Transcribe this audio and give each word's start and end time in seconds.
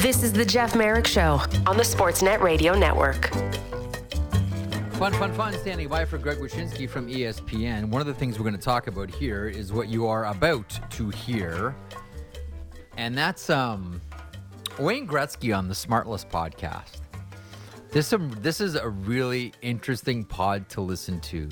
This 0.00 0.22
is 0.22 0.32
the 0.32 0.46
Jeff 0.46 0.74
Marek 0.74 1.06
Show 1.06 1.42
on 1.66 1.76
the 1.76 1.82
Sportsnet 1.82 2.40
Radio 2.40 2.74
Network. 2.74 3.28
Fun, 4.94 5.12
fun, 5.12 5.30
fun. 5.34 5.52
Standing 5.52 5.88
by 5.88 6.06
for 6.06 6.16
Greg 6.16 6.38
Wyshynski 6.38 6.88
from 6.88 7.06
ESPN. 7.06 7.90
One 7.90 8.00
of 8.00 8.06
the 8.06 8.14
things 8.14 8.38
we're 8.38 8.44
going 8.44 8.56
to 8.56 8.64
talk 8.64 8.86
about 8.86 9.10
here 9.10 9.46
is 9.46 9.74
what 9.74 9.88
you 9.88 10.06
are 10.06 10.24
about 10.24 10.80
to 10.92 11.10
hear, 11.10 11.76
and 12.96 13.16
that's 13.16 13.50
um, 13.50 14.00
Wayne 14.78 15.06
Gretzky 15.06 15.54
on 15.54 15.68
the 15.68 15.74
Smartless 15.74 16.24
podcast. 16.26 17.02
This 17.90 18.14
um, 18.14 18.34
this 18.40 18.62
is 18.62 18.76
a 18.76 18.88
really 18.88 19.52
interesting 19.60 20.24
pod 20.24 20.66
to 20.70 20.80
listen 20.80 21.20
to. 21.20 21.46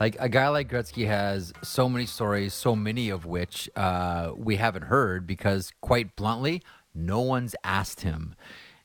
Like 0.00 0.16
a 0.18 0.28
guy 0.28 0.48
like 0.48 0.68
Gretzky 0.68 1.06
has 1.06 1.52
so 1.62 1.88
many 1.88 2.06
stories, 2.06 2.52
so 2.52 2.74
many 2.74 3.10
of 3.10 3.26
which 3.26 3.70
uh, 3.76 4.32
we 4.36 4.56
haven't 4.56 4.82
heard 4.82 5.24
because, 5.24 5.72
quite 5.80 6.16
bluntly, 6.16 6.62
no 6.94 7.20
one's 7.20 7.54
asked 7.64 8.00
him. 8.00 8.34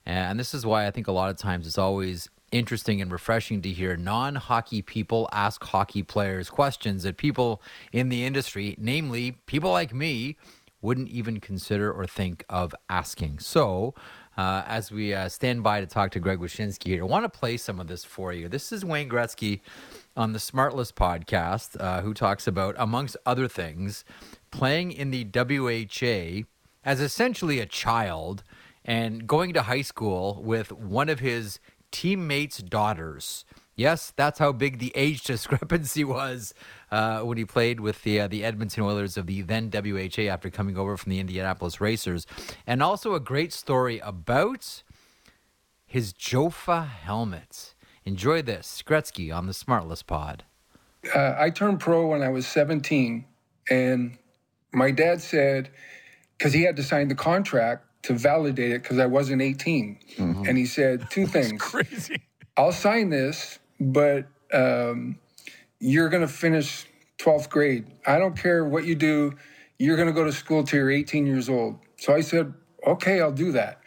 And 0.05 0.39
this 0.39 0.53
is 0.53 0.65
why 0.65 0.87
I 0.87 0.91
think 0.91 1.07
a 1.07 1.11
lot 1.11 1.29
of 1.29 1.37
times 1.37 1.67
it's 1.67 1.77
always 1.77 2.29
interesting 2.51 3.01
and 3.01 3.11
refreshing 3.11 3.61
to 3.61 3.69
hear 3.69 3.97
non 3.97 4.35
hockey 4.35 4.81
people 4.81 5.27
ask 5.31 5.63
hockey 5.63 6.03
players 6.03 6.49
questions 6.49 7.03
that 7.03 7.17
people 7.17 7.61
in 7.91 8.09
the 8.09 8.23
industry, 8.23 8.75
namely 8.79 9.33
people 9.45 9.71
like 9.71 9.93
me, 9.93 10.37
wouldn't 10.81 11.09
even 11.09 11.39
consider 11.39 11.91
or 11.91 12.05
think 12.05 12.45
of 12.49 12.73
asking. 12.89 13.39
So, 13.39 13.93
uh, 14.37 14.63
as 14.67 14.91
we 14.91 15.13
uh, 15.13 15.27
stand 15.27 15.63
by 15.63 15.81
to 15.81 15.87
talk 15.87 16.11
to 16.11 16.19
Greg 16.19 16.39
Wyshynski 16.39 16.85
here, 16.85 17.03
I 17.03 17.07
want 17.07 17.25
to 17.25 17.39
play 17.39 17.57
some 17.57 17.79
of 17.79 17.87
this 17.87 18.05
for 18.05 18.31
you. 18.31 18.47
This 18.47 18.71
is 18.71 18.85
Wayne 18.85 19.09
Gretzky 19.09 19.61
on 20.15 20.33
the 20.33 20.39
Smartless 20.39 20.93
podcast, 20.93 21.75
uh, 21.79 22.01
who 22.01 22.13
talks 22.13 22.45
about, 22.45 22.75
amongst 22.77 23.17
other 23.25 23.47
things, 23.47 24.05
playing 24.51 24.91
in 24.91 25.09
the 25.09 25.25
WHA 25.25 26.45
as 26.87 27.01
essentially 27.01 27.59
a 27.59 27.65
child 27.65 28.43
and 28.85 29.27
going 29.27 29.51
to 29.53 29.63
high 29.63 29.81
school 29.81 30.41
with 30.41 30.71
one 30.71 31.09
of 31.09 31.19
his 31.19 31.59
teammates' 31.91 32.59
daughters. 32.59 33.43
Yes, 33.75 34.13
that's 34.15 34.39
how 34.39 34.53
big 34.53 34.79
the 34.79 34.93
age 34.95 35.23
discrepancy 35.25 36.05
was 36.05 36.53
uh, 36.89 37.19
when 37.19 37.37
he 37.37 37.43
played 37.43 37.81
with 37.81 38.03
the 38.03 38.21
uh, 38.21 38.27
the 38.27 38.43
Edmonton 38.45 38.83
Oilers 38.83 39.17
of 39.17 39.27
the 39.27 39.41
then 39.41 39.69
WHA 39.69 40.23
after 40.23 40.49
coming 40.49 40.77
over 40.77 40.95
from 40.95 41.09
the 41.11 41.19
Indianapolis 41.19 41.81
Racers, 41.81 42.25
and 42.65 42.81
also 42.81 43.13
a 43.13 43.19
great 43.19 43.51
story 43.51 43.99
about 43.99 44.81
his 45.85 46.13
Jofa 46.13 46.87
helmet. 46.87 47.75
Enjoy 48.05 48.41
this, 48.41 48.81
Gretzky 48.87 49.35
on 49.35 49.45
the 49.45 49.53
Smartless 49.53 50.05
Pod. 50.05 50.45
uh, 51.13 51.35
I 51.37 51.49
turned 51.49 51.81
pro 51.81 52.07
when 52.07 52.23
I 52.23 52.29
was 52.29 52.47
17, 52.47 53.25
and 53.69 54.17
my 54.71 54.91
dad 54.91 55.21
said, 55.21 55.69
because 56.37 56.53
he 56.53 56.63
had 56.63 56.75
to 56.75 56.83
sign 56.83 57.07
the 57.07 57.15
contract 57.15 57.83
to 58.03 58.13
validate 58.13 58.71
it 58.71 58.83
because 58.83 58.99
I 58.99 59.05
wasn't 59.05 59.41
18. 59.41 59.99
And 60.47 60.57
he 60.57 60.65
said 60.65 61.09
two 61.09 61.25
things. 61.25 61.61
Crazy. 61.61 62.21
I'll 62.55 62.71
sign 62.71 63.09
this, 63.09 63.59
but 63.79 64.27
um, 64.53 65.19
you're 65.79 66.09
going 66.09 66.21
to 66.21 66.27
finish 66.27 66.85
12th 67.19 67.49
grade. 67.49 67.85
I 68.05 68.19
don't 68.19 68.37
care 68.37 68.63
what 68.65 68.85
you 68.85 68.95
do. 68.95 69.33
You're 69.79 69.95
going 69.95 70.07
to 70.07 70.13
go 70.13 70.23
to 70.23 70.31
school 70.31 70.63
till 70.63 70.79
you're 70.79 70.91
18 70.91 71.25
years 71.25 71.49
old. 71.49 71.79
So 71.97 72.13
I 72.13 72.21
said, 72.21 72.53
okay, 72.85 73.21
I'll 73.21 73.31
do 73.31 73.51
that. 73.51 73.81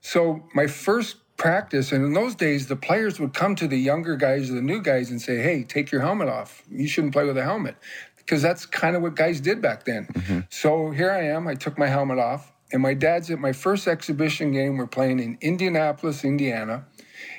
So 0.00 0.44
my 0.54 0.66
first 0.66 1.16
practice, 1.36 1.92
and 1.92 2.04
in 2.04 2.14
those 2.14 2.34
days, 2.34 2.66
the 2.66 2.76
players 2.76 3.20
would 3.20 3.34
come 3.34 3.54
to 3.56 3.68
the 3.68 3.76
younger 3.76 4.16
guys 4.16 4.50
or 4.50 4.54
the 4.54 4.62
new 4.62 4.80
guys 4.80 5.10
and 5.10 5.20
say, 5.20 5.38
hey, 5.42 5.64
take 5.64 5.92
your 5.92 6.00
helmet 6.00 6.28
off. 6.28 6.62
You 6.70 6.88
shouldn't 6.88 7.12
play 7.12 7.24
with 7.24 7.36
a 7.36 7.42
helmet. 7.44 7.76
Because 8.26 8.42
that's 8.42 8.66
kind 8.66 8.96
of 8.96 9.02
what 9.02 9.14
guys 9.14 9.40
did 9.40 9.62
back 9.62 9.84
then. 9.84 10.46
So 10.50 10.90
here 10.90 11.12
I 11.12 11.28
am. 11.28 11.46
I 11.46 11.54
took 11.54 11.78
my 11.78 11.86
helmet 11.86 12.18
off, 12.18 12.52
and 12.72 12.82
my 12.82 12.92
dad's 12.92 13.30
at 13.30 13.38
my 13.38 13.52
first 13.52 13.86
exhibition 13.86 14.50
game. 14.50 14.76
We're 14.78 14.88
playing 14.88 15.20
in 15.20 15.38
Indianapolis, 15.40 16.24
Indiana. 16.24 16.84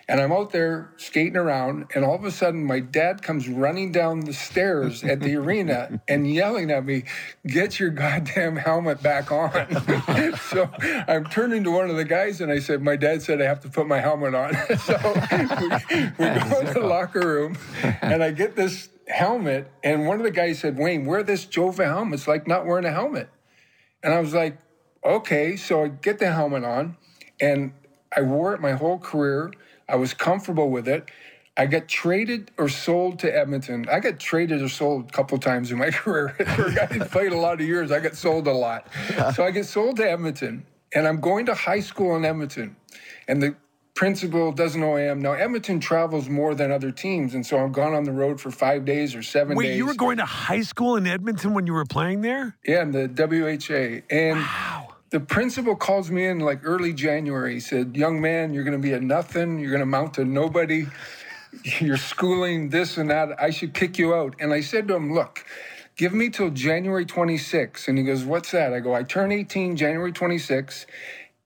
And 0.10 0.22
I'm 0.22 0.32
out 0.32 0.52
there 0.52 0.94
skating 0.96 1.36
around, 1.36 1.88
and 1.94 2.06
all 2.06 2.16
of 2.16 2.24
a 2.24 2.32
sudden, 2.32 2.64
my 2.64 2.80
dad 2.80 3.22
comes 3.22 3.50
running 3.50 3.92
down 3.92 4.22
the 4.22 4.32
stairs 4.32 5.04
at 5.04 5.20
the 5.20 5.36
arena 5.36 6.02
and 6.08 6.34
yelling 6.34 6.72
at 6.72 6.86
me, 6.86 7.04
Get 7.46 7.78
your 7.78 7.90
goddamn 7.90 8.56
helmet 8.56 9.04
back 9.04 9.32
on. 9.32 9.52
so 10.50 10.70
I'm 11.08 11.26
turning 11.26 11.66
to 11.66 11.72
one 11.72 11.90
of 11.90 11.98
the 11.98 12.06
guys, 12.06 12.40
and 12.40 12.52
I 12.52 12.60
said, 12.60 12.82
My 12.82 12.96
dad 12.96 13.22
said 13.22 13.42
I 13.42 13.46
have 13.46 13.60
to 13.62 13.70
put 13.70 13.86
my 13.86 14.00
helmet 14.00 14.34
on. 14.34 14.54
so 14.80 14.98
we, 15.32 16.06
we 16.18 16.40
go 16.50 16.60
in 16.60 16.74
the 16.74 16.86
locker 16.86 17.20
room, 17.20 17.58
and 18.02 18.24
I 18.24 18.32
get 18.32 18.56
this 18.56 18.88
helmet, 19.08 19.72
and 19.84 20.06
one 20.06 20.18
of 20.18 20.24
the 20.24 20.32
guys 20.32 20.60
said, 20.60 20.78
Wayne, 20.78 21.06
wear 21.06 21.24
this 21.24 21.46
Jofa 21.46 21.86
helmet. 21.86 22.20
It's 22.20 22.28
like 22.28 22.48
not 22.48 22.66
wearing 22.66 22.86
a 22.86 22.92
helmet. 22.92 23.30
And 24.04 24.14
I 24.14 24.20
was 24.20 24.34
like, 24.34 24.58
okay. 25.04 25.56
So 25.56 25.84
I 25.84 25.88
get 25.88 26.20
the 26.20 26.32
helmet 26.32 26.64
on 26.64 26.98
and 27.40 27.74
I 28.16 28.22
wore 28.22 28.54
it 28.54 28.62
my 28.62 28.74
whole 28.74 29.00
career. 29.00 29.52
I 29.90 29.96
was 29.96 30.14
comfortable 30.14 30.70
with 30.70 30.88
it. 30.88 31.10
I 31.56 31.66
got 31.66 31.88
traded 31.88 32.52
or 32.58 32.70
sold 32.70 33.20
to 33.20 33.36
Edmonton. 33.36 33.88
I 33.92 34.00
got 34.00 34.20
traded 34.20 34.62
or 34.62 34.70
sold 34.70 35.10
a 35.10 35.12
couple 35.12 35.38
times 35.40 35.72
in 35.72 35.80
my 35.80 35.90
career. 35.92 36.36
I 36.40 36.44
who 36.44 37.06
played 37.06 37.32
a 37.32 37.38
lot 37.38 37.60
of 37.60 37.68
years, 37.68 37.92
I 37.92 38.00
got 38.00 38.16
sold 38.16 38.48
a 38.48 38.54
lot. 38.54 38.88
So 39.34 39.44
I 39.44 39.50
get 39.50 39.66
sold 39.66 39.98
to 39.98 40.10
Edmonton, 40.10 40.66
and 40.94 41.08
I'm 41.08 41.20
going 41.20 41.48
to 41.48 41.56
high 41.56 41.80
school 41.80 42.16
in 42.16 42.26
Edmonton. 42.26 42.76
And 43.28 43.42
the 43.42 43.56
principal 43.98 44.52
doesn't 44.52 44.80
know 44.80 44.96
I 44.96 45.02
am. 45.02 45.20
Now, 45.22 45.34
Edmonton 45.34 45.80
travels 45.80 46.30
more 46.30 46.54
than 46.54 46.72
other 46.72 46.92
teams, 46.92 47.34
and 47.34 47.44
so 47.44 47.58
I've 47.58 47.72
gone 47.72 47.96
on 47.96 48.04
the 48.04 48.12
road 48.12 48.40
for 48.40 48.52
five 48.52 48.86
days 48.86 49.16
or 49.16 49.24
seven 49.24 49.58
Wait, 49.58 49.70
days. 49.70 49.78
you 49.78 49.88
were 49.88 49.96
going 49.96 50.18
to 50.18 50.26
high 50.26 50.62
school 50.62 50.96
in 50.98 51.08
Edmonton 51.08 51.56
when 51.56 51.66
you 51.66 51.74
were 51.74 51.84
playing 51.86 52.22
there? 52.22 52.56
Yeah, 52.64 52.84
in 52.84 52.92
the 52.92 53.08
WHA. 53.08 54.06
And 54.16 54.46
the 55.10 55.20
principal 55.20 55.76
calls 55.76 56.12
me 56.12 56.28
in 56.28 56.40
like 56.40 56.60
early 56.64 56.94
January. 56.94 57.56
He 57.56 57.60
said, 57.60 57.98
Young 57.98 58.22
man, 58.22 58.54
you're 58.54 58.64
going 58.64 58.80
to 58.80 58.82
be 58.82 58.94
a 58.94 59.00
nothing. 59.00 59.58
You're 59.58 59.72
going 59.72 59.80
to 59.80 59.88
mount 59.88 60.14
to 60.16 60.26
nobody. 60.26 60.86
You're 61.80 61.98
schooling 61.98 62.70
this 62.70 62.98
and 62.98 63.10
that. 63.10 63.42
I 63.42 63.50
should 63.50 63.74
kick 63.74 63.98
you 63.98 64.14
out. 64.14 64.36
And 64.40 64.54
I 64.54 64.62
said 64.62 64.88
to 64.90 64.96
him, 64.96 65.12
Look, 65.12 65.44
give 65.96 66.14
me 66.14 66.30
till 66.30 66.52
January 66.52 67.06
26. 67.06 67.88
And 67.88 67.98
he 67.98 68.04
goes, 68.04 68.24
What's 68.24 68.52
that? 68.52 68.74
I 68.74 68.80
go, 68.80 68.94
I 68.94 69.02
turn 69.02 69.32
18 69.32 69.76
January 69.76 70.12
26. 70.12 70.86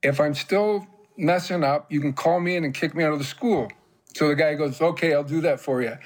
If 0.04 0.20
I'm 0.20 0.34
still 0.34 0.86
messing 1.18 1.64
up, 1.64 1.92
you 1.92 2.02
can 2.02 2.14
call 2.14 2.40
me 2.40 2.56
in 2.56 2.64
and 2.64 2.74
kick 2.74 2.96
me 2.96 3.04
out 3.04 3.14
of 3.14 3.20
the 3.20 3.26
school. 3.26 3.70
So 4.16 4.28
the 4.28 4.36
guy 4.36 4.56
goes, 4.56 4.82
Okay, 4.82 5.14
I'll 5.14 5.24
do 5.24 5.42
that 5.42 5.60
for 5.60 5.82
you. 5.82 5.98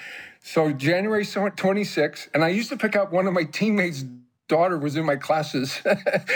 So 0.41 0.71
January 0.71 1.25
26, 1.25 2.29
and 2.33 2.43
I 2.43 2.49
used 2.49 2.69
to 2.69 2.77
pick 2.77 2.95
up 2.95 3.11
one 3.11 3.25
of 3.25 3.33
my 3.33 3.45
teammates' 3.45 4.05
daughter 4.47 4.77
was 4.77 4.95
in 4.95 5.03
my 5.03 5.15
classes. 5.15 5.81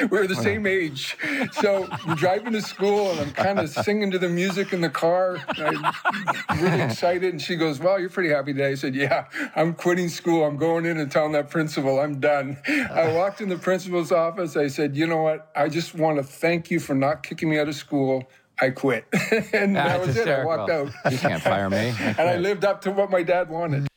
we 0.02 0.08
were 0.18 0.26
the 0.26 0.36
same 0.36 0.66
age. 0.66 1.16
So 1.54 1.88
I'm 1.92 2.16
driving 2.16 2.54
to 2.54 2.62
school 2.62 3.12
and 3.12 3.20
I'm 3.20 3.32
kind 3.32 3.60
of 3.60 3.70
singing 3.70 4.10
to 4.12 4.20
the 4.20 4.30
music 4.30 4.74
in 4.74 4.82
the 4.82 4.90
car. 4.90 5.38
I'm 5.48 6.60
really 6.60 6.82
excited. 6.82 7.32
And 7.32 7.42
she 7.42 7.56
goes, 7.56 7.80
Well, 7.80 8.00
you're 8.00 8.10
pretty 8.10 8.30
happy 8.30 8.54
today. 8.54 8.72
I 8.72 8.76
said, 8.76 8.96
Yeah, 8.96 9.26
I'm 9.56 9.74
quitting 9.74 10.10
school. 10.10 10.44
I'm 10.44 10.58
going 10.58 10.86
in 10.86 10.98
and 10.98 11.12
telling 11.12 11.34
that 11.34 11.50
principal 11.50 12.00
I'm 12.00 12.20
done. 12.20 12.58
I 12.68 13.12
walked 13.14 13.42
in 13.42 13.50
the 13.50 13.58
principal's 13.58 14.12
office. 14.12 14.58
I 14.58 14.68
said, 14.68 14.96
You 14.96 15.06
know 15.06 15.22
what? 15.22 15.52
I 15.56 15.70
just 15.70 15.94
want 15.94 16.18
to 16.18 16.24
thank 16.24 16.72
you 16.72 16.80
for 16.80 16.96
not 16.96 17.22
kicking 17.22 17.50
me 17.50 17.60
out 17.60 17.68
of 17.68 17.76
school. 17.76 18.28
I 18.62 18.70
quit. 18.72 19.06
and 19.14 19.76
that 19.76 19.98
That's 20.00 20.08
was 20.08 20.18
it. 20.18 20.28
I 20.28 20.44
walked 20.46 20.70
out. 20.70 20.90
You 21.12 21.18
can't 21.18 21.42
fire 21.42 21.70
me. 21.70 21.94
And 22.00 22.20
I 22.20 22.38
lived 22.38 22.66
up 22.66 22.82
to 22.82 22.92
what 22.92 23.10
my 23.10 23.24
dad 23.24 23.50
wanted. 23.50 23.88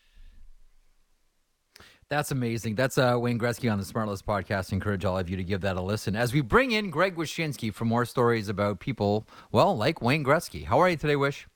That's 2.09 2.31
amazing. 2.31 2.75
That's 2.75 2.99
uh, 2.99 3.17
Wayne 3.19 3.39
Gretzky 3.39 3.73
on 3.73 3.79
the 3.79 3.85
Smartless 3.85 4.23
podcast. 4.23 4.73
Encourage 4.73 5.05
all 5.05 5.19
of 5.19 5.31
you 5.31 5.37
to 5.39 5.45
give 5.45 5.63
that 5.63 5.77
a 5.77 5.81
listen 5.81 6.15
as 6.15 6.33
we 6.35 6.43
bring 6.43 6.73
in 6.73 6.91
Greg 6.91 7.17
Wyshynski 7.17 7.73
for 7.73 7.87
more 7.87 8.05
stories 8.05 8.49
about 8.51 8.81
people, 8.81 9.27
well, 9.51 9.75
like 9.77 10.03
Wayne 10.03 10.23
Gretzky. 10.23 10.67
How 10.67 10.79
are 10.81 10.91
you 10.91 10.97
today, 10.97 11.17
Wish? 11.17 11.47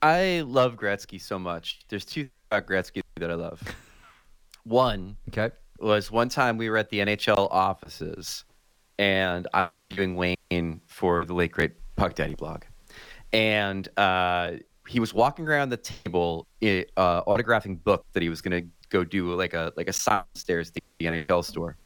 I 0.00 0.44
love 0.46 0.76
Gretzky 0.76 1.20
so 1.20 1.36
much. 1.38 1.80
There's 1.88 2.04
two 2.04 2.22
things 2.22 2.32
about 2.52 2.66
Gretzky 2.68 3.00
that 3.16 3.30
I 3.30 3.34
love. 3.34 3.60
One 4.62 5.16
Okay. 5.30 5.50
was 5.80 6.10
one 6.12 6.28
time 6.28 6.56
we 6.56 6.70
were 6.70 6.76
at 6.76 6.88
the 6.90 7.00
NHL 7.00 7.48
offices, 7.50 8.44
and 9.00 9.48
I'm 9.52 9.70
doing 9.90 10.16
Wayne 10.16 10.80
for 10.86 11.24
the 11.24 11.34
late 11.34 11.52
great 11.52 11.72
Puck 11.96 12.14
Daddy 12.14 12.34
blog, 12.34 12.64
and 13.32 13.88
uh, 13.96 14.52
he 14.86 15.00
was 15.00 15.12
walking 15.12 15.46
around 15.46 15.70
the 15.70 15.76
table, 15.76 16.46
eh, 16.62 16.84
uh, 16.96 17.22
autographing 17.24 17.82
book 17.82 18.04
that 18.12 18.22
he 18.22 18.28
was 18.28 18.40
going 18.40 18.62
to 18.62 18.68
go 18.88 19.04
do 19.04 19.34
like 19.34 19.54
a 19.54 19.72
like 19.76 19.88
a 19.88 19.92
sign 19.92 20.22
upstairs 20.34 20.70
at 20.74 20.82
the 20.98 21.06
NHL 21.06 21.44
store. 21.44 21.76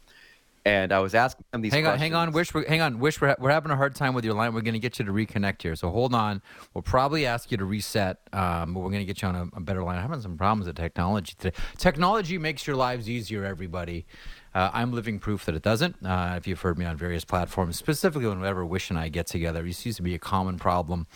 And 0.64 0.92
I 0.92 1.00
was 1.00 1.14
asking 1.14 1.44
him 1.52 1.60
these. 1.60 1.72
Hang 1.72 1.86
on, 1.86 1.98
hang 1.98 2.14
on. 2.14 2.30
Wish. 2.30 2.54
We're, 2.54 2.66
hang 2.68 2.80
on, 2.80 3.00
Wish. 3.00 3.20
We're, 3.20 3.28
ha- 3.28 3.36
we're 3.38 3.50
having 3.50 3.72
a 3.72 3.76
hard 3.76 3.96
time 3.96 4.14
with 4.14 4.24
your 4.24 4.34
line. 4.34 4.54
We're 4.54 4.60
going 4.60 4.74
to 4.74 4.80
get 4.80 4.98
you 4.98 5.04
to 5.04 5.12
reconnect 5.12 5.62
here. 5.62 5.74
So 5.74 5.90
hold 5.90 6.14
on. 6.14 6.40
We'll 6.72 6.82
probably 6.82 7.26
ask 7.26 7.50
you 7.50 7.56
to 7.56 7.64
reset, 7.64 8.18
um, 8.32 8.74
but 8.74 8.80
we're 8.80 8.90
going 8.90 9.00
to 9.00 9.04
get 9.04 9.22
you 9.22 9.28
on 9.28 9.34
a, 9.34 9.48
a 9.56 9.60
better 9.60 9.82
line. 9.82 9.96
I'm 9.96 10.02
having 10.02 10.20
some 10.20 10.36
problems 10.36 10.66
with 10.66 10.76
technology 10.76 11.34
today. 11.36 11.56
Technology 11.78 12.38
makes 12.38 12.64
your 12.66 12.76
lives 12.76 13.10
easier, 13.10 13.44
everybody. 13.44 14.06
Uh, 14.54 14.70
I'm 14.72 14.92
living 14.92 15.18
proof 15.18 15.46
that 15.46 15.54
it 15.54 15.62
doesn't. 15.62 15.96
Uh, 16.04 16.34
if 16.36 16.46
you've 16.46 16.60
heard 16.60 16.78
me 16.78 16.84
on 16.84 16.96
various 16.96 17.24
platforms, 17.24 17.76
specifically 17.76 18.28
whenever 18.28 18.64
Wish 18.64 18.90
and 18.90 18.98
I 18.98 19.08
get 19.08 19.26
together, 19.26 19.64
it 19.66 19.84
used 19.84 19.96
to 19.96 20.02
be 20.02 20.14
a 20.14 20.18
common 20.18 20.58
problem 20.58 21.06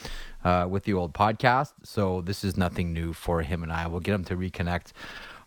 uh, 0.42 0.66
with 0.68 0.84
the 0.84 0.94
old 0.94 1.12
podcast. 1.12 1.74
So 1.82 2.22
this 2.22 2.42
is 2.42 2.56
nothing 2.56 2.92
new 2.92 3.12
for 3.12 3.42
him 3.42 3.62
and 3.62 3.70
I. 3.70 3.86
We'll 3.86 4.00
get 4.00 4.14
him 4.14 4.24
to 4.24 4.36
reconnect 4.36 4.92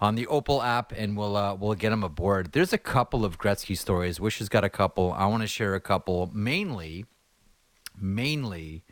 on 0.02 0.16
the 0.16 0.28
Opal 0.28 0.62
app, 0.62 0.92
and 0.92 1.18
we'll 1.18 1.36
uh, 1.36 1.56
we'll 1.56 1.76
get 1.76 1.92
him 1.92 2.04
aboard. 2.04 2.52
There's 2.52 2.74
a 2.74 2.78
couple 2.78 3.26
of 3.26 3.38
Gretzky 3.38 3.78
stories. 3.78 4.20
Wish 4.20 4.40
has 4.40 4.50
got 4.50 4.64
a 4.64 4.70
couple. 4.70 5.14
I 5.14 5.26
want 5.26 5.42
to 5.42 5.48
share 5.48 5.76
a 5.76 5.82
couple, 5.82 6.30
mainly 6.34 7.06
mainly 8.02 8.84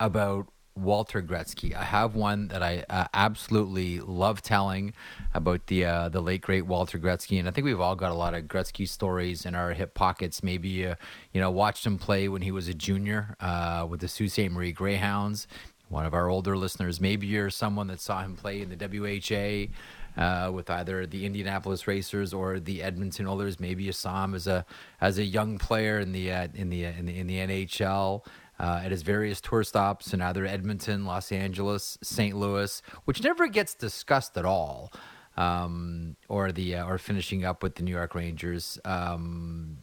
about 0.00 0.48
Walter 0.76 1.22
Gretzky. 1.22 1.72
I 1.72 1.84
have 1.84 2.16
one 2.16 2.48
that 2.48 2.62
I 2.62 2.84
uh, 2.90 3.06
absolutely 3.14 4.00
love 4.00 4.42
telling 4.42 4.92
about 5.32 5.68
the 5.68 5.84
uh, 5.84 6.08
the 6.08 6.20
late 6.20 6.40
great 6.40 6.66
Walter 6.66 6.98
Gretzky, 6.98 7.38
and 7.38 7.46
I 7.46 7.52
think 7.52 7.64
we've 7.64 7.80
all 7.80 7.94
got 7.94 8.10
a 8.10 8.14
lot 8.14 8.34
of 8.34 8.44
Gretzky 8.44 8.88
stories 8.88 9.46
in 9.46 9.54
our 9.54 9.72
hip 9.72 9.94
pockets. 9.94 10.42
Maybe 10.42 10.86
uh, 10.86 10.96
you 11.32 11.40
know 11.40 11.50
watched 11.50 11.86
him 11.86 11.96
play 11.96 12.28
when 12.28 12.42
he 12.42 12.50
was 12.50 12.66
a 12.66 12.74
junior 12.74 13.36
uh, 13.38 13.86
with 13.88 14.00
the 14.00 14.08
Sault 14.08 14.30
Ste. 14.30 14.50
Marie 14.50 14.72
Greyhounds. 14.72 15.46
One 15.88 16.06
of 16.06 16.14
our 16.14 16.28
older 16.28 16.56
listeners, 16.56 17.00
maybe 17.00 17.26
you're 17.26 17.50
someone 17.50 17.86
that 17.88 18.00
saw 18.00 18.22
him 18.22 18.36
play 18.36 18.60
in 18.62 18.70
the 18.70 18.76
WHA. 18.76 19.70
Uh, 20.16 20.48
with 20.54 20.70
either 20.70 21.06
the 21.06 21.26
Indianapolis 21.26 21.88
Racers 21.88 22.32
or 22.32 22.60
the 22.60 22.84
Edmonton 22.84 23.26
Oilers, 23.26 23.58
maybe 23.58 23.84
him 23.86 24.34
as 24.34 24.46
a 24.46 24.64
as 25.00 25.18
a 25.18 25.24
young 25.24 25.58
player 25.58 25.98
in 25.98 26.12
the 26.12 26.30
uh, 26.30 26.48
in 26.54 26.70
the 26.70 26.84
in 26.84 27.06
the 27.06 27.18
in 27.18 27.26
the 27.26 27.38
NHL 27.38 28.24
uh, 28.58 28.82
at 28.84 28.90
his 28.90 29.02
various 29.02 29.40
tour 29.40 29.64
stops 29.64 30.14
in 30.14 30.20
either 30.22 30.46
Edmonton, 30.46 31.04
Los 31.04 31.32
Angeles, 31.32 31.98
St. 32.02 32.36
Louis, 32.36 32.82
which 33.04 33.22
never 33.22 33.48
gets 33.48 33.74
discussed 33.74 34.36
at 34.36 34.44
all, 34.44 34.92
um, 35.36 36.16
or 36.28 36.52
the 36.52 36.76
uh, 36.76 36.86
or 36.86 36.98
finishing 36.98 37.44
up 37.44 37.62
with 37.62 37.74
the 37.76 37.82
New 37.82 37.90
York 37.92 38.14
Rangers. 38.14 38.78
Um, 38.84 39.78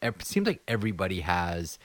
it 0.00 0.22
seems 0.22 0.46
like 0.46 0.62
everybody 0.66 1.20
has 1.20 1.78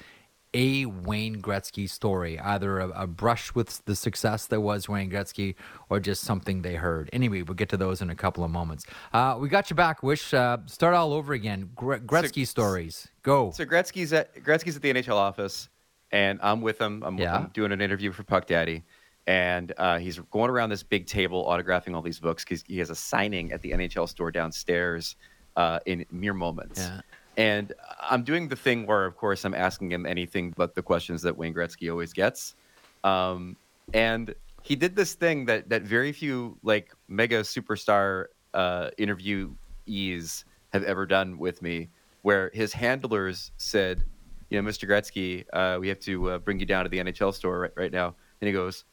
a 0.54 0.86
Wayne 0.86 1.42
Gretzky 1.42 1.90
story, 1.90 2.40
either 2.40 2.80
a, 2.80 2.90
a, 3.04 3.08
brush 3.08 3.56
with 3.56 3.84
the 3.86 3.96
success 3.96 4.46
that 4.48 4.62
was 4.62 4.88
Wayne 4.88 5.10
Gretzky 5.10 5.56
or 5.90 6.00
just 6.00 6.24
something 6.24 6.62
they 6.62 6.76
heard. 6.76 7.10
Anyway, 7.12 7.42
we'll 7.42 7.56
get 7.56 7.70
to 7.70 7.78
those 7.78 8.02
in 8.02 8.10
a 8.10 8.16
couple 8.16 8.44
of 8.44 8.52
moments. 8.52 8.86
Uh, 9.14 9.38
we 9.40 9.50
got 9.50 9.70
you 9.70 9.76
back, 9.76 10.04
Wish. 10.04 10.34
Uh, 10.34 10.58
start 10.66 10.94
all 10.94 11.14
over 11.14 11.34
again. 11.34 11.72
Gre- 11.76 11.96
Gretzky 11.96 12.46
so, 12.46 12.52
stories. 12.52 13.08
Go. 13.24 13.52
So 13.52 13.66
Gretzky's 13.66 14.14
at 14.14 14.36
Gretzky's 14.44 14.76
at 14.76 14.82
the 14.82 14.94
NHL 14.94 15.16
office 15.16 15.70
and 16.14 16.40
I'm 16.42 16.62
with 16.62 16.80
him. 16.80 17.04
I'm, 17.04 17.18
yeah. 17.18 17.36
I'm 17.36 17.50
doing 17.54 17.74
an 17.74 17.82
interview 17.82 18.12
for 18.14 18.24
Puck 18.24 18.46
Daddy, 18.46 18.84
and 19.28 19.74
uh, 19.78 19.98
he's 19.98 20.20
going 20.32 20.50
around 20.50 20.70
this 20.70 20.84
big 20.84 21.08
table 21.08 21.46
autographing 21.46 21.96
all 21.96 22.02
these 22.02 22.20
books 22.20 22.46
because 22.46 22.64
he 22.68 22.78
has 22.78 22.92
a 22.92 22.96
signing 22.96 23.52
at 23.52 23.62
the 23.62 23.72
NHL 23.72 24.08
store 24.08 24.32
downstairs 24.32 25.16
uh, 25.56 25.80
in 25.86 26.06
mere 26.12 26.34
moments. 26.34 26.80
Yeah. 26.80 27.02
And 27.38 27.74
I'm 28.00 28.24
doing 28.24 28.48
the 28.48 28.56
thing 28.56 28.86
where, 28.86 29.06
of 29.06 29.18
course, 29.18 29.44
I'm 29.44 29.54
asking 29.54 29.92
him 29.92 30.06
anything 30.06 30.54
but 30.56 30.76
the 30.76 30.84
questions 30.84 31.22
that 31.24 31.36
Wayne 31.36 31.54
Gretzky 31.54 31.90
always 31.90 32.14
gets. 32.14 32.56
Um, 33.04 33.56
and 33.94 34.34
he 34.62 34.76
did 34.76 34.96
this 34.96 35.14
thing 35.14 35.46
that 35.46 35.70
that 35.70 35.82
very 35.82 36.12
few 36.12 36.58
like 36.64 36.94
mega 37.08 37.42
superstar 37.42 38.26
uh, 38.54 38.90
interviewees 38.98 40.44
have 40.72 40.84
ever 40.84 41.06
done 41.06 41.38
with 41.38 41.62
me, 41.62 41.90
where 42.22 42.50
his 42.54 42.74
handlers 42.74 43.52
said, 43.58 44.04
you 44.50 44.62
know, 44.62 44.70
Mr. 44.70 44.88
Gretzky, 44.88 45.46
uh, 45.54 45.80
we 45.80 45.88
have 45.88 46.00
to 46.00 46.32
uh, 46.32 46.38
bring 46.38 46.60
you 46.60 46.66
down 46.66 46.86
to 46.86 46.90
the 46.90 46.98
NHL 46.98 47.34
store 47.34 47.60
right, 47.60 47.72
right 47.76 47.92
now. 47.92 48.16
And 48.42 48.48
he 48.48 48.54
goes, 48.54 48.86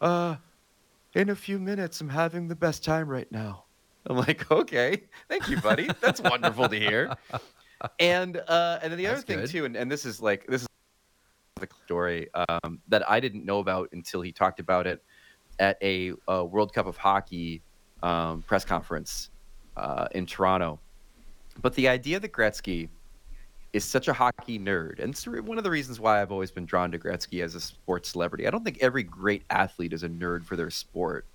uh, 0.00 0.36
in 1.14 1.30
a 1.30 1.36
few 1.36 1.58
minutes, 1.58 2.00
I'm 2.00 2.08
having 2.08 2.48
the 2.48 2.56
best 2.56 2.84
time 2.84 3.08
right 3.08 3.30
now. 3.30 3.64
I'm 4.06 4.16
like, 4.16 4.50
okay, 4.50 5.02
thank 5.28 5.48
you, 5.48 5.60
buddy. 5.60 5.88
That's 6.00 6.20
wonderful 6.20 6.68
to 6.68 6.78
hear. 6.78 7.14
And 7.98 8.36
uh, 8.48 8.78
and 8.82 8.92
then 8.92 8.98
the 8.98 9.04
That's 9.04 9.18
other 9.18 9.26
thing 9.26 9.38
good. 9.38 9.50
too, 9.50 9.64
and, 9.64 9.76
and 9.76 9.90
this 9.90 10.06
is 10.06 10.20
like 10.20 10.46
this 10.46 10.62
is 10.62 10.68
the 11.56 11.68
story 11.84 12.28
um, 12.34 12.80
that 12.88 13.08
I 13.08 13.20
didn't 13.20 13.44
know 13.44 13.58
about 13.58 13.88
until 13.92 14.20
he 14.20 14.32
talked 14.32 14.60
about 14.60 14.86
it 14.86 15.02
at 15.58 15.78
a, 15.82 16.12
a 16.28 16.44
World 16.44 16.72
Cup 16.72 16.86
of 16.86 16.96
Hockey 16.96 17.62
um, 18.02 18.42
press 18.42 18.64
conference 18.64 19.30
uh, 19.76 20.08
in 20.12 20.26
Toronto. 20.26 20.80
But 21.60 21.74
the 21.74 21.88
idea 21.88 22.18
that 22.20 22.32
Gretzky 22.32 22.88
is 23.72 23.84
such 23.84 24.08
a 24.08 24.12
hockey 24.12 24.58
nerd, 24.58 24.98
and 24.98 25.12
it's 25.12 25.26
one 25.26 25.58
of 25.58 25.64
the 25.64 25.70
reasons 25.70 26.00
why 26.00 26.20
I've 26.20 26.32
always 26.32 26.50
been 26.50 26.66
drawn 26.66 26.90
to 26.92 26.98
Gretzky 26.98 27.42
as 27.42 27.54
a 27.54 27.60
sports 27.60 28.10
celebrity. 28.10 28.46
I 28.46 28.50
don't 28.50 28.64
think 28.64 28.78
every 28.80 29.02
great 29.02 29.42
athlete 29.50 29.92
is 29.92 30.02
a 30.02 30.08
nerd 30.08 30.44
for 30.44 30.56
their 30.56 30.70
sport 30.70 31.26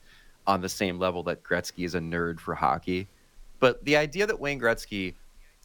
on 0.45 0.61
the 0.61 0.69
same 0.69 0.99
level 0.99 1.23
that 1.23 1.43
Gretzky 1.43 1.85
is 1.85 1.95
a 1.95 1.99
nerd 1.99 2.39
for 2.39 2.55
hockey. 2.55 3.07
But 3.59 3.83
the 3.85 3.97
idea 3.97 4.27
that 4.27 4.39
Wayne 4.39 4.59
Gretzky 4.59 5.15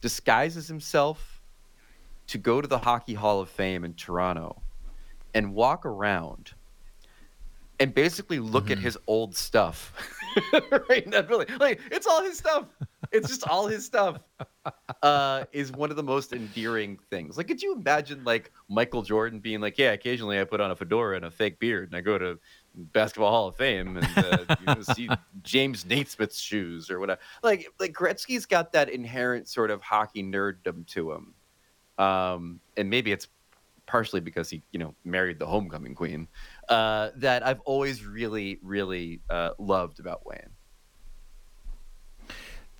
disguises 0.03 0.67
himself 0.67 1.39
to 2.27 2.37
go 2.37 2.59
to 2.59 2.67
the 2.67 2.77
Hockey 2.77 3.13
Hall 3.13 3.39
of 3.39 3.47
Fame 3.47 3.85
in 3.85 3.93
Toronto 3.93 4.61
and 5.33 5.55
walk 5.55 5.85
around 5.85 6.51
and 7.79 7.95
basically 7.95 8.39
look 8.39 8.65
mm-hmm. 8.65 8.73
at 8.73 8.79
his 8.79 8.97
old 9.07 9.33
stuff. 9.33 9.93
right? 10.89 11.07
Not 11.07 11.29
really. 11.29 11.45
Like 11.57 11.79
it's 11.89 12.05
all 12.05 12.21
his 12.21 12.37
stuff. 12.37 12.65
It's 13.13 13.29
just 13.29 13.47
all 13.47 13.65
his 13.67 13.85
stuff. 13.85 14.19
Uh, 15.01 15.45
is 15.53 15.71
one 15.71 15.89
of 15.89 15.95
the 15.95 16.03
most 16.03 16.33
endearing 16.33 16.99
things. 17.09 17.37
Like, 17.37 17.47
could 17.47 17.61
you 17.61 17.73
imagine 17.73 18.25
like 18.25 18.51
Michael 18.67 19.03
Jordan 19.03 19.39
being 19.39 19.61
like, 19.61 19.77
"Yeah, 19.77 19.93
occasionally 19.93 20.37
I 20.37 20.43
put 20.43 20.59
on 20.59 20.71
a 20.71 20.75
fedora 20.75 21.15
and 21.15 21.23
a 21.23 21.31
fake 21.31 21.59
beard, 21.59 21.89
and 21.89 21.95
I 21.95 22.01
go 22.01 22.17
to 22.17 22.37
Basketball 22.75 23.31
Hall 23.31 23.47
of 23.47 23.55
Fame 23.55 23.97
and 23.97 24.07
uh, 24.17 24.55
you 24.59 24.65
know, 24.65 24.81
see 24.81 25.09
James 25.43 25.85
Naismith's 25.85 26.39
shoes 26.39 26.89
or 26.89 26.99
whatever." 26.99 27.21
Like, 27.41 27.67
like 27.79 27.93
Gretzky's 27.93 28.45
got 28.45 28.73
that 28.73 28.89
inherent 28.89 29.47
sort 29.47 29.71
of 29.71 29.81
hockey 29.81 30.23
nerddom 30.23 30.85
to 30.87 31.11
him, 31.11 31.33
um, 31.97 32.59
and 32.77 32.89
maybe 32.89 33.11
it's 33.11 33.27
partially 33.85 34.21
because 34.21 34.49
he, 34.49 34.63
you 34.71 34.79
know, 34.79 34.95
married 35.03 35.39
the 35.39 35.45
homecoming 35.45 35.95
queen 35.95 36.27
uh, 36.69 37.09
that 37.15 37.45
I've 37.45 37.59
always 37.61 38.05
really, 38.05 38.59
really 38.61 39.21
uh, 39.29 39.51
loved 39.57 39.99
about 39.99 40.25
Wayne. 40.25 40.49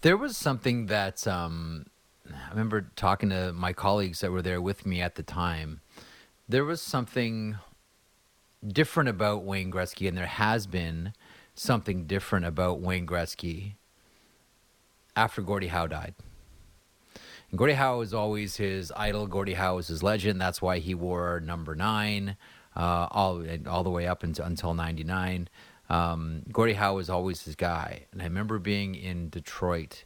There 0.01 0.17
was 0.17 0.35
something 0.35 0.87
that 0.87 1.25
um, 1.27 1.85
I 2.29 2.49
remember 2.49 2.89
talking 2.95 3.29
to 3.29 3.53
my 3.53 3.73
colleagues 3.73 4.19
that 4.21 4.31
were 4.31 4.41
there 4.41 4.61
with 4.61 4.85
me 4.85 5.01
at 5.01 5.15
the 5.15 5.23
time. 5.23 5.81
There 6.47 6.65
was 6.65 6.81
something 6.81 7.57
different 8.65 9.09
about 9.09 9.43
Wayne 9.43 9.71
Gretzky, 9.71 10.07
and 10.07 10.17
there 10.17 10.25
has 10.25 10.67
been 10.67 11.13
something 11.55 12.05
different 12.05 12.45
about 12.45 12.79
Wayne 12.79 13.05
Gretzky 13.05 13.73
after 15.15 15.41
Gordie 15.41 15.67
Howe 15.67 15.87
died. 15.87 16.15
And 17.49 17.57
Gordie 17.57 17.73
Howe 17.73 17.99
was 17.99 18.13
always 18.13 18.57
his 18.57 18.91
idol. 18.95 19.27
Gordie 19.27 19.53
Howe 19.53 19.75
was 19.75 19.87
his 19.87 20.01
legend. 20.01 20.41
That's 20.41 20.61
why 20.61 20.79
he 20.79 20.95
wore 20.95 21.39
number 21.39 21.75
nine 21.75 22.37
uh, 22.75 23.07
all 23.11 23.43
all 23.67 23.83
the 23.83 23.89
way 23.89 24.07
up 24.07 24.23
until, 24.23 24.45
until 24.45 24.73
'99. 24.73 25.49
Um, 25.89 26.43
Gordie 26.51 26.73
Howe 26.73 26.95
was 26.95 27.09
always 27.09 27.43
his 27.43 27.55
guy, 27.55 28.05
and 28.11 28.21
I 28.21 28.25
remember 28.25 28.57
being 28.57 28.95
in 28.95 29.29
Detroit 29.29 30.05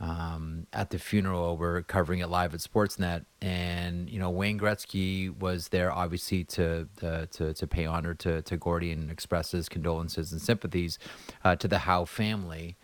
um, 0.00 0.66
at 0.72 0.90
the 0.90 0.98
funeral. 0.98 1.56
We're 1.56 1.82
covering 1.82 2.20
it 2.20 2.28
live 2.28 2.54
at 2.54 2.60
Sportsnet, 2.60 3.24
and 3.42 4.08
you 4.08 4.18
know 4.18 4.30
Wayne 4.30 4.58
Gretzky 4.58 5.36
was 5.36 5.68
there, 5.68 5.90
obviously 5.92 6.44
to 6.44 6.88
to 6.98 7.26
to, 7.26 7.54
to 7.54 7.66
pay 7.66 7.86
honor 7.86 8.14
to 8.14 8.42
to 8.42 8.56
Gordie 8.56 8.92
and 8.92 9.10
express 9.10 9.50
his 9.50 9.68
condolences 9.68 10.32
and 10.32 10.40
sympathies 10.40 10.98
uh, 11.44 11.56
to 11.56 11.68
the 11.68 11.78
Howe 11.78 12.04
family. 12.04 12.76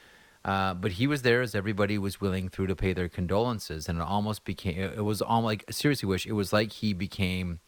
Uh, 0.44 0.74
but 0.74 0.92
he 0.92 1.06
was 1.06 1.22
there 1.22 1.40
as 1.40 1.54
everybody 1.54 1.96
was 1.96 2.20
willing 2.20 2.50
through 2.50 2.66
to 2.66 2.76
pay 2.76 2.92
their 2.92 3.08
condolences, 3.08 3.88
and 3.88 3.98
it 3.98 4.04
almost 4.04 4.44
became 4.44 4.78
it 4.78 5.04
was 5.04 5.22
almost 5.22 5.46
like 5.46 5.64
seriously 5.70 6.08
wish 6.08 6.26
it 6.26 6.32
was 6.32 6.52
like 6.52 6.72
he 6.72 6.92
became 6.92 7.60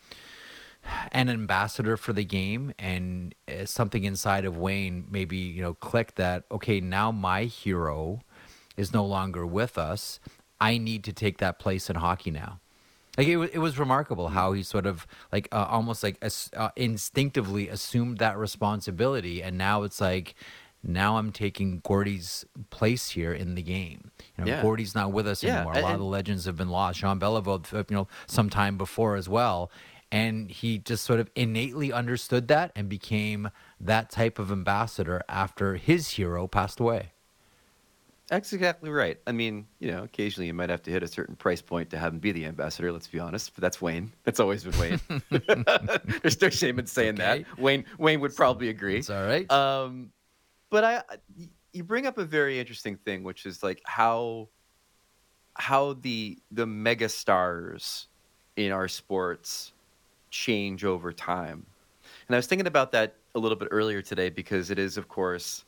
an 1.13 1.29
ambassador 1.29 1.97
for 1.97 2.13
the 2.13 2.25
game 2.25 2.73
and 2.79 3.35
uh, 3.49 3.65
something 3.65 4.05
inside 4.05 4.45
of 4.45 4.57
Wayne 4.57 5.07
maybe 5.11 5.37
you 5.37 5.63
know 5.63 5.75
clicked 5.75 6.17
that 6.17 6.45
okay 6.51 6.81
now 6.81 7.11
my 7.11 7.45
hero 7.45 8.21
is 8.77 8.93
no 8.93 9.05
longer 9.05 9.47
with 9.47 9.79
us 9.79 10.21
I 10.61 10.79
need 10.79 11.05
to 11.05 11.13
take 11.13 11.39
that 11.39 11.59
place 11.59 11.91
in 11.91 11.97
hockey 11.97 12.31
now 12.31 12.61
like 13.17 13.29
it, 13.29 13.39
it 13.39 13.59
was 13.59 13.79
remarkable 13.79 14.29
how 14.29 14.53
he 14.53 14.63
sort 14.63 14.87
of 14.87 15.07
like 15.33 15.49
uh, 15.53 15.67
almost 15.69 16.03
like 16.03 16.23
uh, 16.23 16.69
instinctively 16.77 17.69
assumed 17.69 18.19
that 18.19 18.37
responsibility 18.37 19.43
and 19.43 19.57
now 19.57 19.83
it's 19.83 20.01
like 20.01 20.35
now 20.83 21.17
I'm 21.17 21.33
taking 21.33 21.81
Gordie's 21.81 22.45
place 22.71 23.11
here 23.11 23.33
in 23.33 23.57
the 23.57 23.63
game. 23.63 24.13
You 24.39 24.45
know, 24.45 24.51
yeah. 24.51 24.63
Gordie's 24.63 24.95
not 24.95 25.11
with 25.11 25.27
us 25.27 25.43
yeah. 25.43 25.57
anymore. 25.57 25.73
A 25.73 25.81
lot 25.81 25.85
and, 25.87 25.95
of 25.95 25.99
the 25.99 26.05
legends 26.05 26.45
have 26.45 26.57
been 26.57 26.69
lost. 26.69 27.01
Jean 27.01 27.19
Beliveau, 27.19 27.91
you 27.91 27.97
know, 27.97 28.07
sometime 28.29 28.79
before 28.79 29.17
as 29.17 29.29
well 29.29 29.69
and 30.13 30.51
he 30.51 30.79
just 30.79 31.05
sort 31.05 31.21
of 31.21 31.31
innately 31.35 31.93
understood 31.93 32.49
that 32.49 32.71
and 32.77 32.89
became 32.89 33.51
that 33.81 34.11
type 34.11 34.39
of 34.39 34.53
ambassador 34.53 35.23
after 35.29 35.77
his 35.77 36.11
hero 36.11 36.47
passed 36.47 36.79
away. 36.81 37.13
That's 38.29 38.53
exactly 38.53 38.91
right. 38.91 39.19
I 39.27 39.33
mean, 39.33 39.67
you 39.79 39.93
know, 39.93 40.03
occasionally 40.03 40.49
you 40.49 40.55
might 40.55 40.69
have 40.69 40.83
to 40.83 40.91
hit 40.91 41.03
a 41.05 41.07
certain 41.07 41.37
price 41.37 41.63
point 41.63 41.91
to 41.91 41.99
have 41.99 42.13
him 42.13 42.19
be 42.19 42.33
the 42.33 42.45
ambassador. 42.47 42.91
Let's 42.91 43.07
be 43.07 43.21
honest, 43.21 43.55
but 43.55 43.63
that's 43.63 43.81
Wayne. 43.81 44.13
That's 44.25 44.41
always 44.41 44.65
been 44.65 44.79
Wayne. 44.81 45.01
There's 46.23 46.41
no 46.41 46.51
shame 46.51 46.81
in 46.81 46.87
saying 46.87 47.21
okay. 47.21 47.45
that. 47.45 47.59
Wayne 47.59 47.85
Wayne 47.99 48.21
would 48.21 48.35
probably 48.35 48.69
agree. 48.69 48.99
It's 48.99 49.11
all 49.11 49.25
right. 49.25 49.51
Um, 49.51 50.11
but 50.71 50.83
I, 50.83 51.03
you 51.73 51.85
bring 51.85 52.07
up 52.07 52.19
a 52.19 52.25
very 52.25 52.59
interesting 52.59 52.97
thing, 52.97 53.23
which 53.23 53.47
is 53.47 53.63
like 53.63 53.81
how 53.85 54.49
how 55.55 55.95
the 55.95 56.39
the 56.51 56.67
mega 56.67 57.09
stars 57.09 58.09
in 58.57 58.73
our 58.73 58.89
sports 58.89 59.73
change 60.31 60.85
over 60.85 61.13
time. 61.13 61.65
And 62.27 62.35
I 62.35 62.39
was 62.39 62.47
thinking 62.47 62.67
about 62.67 62.93
that 62.93 63.15
a 63.35 63.39
little 63.39 63.57
bit 63.57 63.69
earlier 63.71 64.03
today 64.03 64.31
because 64.31 64.71
it 64.71 64.79
is, 64.79 64.97
of 64.97 65.09
course, 65.09 65.65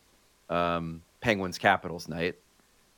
um, 0.48 1.02
Penguins 1.20 1.58
Capitals 1.58 2.08
night, 2.08 2.36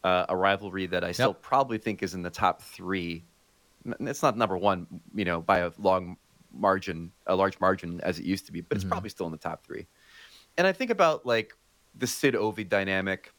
uh, 0.04 0.26
a 0.28 0.36
rivalry 0.36 0.86
that 0.86 1.04
I 1.04 1.08
yep. 1.08 1.14
still 1.14 1.34
probably 1.34 1.78
think 1.78 2.02
is 2.02 2.14
in 2.14 2.22
the 2.22 2.30
top 2.30 2.62
three. 2.62 3.24
It's 4.00 4.22
not 4.22 4.36
number 4.36 4.56
one, 4.56 4.86
you 5.14 5.24
know, 5.24 5.40
by 5.40 5.58
a 5.58 5.70
long 5.78 6.16
margin, 6.52 7.12
a 7.26 7.34
large 7.34 7.58
margin 7.60 8.00
as 8.02 8.18
it 8.18 8.24
used 8.24 8.46
to 8.46 8.52
be, 8.52 8.60
but 8.60 8.76
it's 8.76 8.84
Mm-hmm. 8.84 8.90
probably 8.92 9.10
still 9.10 9.26
in 9.26 9.32
the 9.32 9.38
top 9.38 9.64
three. 9.64 9.86
And 10.58 10.66
I 10.66 10.72
think 10.72 10.90
about 10.90 11.24
like 11.24 11.54
the 11.96 12.06
Sid 12.06 12.34
Ovi 12.34 12.68
dynamic. 12.68 13.32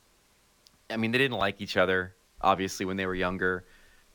I 0.89 0.97
mean, 0.97 1.11
they 1.11 1.17
didn't 1.17 1.37
like 1.37 1.61
each 1.61 1.77
other 1.77 2.15
obviously 2.43 2.85
when 2.87 2.97
they 2.97 3.05
were 3.05 3.13
younger. 3.15 3.65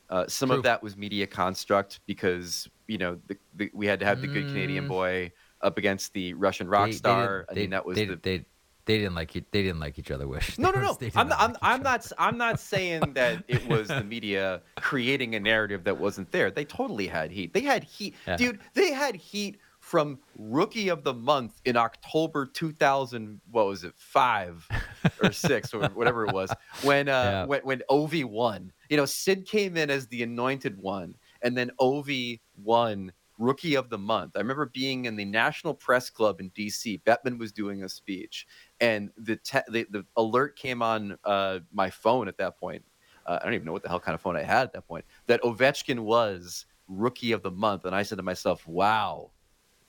Uh, 0.09 0.25
some 0.27 0.49
True. 0.49 0.57
of 0.57 0.63
that 0.63 0.83
was 0.83 0.97
media 0.97 1.25
construct 1.27 2.01
because 2.07 2.67
you 2.87 2.97
know 2.97 3.19
the, 3.27 3.37
the, 3.55 3.71
we 3.73 3.85
had 3.87 3.99
to 3.99 4.05
have 4.05 4.21
the 4.21 4.27
good 4.27 4.47
Canadian 4.47 4.85
Mm. 4.85 4.89
boy 4.89 5.31
up 5.61 5.77
against 5.77 6.13
the 6.13 6.33
Russian 6.33 6.67
rock 6.67 6.85
They- 6.87 6.91
they 6.91 6.97
star. 6.97 7.21
didn't- 7.39 7.49
I 7.49 7.53
they- 7.53 7.61
mean, 7.61 7.69
that 7.71 7.85
was 7.85 7.95
they, 7.95 8.05
the 8.05 8.45
they, 8.87 8.97
didn't 8.97 9.13
like. 9.15 9.31
They 9.33 9.41
didn't 9.63 9.79
like 9.79 9.99
each 9.99 10.09
other. 10.09 10.27
Wish. 10.27 10.57
no, 10.57 10.71
no, 10.71 10.79
no. 10.81 10.87
was- 10.89 10.97
they 10.97 11.07
did 11.09 11.17
I'm, 11.17 11.29
not 11.29 11.39
I'm, 11.39 11.51
like 11.53 11.59
I'm 11.61 11.83
not. 11.83 12.11
I'm 12.17 12.37
not 12.37 12.59
saying 12.59 13.13
that 13.13 13.43
it 13.47 13.67
was 13.67 13.89
the 13.89 14.03
media 14.03 14.61
creating 14.77 15.35
a 15.35 15.39
narrative 15.39 15.83
that 15.83 15.97
wasn't 15.99 16.31
there. 16.31 16.49
They 16.49 16.65
totally 16.65 17.07
had 17.07 17.31
heat. 17.31 17.53
They 17.53 17.61
had 17.61 17.83
heat, 17.83 18.15
Yeah. 18.25 18.37
dude. 18.37 18.59
They 18.73 18.91
had 18.91 19.15
heat 19.15 19.59
from 19.79 20.19
Rookie 20.37 20.89
of 20.89 21.03
the 21.05 21.13
Month 21.13 21.61
in 21.63 21.77
October 21.77 22.45
2000. 22.45 23.39
What 23.51 23.67
was 23.67 23.83
it? 23.83 23.93
Five 23.95 24.67
or 25.23 25.31
six 25.31 25.73
or 25.73 25.87
whatever 25.89 26.25
it 26.25 26.33
was 26.33 26.51
when 26.81 27.07
uh, 27.07 27.11
Yeah. 27.11 27.45
when 27.45 27.61
when 27.61 27.81
Ovi 27.89 28.25
won. 28.25 28.71
You 28.89 28.97
know, 28.97 29.05
Sid 29.05 29.45
came 29.45 29.77
in 29.77 29.89
as 29.89 30.07
the 30.07 30.23
anointed 30.23 30.77
one, 30.77 31.15
and 31.41 31.55
then 31.57 31.71
Ovi 31.79 32.39
won 32.61 33.11
Rookie 33.37 33.75
of 33.75 33.89
the 33.89 33.97
Month. 33.97 34.33
I 34.35 34.39
remember 34.39 34.65
being 34.67 35.05
in 35.05 35.15
the 35.15 35.25
National 35.25 35.73
Press 35.73 36.09
Club 36.09 36.39
in 36.39 36.49
D.C. 36.49 37.01
Bettman 37.05 37.37
was 37.37 37.51
doing 37.51 37.83
a 37.83 37.89
speech, 37.89 38.47
and 38.79 39.11
the 39.17 39.35
te- 39.37 39.59
the, 39.69 39.85
the 39.89 40.05
alert 40.15 40.57
came 40.57 40.81
on 40.81 41.17
uh, 41.23 41.59
my 41.73 41.89
phone 41.89 42.27
at 42.27 42.37
that 42.37 42.57
point. 42.57 42.83
Uh, 43.25 43.37
I 43.41 43.45
don't 43.45 43.53
even 43.53 43.65
know 43.65 43.73
what 43.73 43.83
the 43.83 43.89
hell 43.89 43.99
kind 43.99 44.15
of 44.15 44.21
phone 44.21 44.35
I 44.37 44.43
had 44.43 44.63
at 44.63 44.73
that 44.73 44.87
point. 44.87 45.05
That 45.27 45.41
Ovechkin 45.43 45.99
was 45.99 46.65
Rookie 46.87 47.31
of 47.33 47.43
the 47.43 47.51
Month, 47.51 47.85
and 47.85 47.93
I 47.95 48.03
said 48.03 48.17
to 48.17 48.23
myself, 48.23 48.65
"Wow, 48.67 49.31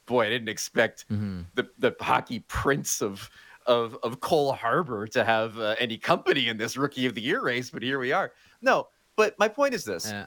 boy, 0.06 0.26
I 0.26 0.28
didn't 0.28 0.48
expect 0.48 1.06
Mhm. 1.10 1.46
the 1.54 1.68
the 1.78 1.94
hockey 2.00 2.40
prince 2.48 3.00
of." 3.02 3.30
Of, 3.66 3.98
of 4.02 4.20
Cole 4.20 4.54
Harbor 4.54 5.06
to 5.08 5.22
have 5.26 5.58
uh, 5.58 5.74
any 5.78 5.98
company 5.98 6.48
in 6.48 6.56
this 6.56 6.78
rookie 6.78 7.04
of 7.04 7.14
the 7.14 7.20
year 7.20 7.42
race, 7.42 7.68
but 7.68 7.82
here 7.82 7.98
we 7.98 8.12
are. 8.12 8.32
No, 8.62 8.88
but 9.14 9.38
my 9.38 9.46
point 9.46 9.74
is 9.74 9.84
this: 9.84 10.06
Yeah. 10.10 10.24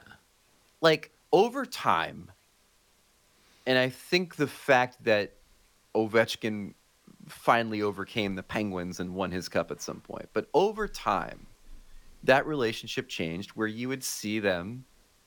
like 0.80 1.10
over 1.32 1.66
time, 1.66 2.30
and 3.66 3.78
I 3.78 3.88
think 3.88 4.36
the 4.36 4.46
fact 4.46 5.02
that 5.04 5.34
Ovechkin 5.94 6.74
finally 7.28 7.82
overcame 7.82 8.34
the 8.34 8.42
Penguins 8.42 9.00
and 9.00 9.14
won 9.14 9.30
his 9.30 9.48
cup 9.48 9.70
at 9.70 9.80
some 9.80 10.00
point, 10.00 10.28
but 10.32 10.48
over 10.54 10.88
time, 10.88 11.46
that 12.24 12.46
relationship 12.46 13.08
changed 13.08 13.50
where 13.50 13.66
you 13.66 13.88
would 13.88 14.04
see 14.04 14.38
them 14.38 14.84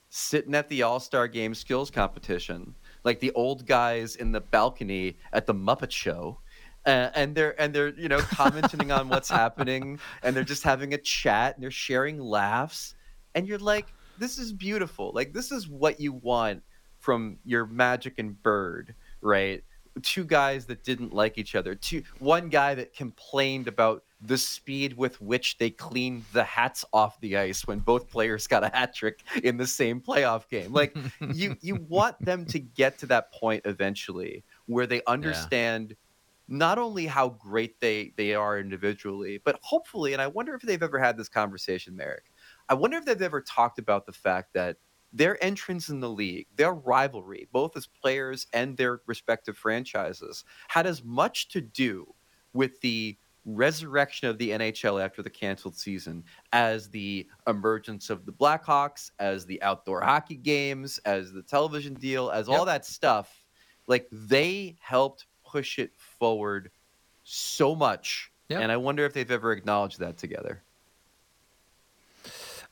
sitting 0.08 0.54
at 0.54 0.68
the 0.68 0.82
All 0.82 1.00
Star 1.00 1.28
Game 1.28 1.54
skills 1.54 1.90
competition, 1.90 2.74
like 3.04 3.20
the 3.20 3.32
old 3.32 3.66
guys 3.66 4.16
in 4.16 4.32
the 4.32 4.40
balcony 4.40 5.16
at 5.32 5.46
the 5.46 5.54
Muppet 5.54 5.90
Show. 5.90 6.38
Uh, 6.86 7.10
and 7.16 7.34
they're 7.34 7.60
and 7.60 7.74
they're 7.74 7.88
you 7.98 8.08
know 8.08 8.20
commenting 8.20 8.92
on 8.92 9.08
what's 9.08 9.28
happening 9.42 9.98
and 10.22 10.36
they're 10.36 10.44
just 10.44 10.62
having 10.62 10.94
a 10.94 10.98
chat 10.98 11.56
and 11.56 11.62
they're 11.64 11.70
sharing 11.70 12.20
laughs 12.20 12.94
and 13.34 13.48
you're 13.48 13.58
like 13.58 13.92
this 14.18 14.38
is 14.38 14.52
beautiful 14.52 15.10
like 15.12 15.32
this 15.32 15.50
is 15.50 15.66
what 15.68 15.98
you 15.98 16.12
want 16.12 16.62
from 17.06 17.38
your 17.44 17.66
magic 17.66 18.14
and 18.18 18.42
bird 18.42 18.94
right? 19.26 19.62
Two 20.02 20.24
guys 20.24 20.66
that 20.66 20.84
didn't 20.84 21.14
like 21.14 21.38
each 21.38 21.54
other. 21.54 21.74
Two 21.74 22.02
one 22.18 22.48
guy 22.48 22.74
that 22.74 22.94
complained 22.94 23.66
about 23.66 24.04
the 24.20 24.36
speed 24.36 24.96
with 24.96 25.20
which 25.20 25.58
they 25.58 25.70
cleaned 25.70 26.24
the 26.32 26.44
hats 26.44 26.84
off 26.92 27.20
the 27.20 27.36
ice 27.36 27.66
when 27.66 27.78
both 27.78 28.08
players 28.10 28.46
got 28.46 28.64
a 28.64 28.68
hat 28.68 28.94
trick 28.94 29.20
in 29.42 29.56
the 29.56 29.66
same 29.66 30.00
playoff 30.00 30.48
game. 30.48 30.72
Like 30.72 30.96
you 31.32 31.56
you 31.62 31.76
want 31.88 32.22
them 32.22 32.44
to 32.46 32.58
get 32.58 32.98
to 32.98 33.06
that 33.06 33.32
point 33.32 33.62
eventually 33.64 34.44
where 34.66 34.86
they 34.86 35.02
understand 35.06 35.96
not 36.48 36.78
only 36.78 37.06
how 37.06 37.30
great 37.30 37.80
they 37.80 38.12
they 38.16 38.34
are 38.34 38.58
individually, 38.58 39.40
but 39.44 39.58
hopefully, 39.62 40.12
and 40.12 40.20
I 40.20 40.26
wonder 40.26 40.54
if 40.54 40.62
they've 40.62 40.82
ever 40.82 40.98
had 40.98 41.16
this 41.16 41.28
conversation, 41.28 41.96
Marek. 41.96 42.30
I 42.68 42.74
wonder 42.74 42.98
if 42.98 43.04
they've 43.06 43.20
ever 43.22 43.40
talked 43.40 43.78
about 43.78 44.06
the 44.06 44.12
fact 44.12 44.52
that 44.54 44.76
their 45.16 45.42
entrance 45.42 45.88
in 45.88 46.00
the 46.00 46.08
league, 46.08 46.46
their 46.56 46.74
rivalry, 46.74 47.48
both 47.50 47.76
as 47.76 47.86
players 47.86 48.46
and 48.52 48.76
their 48.76 49.00
respective 49.06 49.56
franchises, 49.56 50.44
had 50.68 50.86
as 50.86 51.02
much 51.02 51.48
to 51.48 51.60
do 51.60 52.14
with 52.52 52.80
the 52.80 53.16
resurrection 53.46 54.28
of 54.28 54.38
the 54.38 54.50
NHL 54.50 55.02
after 55.02 55.22
the 55.22 55.30
canceled 55.30 55.76
season 55.76 56.22
as 56.52 56.90
the 56.90 57.26
emergence 57.46 58.10
of 58.10 58.26
the 58.26 58.32
Blackhawks, 58.32 59.10
as 59.18 59.46
the 59.46 59.62
outdoor 59.62 60.02
hockey 60.02 60.36
games, 60.36 60.98
as 61.04 61.32
the 61.32 61.42
television 61.42 61.94
deal, 61.94 62.30
as 62.30 62.48
all 62.48 62.64
that 62.64 62.84
stuff. 62.84 63.44
Like 63.86 64.08
they 64.10 64.76
helped 64.80 65.26
push 65.44 65.78
it 65.78 65.92
forward 65.96 66.70
so 67.22 67.74
much. 67.74 68.32
Yep. 68.48 68.60
And 68.60 68.72
I 68.72 68.76
wonder 68.76 69.04
if 69.04 69.12
they've 69.12 69.30
ever 69.30 69.52
acknowledged 69.52 70.00
that 70.00 70.18
together. 70.18 70.62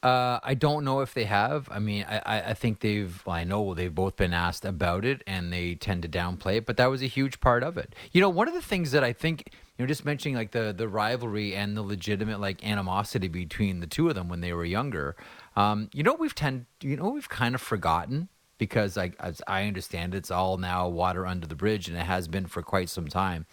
Uh, 0.05 0.39
I 0.43 0.53
don't 0.53 0.85
know 0.85 1.01
if 1.01 1.15
they 1.15 1.25
have. 1.25 1.67
I 1.71 1.79
mean, 1.79 2.05
I, 2.07 2.19
I, 2.19 2.41
I 2.51 2.55
think 2.55 2.81
they've. 2.81 3.23
Well, 3.25 3.35
I 3.35 3.45
know 3.45 3.73
they've 3.73 3.95
both 3.95 4.17
been 4.17 4.35
asked 4.35 4.67
about 4.67 5.07
it, 5.07 5.23
and 5.27 5.51
they 5.51 5.77
tend 5.77 6.03
to 6.03 6.09
downplay 6.09 6.57
it. 6.57 6.67
But 6.67 6.77
that 6.77 6.87
was 6.87 7.03
a 7.03 7.07
huge 7.07 7.41
part 7.41 7.63
of 7.63 7.79
it. 7.79 7.95
You 8.13 8.21
know, 8.21 8.29
one 8.29 8.47
of 8.47 8.53
the 8.53 8.61
things 8.61 8.91
that 8.91 9.03
I 9.03 9.15
think 9.15 9.45
you 9.79 9.83
know, 9.83 9.87
just 9.87 10.05
mentioning 10.05 10.37
like 10.37 10.51
the 10.51 10.75
the 10.77 10.89
rivalry 10.89 11.57
and 11.57 11.75
the 11.75 11.83
legitimate 11.83 12.39
like 12.39 12.63
animosity 12.63 13.29
between 13.29 13.81
the 13.81 13.87
two 13.87 14.09
of 14.11 14.15
them 14.15 14.29
when 14.29 14.43
they 14.43 14.53
were 14.53 14.65
younger. 14.67 15.17
Um, 15.57 15.89
you 15.95 16.03
know, 16.03 16.15
we've 16.15 16.35
tend. 16.35 16.67
You 16.83 16.97
know, 16.97 17.09
we've 17.09 17.29
kind 17.29 17.55
of 17.55 17.63
forgotten 17.63 18.29
because, 18.59 18.99
like, 18.99 19.17
as 19.19 19.41
I 19.49 19.67
understand, 19.67 20.15
it's 20.15 20.31
all 20.31 20.59
now 20.59 20.87
water 20.87 21.27
under 21.27 21.47
the 21.47 21.57
bridge, 21.57 21.89
and 21.89 21.97
it 21.97 22.05
has 22.05 22.29
been 22.29 22.47
for 22.47 22.63
quite 22.63 22.91
some 22.91 23.09
time. 23.09 23.47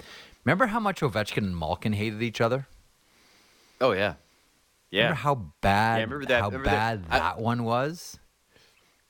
Remember 0.44 0.68
how 0.68 0.80
much 0.80 1.02
Ovechkin 1.02 1.38
and 1.38 1.58
Malkin 1.58 1.94
hated 1.94 2.22
each 2.22 2.42
other? 2.42 2.68
Oh 3.80 3.94
yeah, 3.94 4.16
yeah. 4.92 5.02
Remember 5.04 5.20
how 5.22 5.36
bad, 5.62 5.98
Yeah, 5.98 6.04
remember 6.04 6.26
that- 6.26 6.42
how 6.42 6.48
remember 6.50 6.66
that- 6.70 7.02
bad 7.02 7.06
I- 7.10 7.20
that 7.20 7.40
one 7.40 7.64
was? 7.64 8.20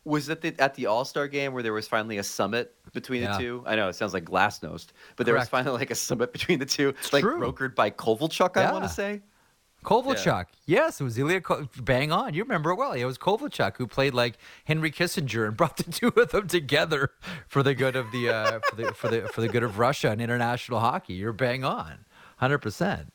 Was 0.03 0.29
it 0.29 0.41
the, 0.41 0.55
at 0.59 0.73
the 0.73 0.88
All 0.88 1.05
Star 1.05 1.27
game 1.27 1.53
where 1.53 1.61
there 1.61 1.73
was 1.73 1.88
finally 1.88 2.17
a 2.17 2.23
summit 2.23 2.73
between 2.91 3.21
Yeah. 3.21 3.33
the 3.33 3.38
two? 3.43 3.63
I 3.67 3.75
know 3.75 3.88
it 3.88 3.93
sounds 3.93 4.13
like 4.15 4.25
glasnost, 4.25 4.88
but 5.15 5.25
there 5.27 5.35
was 5.35 5.47
finally 5.47 5.77
like 5.77 5.91
a 5.91 5.95
summit 5.95 6.31
between 6.33 6.57
the 6.59 6.65
two, 6.65 6.89
it's 6.89 7.13
like 7.13 7.21
true. 7.23 7.39
brokered 7.39 7.75
by 7.75 7.91
Kovalchuk. 7.91 8.57
I 8.57 8.71
want 8.71 8.83
to 8.83 8.89
say. 8.89 9.21
Kovalchuk. 9.85 10.45
Yes, 10.67 11.01
it 11.01 11.03
was 11.03 11.17
Ilya. 11.17 11.41
Ko- 11.41 11.67
bang 11.81 12.11
on. 12.11 12.33
You 12.35 12.43
remember 12.43 12.69
it 12.71 12.75
well. 12.75 12.91
It 12.93 13.03
was 13.05 13.17
Kovalchuk 13.17 13.77
who 13.77 13.88
played 13.88 14.13
like 14.13 14.38
Henry 14.65 14.91
Kissinger 14.91 15.47
and 15.47 15.57
brought 15.57 15.77
the 15.77 15.83
two 15.91 16.07
of 16.09 16.29
them 16.31 16.47
together 16.47 17.09
for 17.47 17.61
the 17.63 17.73
good 17.75 17.95
of 17.95 18.11
the 18.11 18.29
uh, 18.29 18.59
for 18.69 18.75
the 18.75 18.93
for 18.93 19.07
the 19.07 19.21
for 19.27 19.41
the 19.41 19.47
good 19.50 19.63
of 19.63 19.77
Russia 19.79 20.09
and 20.11 20.21
international 20.21 20.79
hockey. 20.79 21.13
You're 21.13 21.33
bang 21.33 21.63
on, 21.63 22.05
hundred 22.38 22.59
percent. 22.59 23.11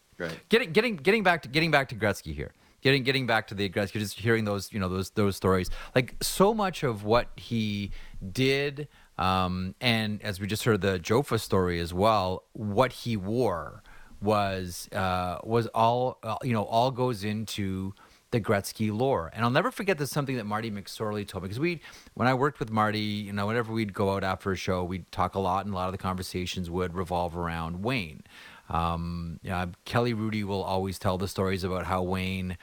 Getting 0.49 0.73
getting 0.73 0.97
getting 0.97 1.23
back 1.23 1.43
to 1.43 1.49
getting 1.49 1.71
back 1.71 1.89
to 1.91 1.95
Gretzky 1.95 2.35
here. 2.35 2.53
Getting 2.83 3.03
getting 3.03 3.27
back 3.27 3.49
to 3.49 3.55
the 3.55 3.69
Gretzky, 3.69 3.99
just 3.99 4.19
hearing 4.19 4.45
those 4.45 4.73
you 4.73 4.79
know 4.79 4.89
those 4.89 5.11
those 5.11 5.37
stories. 5.37 5.71
Like 5.95 6.15
so 6.23 6.55
much 6.55 6.83
of 6.83 7.05
what 7.05 7.31
he 7.37 7.91
did, 8.33 8.89
um, 9.19 9.75
and 9.81 10.23
as 10.23 10.41
we 10.41 10.47
just 10.47 10.65
heard 10.65 10.81
the 10.81 10.99
Jofa 10.99 11.41
story 11.41 11.81
as 11.81 11.93
well, 11.93 12.45
what 12.53 12.93
he 12.93 13.17
wore 13.17 13.83
was 14.21 14.89
uh, 14.93 15.39
was 15.43 15.67
all 15.69 16.19
uh, 16.23 16.37
you 16.43 16.53
know 16.53 16.65
all 16.65 16.91
goes 16.91 17.25
into 17.25 17.93
the 18.31 18.41
Gretzky 18.41 18.97
lore. 18.97 19.31
And 19.35 19.45
I'll 19.45 19.51
never 19.51 19.71
forget 19.71 19.99
this 19.99 20.11
something 20.11 20.37
that 20.37 20.45
Marty 20.45 20.71
McSorley 20.71 21.27
told 21.27 21.45
me 21.45 21.49
because 21.49 21.61
we 21.61 21.81
when 22.15 22.29
I 22.29 22.35
worked 22.35 22.59
with 22.59 22.71
Marty, 22.71 22.99
you 22.99 23.33
know, 23.33 23.47
whenever 23.47 23.73
we'd 23.73 23.95
go 23.95 24.15
out 24.15 24.25
after 24.25 24.53
a 24.53 24.57
show, 24.57 24.85
we'd 24.85 25.11
talk 25.13 25.35
a 25.35 25.39
lot, 25.39 25.65
and 25.65 25.75
a 25.75 25.77
lot 25.77 25.87
of 25.87 25.93
the 25.93 25.99
conversations 25.99 26.69
would 26.69 26.95
revolve 26.95 27.37
around 27.37 27.83
Wayne. 27.83 28.23
Um, 28.69 29.39
yeah, 29.43 29.67
Kelly 29.85 30.15
Hrudey 30.15 30.45
will 30.45 30.63
always 30.63 30.99
tell 30.99 31.19
the 31.19 31.29
stories 31.29 31.65
about 31.65 31.87
how 31.87 32.03
Wayne 32.03 32.57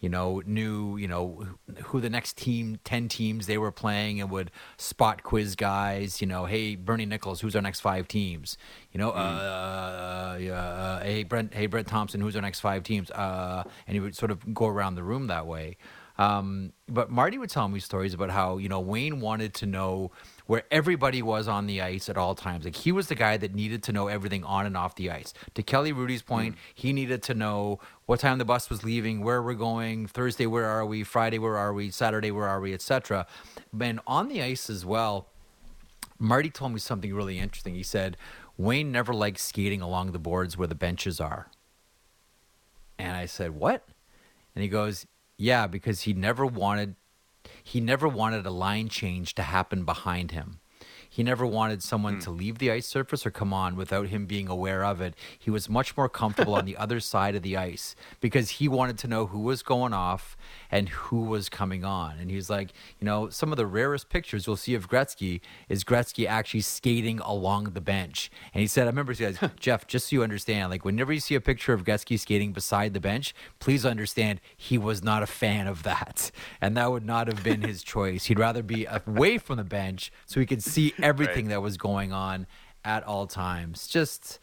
you 0.00 0.08
know, 0.08 0.42
knew, 0.46 0.96
you 0.96 1.06
know, 1.06 1.46
who 1.84 2.00
the 2.00 2.08
next 2.08 2.38
team, 2.38 2.78
10 2.84 3.08
teams 3.08 3.46
they 3.46 3.58
were 3.58 3.70
playing 3.70 4.20
and 4.20 4.30
would 4.30 4.50
spot 4.78 5.22
quiz 5.22 5.54
guys, 5.54 6.22
you 6.22 6.26
know, 6.26 6.46
hey, 6.46 6.74
Bernie 6.74 7.04
Nicholls, 7.04 7.42
who's 7.42 7.54
our 7.54 7.60
next 7.60 7.80
five 7.80 8.08
teams? 8.08 8.56
You 8.92 8.98
know, 8.98 9.10
uh, 9.10 10.38
yeah, 10.40 10.54
uh, 10.54 11.02
hey, 11.02 11.22
Brent, 11.24 11.52
hey, 11.52 11.66
Brett 11.66 11.86
Thompson, 11.86 12.20
who's 12.20 12.34
our 12.34 12.42
next 12.42 12.60
five 12.60 12.82
teams? 12.82 13.10
Uh, 13.10 13.62
and 13.86 13.94
he 13.94 14.00
would 14.00 14.16
sort 14.16 14.30
of 14.30 14.54
go 14.54 14.66
around 14.66 14.94
the 14.94 15.02
room 15.02 15.26
that 15.26 15.46
way. 15.46 15.76
Um, 16.16 16.72
but 16.88 17.10
Marty 17.10 17.38
would 17.38 17.50
tell 17.50 17.68
me 17.68 17.78
stories 17.80 18.14
about 18.14 18.30
how, 18.30 18.56
you 18.56 18.68
know, 18.68 18.80
Wayne 18.80 19.20
wanted 19.20 19.54
to 19.54 19.66
know 19.66 20.12
where 20.50 20.64
everybody 20.72 21.22
was 21.22 21.46
on 21.46 21.68
the 21.68 21.80
ice 21.80 22.08
at 22.08 22.16
all 22.16 22.34
times. 22.34 22.64
Like 22.64 22.74
he 22.74 22.90
was 22.90 23.06
the 23.06 23.14
guy 23.14 23.36
that 23.36 23.54
needed 23.54 23.84
to 23.84 23.92
know 23.92 24.08
everything 24.08 24.42
on 24.42 24.66
and 24.66 24.76
off 24.76 24.96
the 24.96 25.08
ice. 25.08 25.32
To 25.54 25.62
Kelly 25.62 25.92
Hrudey's 25.92 26.22
point, 26.22 26.56
mm. 26.56 26.58
he 26.74 26.92
needed 26.92 27.22
to 27.22 27.34
know 27.34 27.78
what 28.06 28.18
time 28.18 28.38
the 28.38 28.44
bus 28.44 28.68
was 28.68 28.82
leaving, 28.82 29.22
where 29.22 29.40
we're 29.40 29.54
going, 29.54 30.08
Thursday, 30.08 30.46
where 30.46 30.66
are 30.66 30.84
we, 30.84 31.04
Friday, 31.04 31.38
where 31.38 31.56
are 31.56 31.72
we, 31.72 31.92
Saturday, 31.92 32.32
where 32.32 32.48
are 32.48 32.60
we, 32.60 32.74
etc. 32.74 33.28
And 33.80 34.00
on 34.08 34.26
the 34.26 34.42
ice 34.42 34.68
as 34.68 34.84
well, 34.84 35.28
Marty 36.18 36.50
told 36.50 36.72
me 36.72 36.80
something 36.80 37.14
really 37.14 37.38
interesting. 37.38 37.76
He 37.76 37.84
said, 37.84 38.16
Wayne 38.56 38.90
never 38.90 39.14
liked 39.14 39.38
skating 39.38 39.80
along 39.80 40.10
the 40.10 40.18
boards 40.18 40.58
where 40.58 40.66
the 40.66 40.74
benches 40.74 41.20
are. 41.20 41.46
And 42.98 43.16
I 43.16 43.26
said, 43.26 43.52
What? 43.52 43.86
And 44.56 44.64
he 44.64 44.68
goes, 44.68 45.06
Yeah, 45.38 45.68
because 45.68 46.00
he 46.00 46.12
never 46.12 46.44
wanted 46.44 46.96
he 47.70 47.80
never 47.80 48.08
wanted 48.08 48.44
a 48.44 48.50
line 48.50 48.88
change 48.88 49.32
to 49.36 49.42
happen 49.42 49.84
behind 49.84 50.32
him. 50.32 50.59
He 51.10 51.24
never 51.24 51.44
wanted 51.44 51.82
someone 51.82 52.14
hmm. 52.14 52.20
to 52.20 52.30
leave 52.30 52.58
the 52.58 52.70
ice 52.70 52.86
surface 52.86 53.26
or 53.26 53.32
come 53.32 53.52
on 53.52 53.74
without 53.74 54.06
him 54.06 54.26
being 54.26 54.48
aware 54.48 54.84
of 54.84 55.00
it. 55.00 55.14
He 55.36 55.50
was 55.50 55.68
much 55.68 55.96
more 55.96 56.08
comfortable 56.08 56.54
on 56.54 56.64
the 56.64 56.76
other 56.78 57.00
side 57.00 57.34
of 57.34 57.42
the 57.42 57.56
ice 57.56 57.96
because 58.20 58.50
he 58.50 58.68
wanted 58.68 58.96
to 58.98 59.08
know 59.08 59.26
who 59.26 59.40
was 59.40 59.62
going 59.62 59.92
off 59.92 60.36
and 60.70 60.88
who 60.88 61.22
was 61.22 61.48
coming 61.48 61.84
on. 61.84 62.18
And 62.18 62.30
he's 62.30 62.48
like, 62.48 62.72
you 63.00 63.04
know, 63.04 63.28
some 63.28 63.50
of 63.50 63.56
the 63.56 63.66
rarest 63.66 64.08
pictures 64.08 64.46
you'll 64.46 64.56
see 64.56 64.74
of 64.74 64.88
Gretzky 64.88 65.40
is 65.68 65.82
Gretzky 65.82 66.26
actually 66.26 66.60
skating 66.60 67.18
along 67.18 67.64
the 67.70 67.80
bench. 67.80 68.30
And 68.54 68.60
he 68.60 68.68
said, 68.68 68.84
I 68.84 68.86
remember 68.86 69.12
he 69.12 69.24
says, 69.24 69.38
Jeff, 69.58 69.88
just 69.88 70.08
so 70.08 70.16
you 70.16 70.22
understand, 70.22 70.70
like 70.70 70.84
whenever 70.84 71.12
you 71.12 71.20
see 71.20 71.34
a 71.34 71.40
picture 71.40 71.72
of 71.72 71.84
Gretzky 71.84 72.18
skating 72.20 72.52
beside 72.52 72.94
the 72.94 73.00
bench, 73.00 73.34
please 73.58 73.84
understand 73.84 74.40
he 74.56 74.78
was 74.78 75.02
not 75.02 75.24
a 75.24 75.26
fan 75.26 75.66
of 75.66 75.82
that. 75.82 76.30
And 76.62 76.76
that 76.76 76.90
would 76.90 77.06
not 77.06 77.26
have 77.26 77.42
been 77.42 77.62
his 77.62 77.82
choice. 77.82 78.26
He'd 78.26 78.38
rather 78.38 78.62
be 78.62 78.86
away 78.86 79.38
from 79.38 79.56
the 79.56 79.64
bench 79.64 80.12
so 80.26 80.40
he 80.40 80.46
could 80.46 80.62
see 80.62 80.92
everything 81.04 81.48
that 81.48 81.62
was 81.62 81.76
going 81.76 82.12
on 82.12 82.46
at 82.84 83.04
all 83.04 83.26
times. 83.26 83.86
Just 83.86 84.38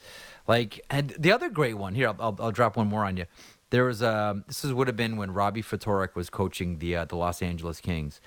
like, 0.48 0.82
and 0.90 1.10
the 1.18 1.32
other 1.32 1.50
great 1.50 1.76
one 1.76 1.96
here, 1.96 2.08
I'll, 2.10 2.16
I'll, 2.20 2.38
I'll 2.40 2.52
drop 2.52 2.78
one 2.78 2.88
more 2.88 3.06
on 3.06 3.18
you. 3.18 3.26
There 3.70 3.84
was 3.84 4.02
a, 4.02 4.44
this 4.48 4.64
is, 4.64 4.74
would 4.74 4.88
have 4.88 4.96
been 4.96 5.18
when 5.18 5.32
Robbie 5.32 5.62
Ftorek 5.62 6.16
was 6.16 6.30
coaching 6.30 6.80
the, 6.80 6.96
uh, 6.96 7.06
the 7.06 7.18
Los 7.18 7.42
Angeles 7.42 7.82
Kings. 7.82 8.22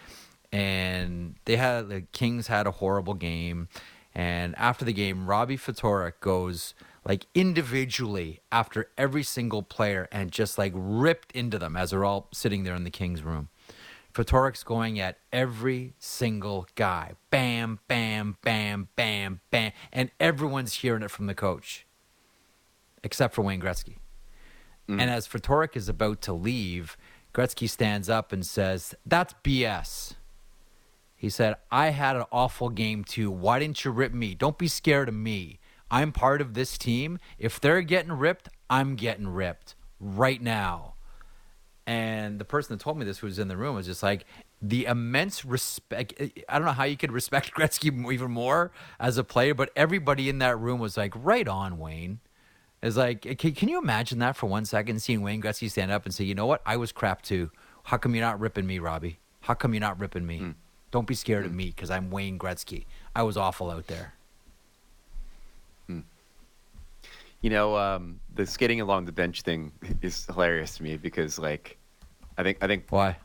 And 0.53 1.37
they 1.45 1.57
had, 1.57 1.89
the 1.89 2.03
Kings 2.13 2.49
had 2.49 2.67
a 2.67 2.73
horrible 2.73 3.15
game. 3.15 3.69
And 4.15 4.55
after 4.59 4.85
the 4.85 4.93
game, 4.93 5.27
Robbie 5.27 5.57
Ftorek 5.57 6.21
goes 6.21 6.75
like 7.05 7.27
individually 7.35 8.41
after 8.53 8.91
every 8.99 9.23
single 9.23 9.63
player 9.63 10.09
and 10.13 10.31
just 10.31 10.59
like 10.59 10.73
ripped 10.75 11.33
into 11.33 11.59
them 11.59 11.77
as 11.77 11.91
they're 11.91 12.05
all 12.05 12.29
sitting 12.33 12.65
there 12.65 12.75
in 12.75 12.85
the 12.85 12.91
Kings 12.91 13.23
room. 13.23 13.49
Ftorek's 14.13 14.65
going 14.65 14.99
at 14.99 15.19
every 15.33 15.95
single 15.99 16.67
guy. 16.75 17.13
Bam, 17.31 17.79
bam, 17.89 18.37
bam, 18.43 18.89
bam, 18.97 19.41
bam. 19.51 19.73
And 19.93 20.11
everyone's 20.19 20.75
hearing 20.75 21.03
it 21.03 21.11
from 21.11 21.27
the 21.27 21.35
coach, 21.35 21.87
except 23.03 23.35
for 23.35 23.43
Wayne 23.43 23.61
Gretzky. 23.61 23.97
Mm. 24.89 25.01
And 25.01 25.11
as 25.11 25.29
Ftorek 25.29 25.77
is 25.77 25.89
about 25.89 26.21
to 26.23 26.33
leave, 26.33 26.97
Gretzky 27.33 27.69
stands 27.69 28.09
up 28.09 28.33
and 28.33 28.45
says, 28.45 28.95
That's 29.07 29.35
BS. 29.45 30.15
He 31.15 31.29
said, 31.29 31.57
I 31.71 31.91
had 31.91 32.17
an 32.17 32.25
awful 32.33 32.71
game 32.71 33.05
too. 33.05 33.31
Why 33.31 33.59
didn't 33.59 33.85
you 33.85 33.91
rip 33.91 34.13
me? 34.13 34.35
Don't 34.35 34.57
be 34.57 34.69
scared 34.69 35.09
of 35.09 35.15
me. 35.15 35.61
I'm 35.91 36.13
part 36.13 36.41
of 36.41 36.55
this 36.55 36.79
team. 36.79 37.19
If 37.39 37.61
they're 37.61 37.83
getting 37.83 38.13
ripped, 38.13 38.49
I'm 38.71 38.97
getting 38.97 39.29
ripped 39.29 39.75
right 40.01 40.41
now. 40.41 40.90
And 41.91 42.39
the 42.39 42.45
person 42.45 42.77
that 42.77 42.81
told 42.81 42.99
me 42.99 43.05
this 43.05 43.19
who 43.19 43.27
was 43.27 43.41
in 43.41 43.49
the 43.49 43.57
room 43.57 43.75
was 43.75 43.85
just 43.85 44.01
like 44.01 44.25
the 44.63 44.85
immense 44.85 45.45
respect. 45.45 46.15
I 46.49 46.57
don't 46.57 46.65
know 46.65 46.71
how 46.71 46.85
you 46.85 46.97
could 46.97 47.11
respect 47.11 47.53
Gretzky 47.57 48.13
even 48.13 48.31
more 48.31 48.71
as 49.01 49.19
a 49.19 49.25
player, 49.25 49.55
but 49.55 49.73
everybody 49.75 50.29
in 50.29 50.39
that 50.39 50.57
room 50.57 50.79
was 50.79 50.97
like, 50.97 51.13
right 51.17 51.49
on, 51.49 51.79
Wayne. 51.79 52.21
It's 52.81 52.97
like, 52.97 53.23
can, 53.39 53.55
can 53.55 53.69
you 53.69 53.81
imagine 53.81 54.21
that 54.21 54.37
for 54.37 54.47
one 54.47 54.67
second, 54.67 55.03
seeing 55.03 55.21
Wayne 55.23 55.43
Gretzky 55.43 55.69
stand 55.69 55.91
up 55.91 56.05
and 56.05 56.15
say, 56.15 56.23
you 56.23 56.37
know 56.37 56.47
what? 56.47 56.63
I 56.65 56.77
was 56.77 56.93
crap 56.93 57.23
too. 57.23 57.51
How 57.83 57.97
come 57.97 58.15
you're 58.15 58.25
not 58.25 58.39
ripping 58.39 58.69
me, 58.69 58.79
Robbie? 58.79 59.19
How 59.41 59.55
come 59.55 59.75
you're 59.75 59.81
not 59.81 59.99
ripping 59.99 60.25
me? 60.25 60.39
Hmm. 60.39 60.51
Don't 60.93 61.09
be 61.09 61.17
scared 61.17 61.45
of 61.45 61.51
hmm. 61.51 61.57
me 61.57 61.67
because 61.75 61.91
I'm 61.91 62.09
Wayne 62.13 62.39
Gretzky. 62.39 62.85
I 63.17 63.25
was 63.25 63.37
awful 63.37 63.69
out 63.69 63.89
there. 63.89 64.15
Hmm. 65.89 66.01
You 67.41 67.51
know, 67.51 67.77
um, 67.77 68.21
the 68.33 68.47
skating 68.47 68.81
along 68.81 69.07
the 69.07 69.13
bench 69.13 69.43
thing 69.43 69.73
is 70.03 70.27
hilarious 70.27 70.77
to 70.77 70.85
me 70.85 70.97
because, 70.97 71.37
like, 71.37 71.79
I 72.41 72.43
think 72.43 72.59
I 72.63 72.67
think 72.67 72.85
Why? 72.89 73.17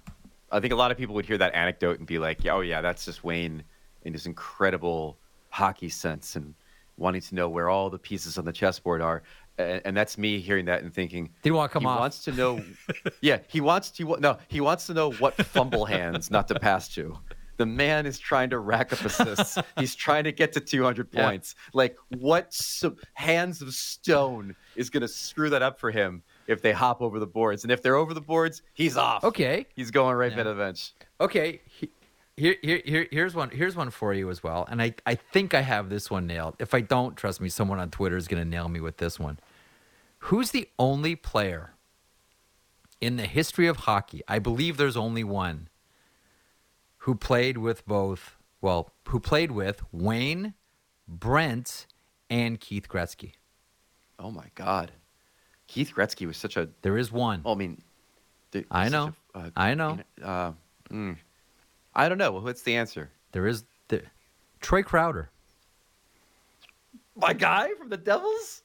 I 0.51 0.59
think 0.59 0.73
a 0.73 0.75
lot 0.75 0.91
of 0.91 0.97
people 0.97 1.15
would 1.15 1.25
hear 1.25 1.37
that 1.37 1.55
anecdote 1.55 1.99
and 1.99 2.07
be 2.07 2.19
like, 2.19 2.45
"Oh 2.45 2.59
yeah, 2.59 2.81
that's 2.81 3.05
just 3.05 3.23
Wayne 3.23 3.63
in 4.03 4.11
his 4.13 4.25
incredible 4.25 5.17
hockey 5.49 5.87
sense 5.89 6.35
and 6.35 6.53
wanting 6.97 7.21
to 7.21 7.35
know 7.35 7.47
where 7.49 7.69
all 7.69 7.89
the 7.89 7.97
pieces 7.97 8.37
on 8.37 8.43
the 8.45 8.51
chessboard 8.51 9.01
are." 9.01 9.23
And, 9.57 9.81
and 9.85 9.95
that's 9.97 10.17
me 10.17 10.39
hearing 10.41 10.65
that 10.65 10.83
and 10.83 10.93
thinking, 10.93 11.29
Didn't 11.41 11.55
want 11.55 11.71
to 11.71 11.73
come 11.73 11.83
he 11.83 11.87
off. 11.87 11.99
wants 11.99 12.23
to 12.25 12.33
know. 12.33 12.61
yeah, 13.21 13.39
he 13.47 13.61
wants 13.61 13.89
to. 13.91 14.17
No, 14.19 14.37
he 14.49 14.59
wants 14.59 14.85
to 14.87 14.93
know 14.93 15.11
what 15.13 15.33
fumble 15.35 15.85
hands 15.85 16.29
not 16.29 16.49
to 16.49 16.59
pass 16.59 16.89
to. 16.95 17.17
The 17.57 17.65
man 17.65 18.05
is 18.05 18.19
trying 18.19 18.49
to 18.49 18.59
rack 18.59 18.91
up 18.91 18.99
assists. 18.99 19.57
He's 19.79 19.95
trying 19.95 20.25
to 20.25 20.33
get 20.33 20.51
to 20.53 20.59
200 20.59 21.07
Yeah. 21.13 21.25
points. 21.25 21.55
Like, 21.73 21.95
what 22.17 22.53
hands 23.13 23.61
of 23.61 23.73
stone 23.73 24.57
is 24.75 24.89
going 24.89 25.01
to 25.01 25.07
screw 25.07 25.49
that 25.51 25.61
up 25.61 25.79
for 25.79 25.89
him 25.89 26.21
if 26.47 26.61
they 26.61 26.71
hop 26.71 27.01
over 27.01 27.19
the 27.19 27.27
boards? 27.27 27.63
And 27.63 27.71
if 27.71 27.81
they're 27.81 27.95
over 27.95 28.13
the 28.13 28.21
boards, 28.21 28.61
he's 28.73 28.97
off. 28.97 29.23
Okay. 29.23 29.65
He's 29.75 29.91
going 29.91 30.15
right 30.15 30.31
Yeah. 30.31 30.43
to 30.43 30.49
the 30.49 30.55
bench. 30.55 30.93
Okay. 31.19 31.61
he- 31.65 31.89
Here, 32.37 32.55
here, 32.61 32.81
here, 32.83 33.07
here's 33.11 33.33
one. 33.33 33.49
Here's 33.49 33.75
one 33.77 33.89
for 33.89 34.13
you 34.13 34.29
as 34.29 34.43
well. 34.43 34.65
And 34.69 34.81
I, 34.81 34.93
I 35.05 35.15
think 35.15 35.53
I 35.53 35.61
have 35.61 35.89
this 35.89 36.11
one 36.11 36.27
nailed. 36.27 36.55
If 36.59 36.73
I 36.73 36.81
don't, 36.81 37.15
trust 37.15 37.39
me, 37.39 37.47
someone 37.47 37.79
on 37.79 37.89
Twitter 37.91 38.17
is 38.17 38.27
going 38.27 38.43
to 38.43 38.49
nail 38.49 38.67
me 38.67 38.81
with 38.81 38.97
this 38.97 39.17
one. 39.19 39.39
Who's 40.19 40.51
the 40.51 40.67
only 40.77 41.15
player 41.15 41.71
in 42.99 43.15
the 43.15 43.25
history 43.25 43.67
of 43.67 43.77
hockey? 43.77 44.21
I 44.27 44.39
believe 44.39 44.75
there's 44.75 44.97
only 44.97 45.23
one 45.23 45.69
who 46.99 47.15
played 47.15 47.57
with 47.57 47.85
both. 47.87 48.35
Well, 48.59 48.91
who 49.07 49.19
played 49.19 49.51
with 49.51 49.81
Wayne, 49.93 50.55
Brent, 51.07 51.85
and 52.29 52.59
Keith 52.59 52.89
Gretzky. 52.89 53.33
Oh 54.17 54.31
my 54.31 54.47
God, 54.55 54.91
Keith 55.67 55.93
Gretzky 55.95 56.27
was 56.27 56.37
such 56.37 56.57
a. 56.57 56.69
There 56.81 56.97
is 56.97 57.11
one. 57.11 57.41
Well, 57.43 57.53
I 57.53 57.57
mean, 57.57 57.81
I 58.71 58.89
know. 58.89 59.13
a- 59.33 59.37
uh, 59.39 59.49
I 59.55 59.73
know. 59.73 59.99
Uh, 60.23 60.51
mm. 60.89 61.17
I 61.93 62.09
don't 62.09 62.17
know. 62.17 62.31
What's 62.33 62.61
the 62.61 62.75
answer? 62.75 63.09
There 63.31 63.47
is 63.47 63.63
the, 63.87 64.03
Troy 64.61 64.83
Crowder. 64.83 65.29
My 67.15 67.33
guy 67.33 67.69
from 67.77 67.89
the 67.89 67.97
Devils. 67.97 68.63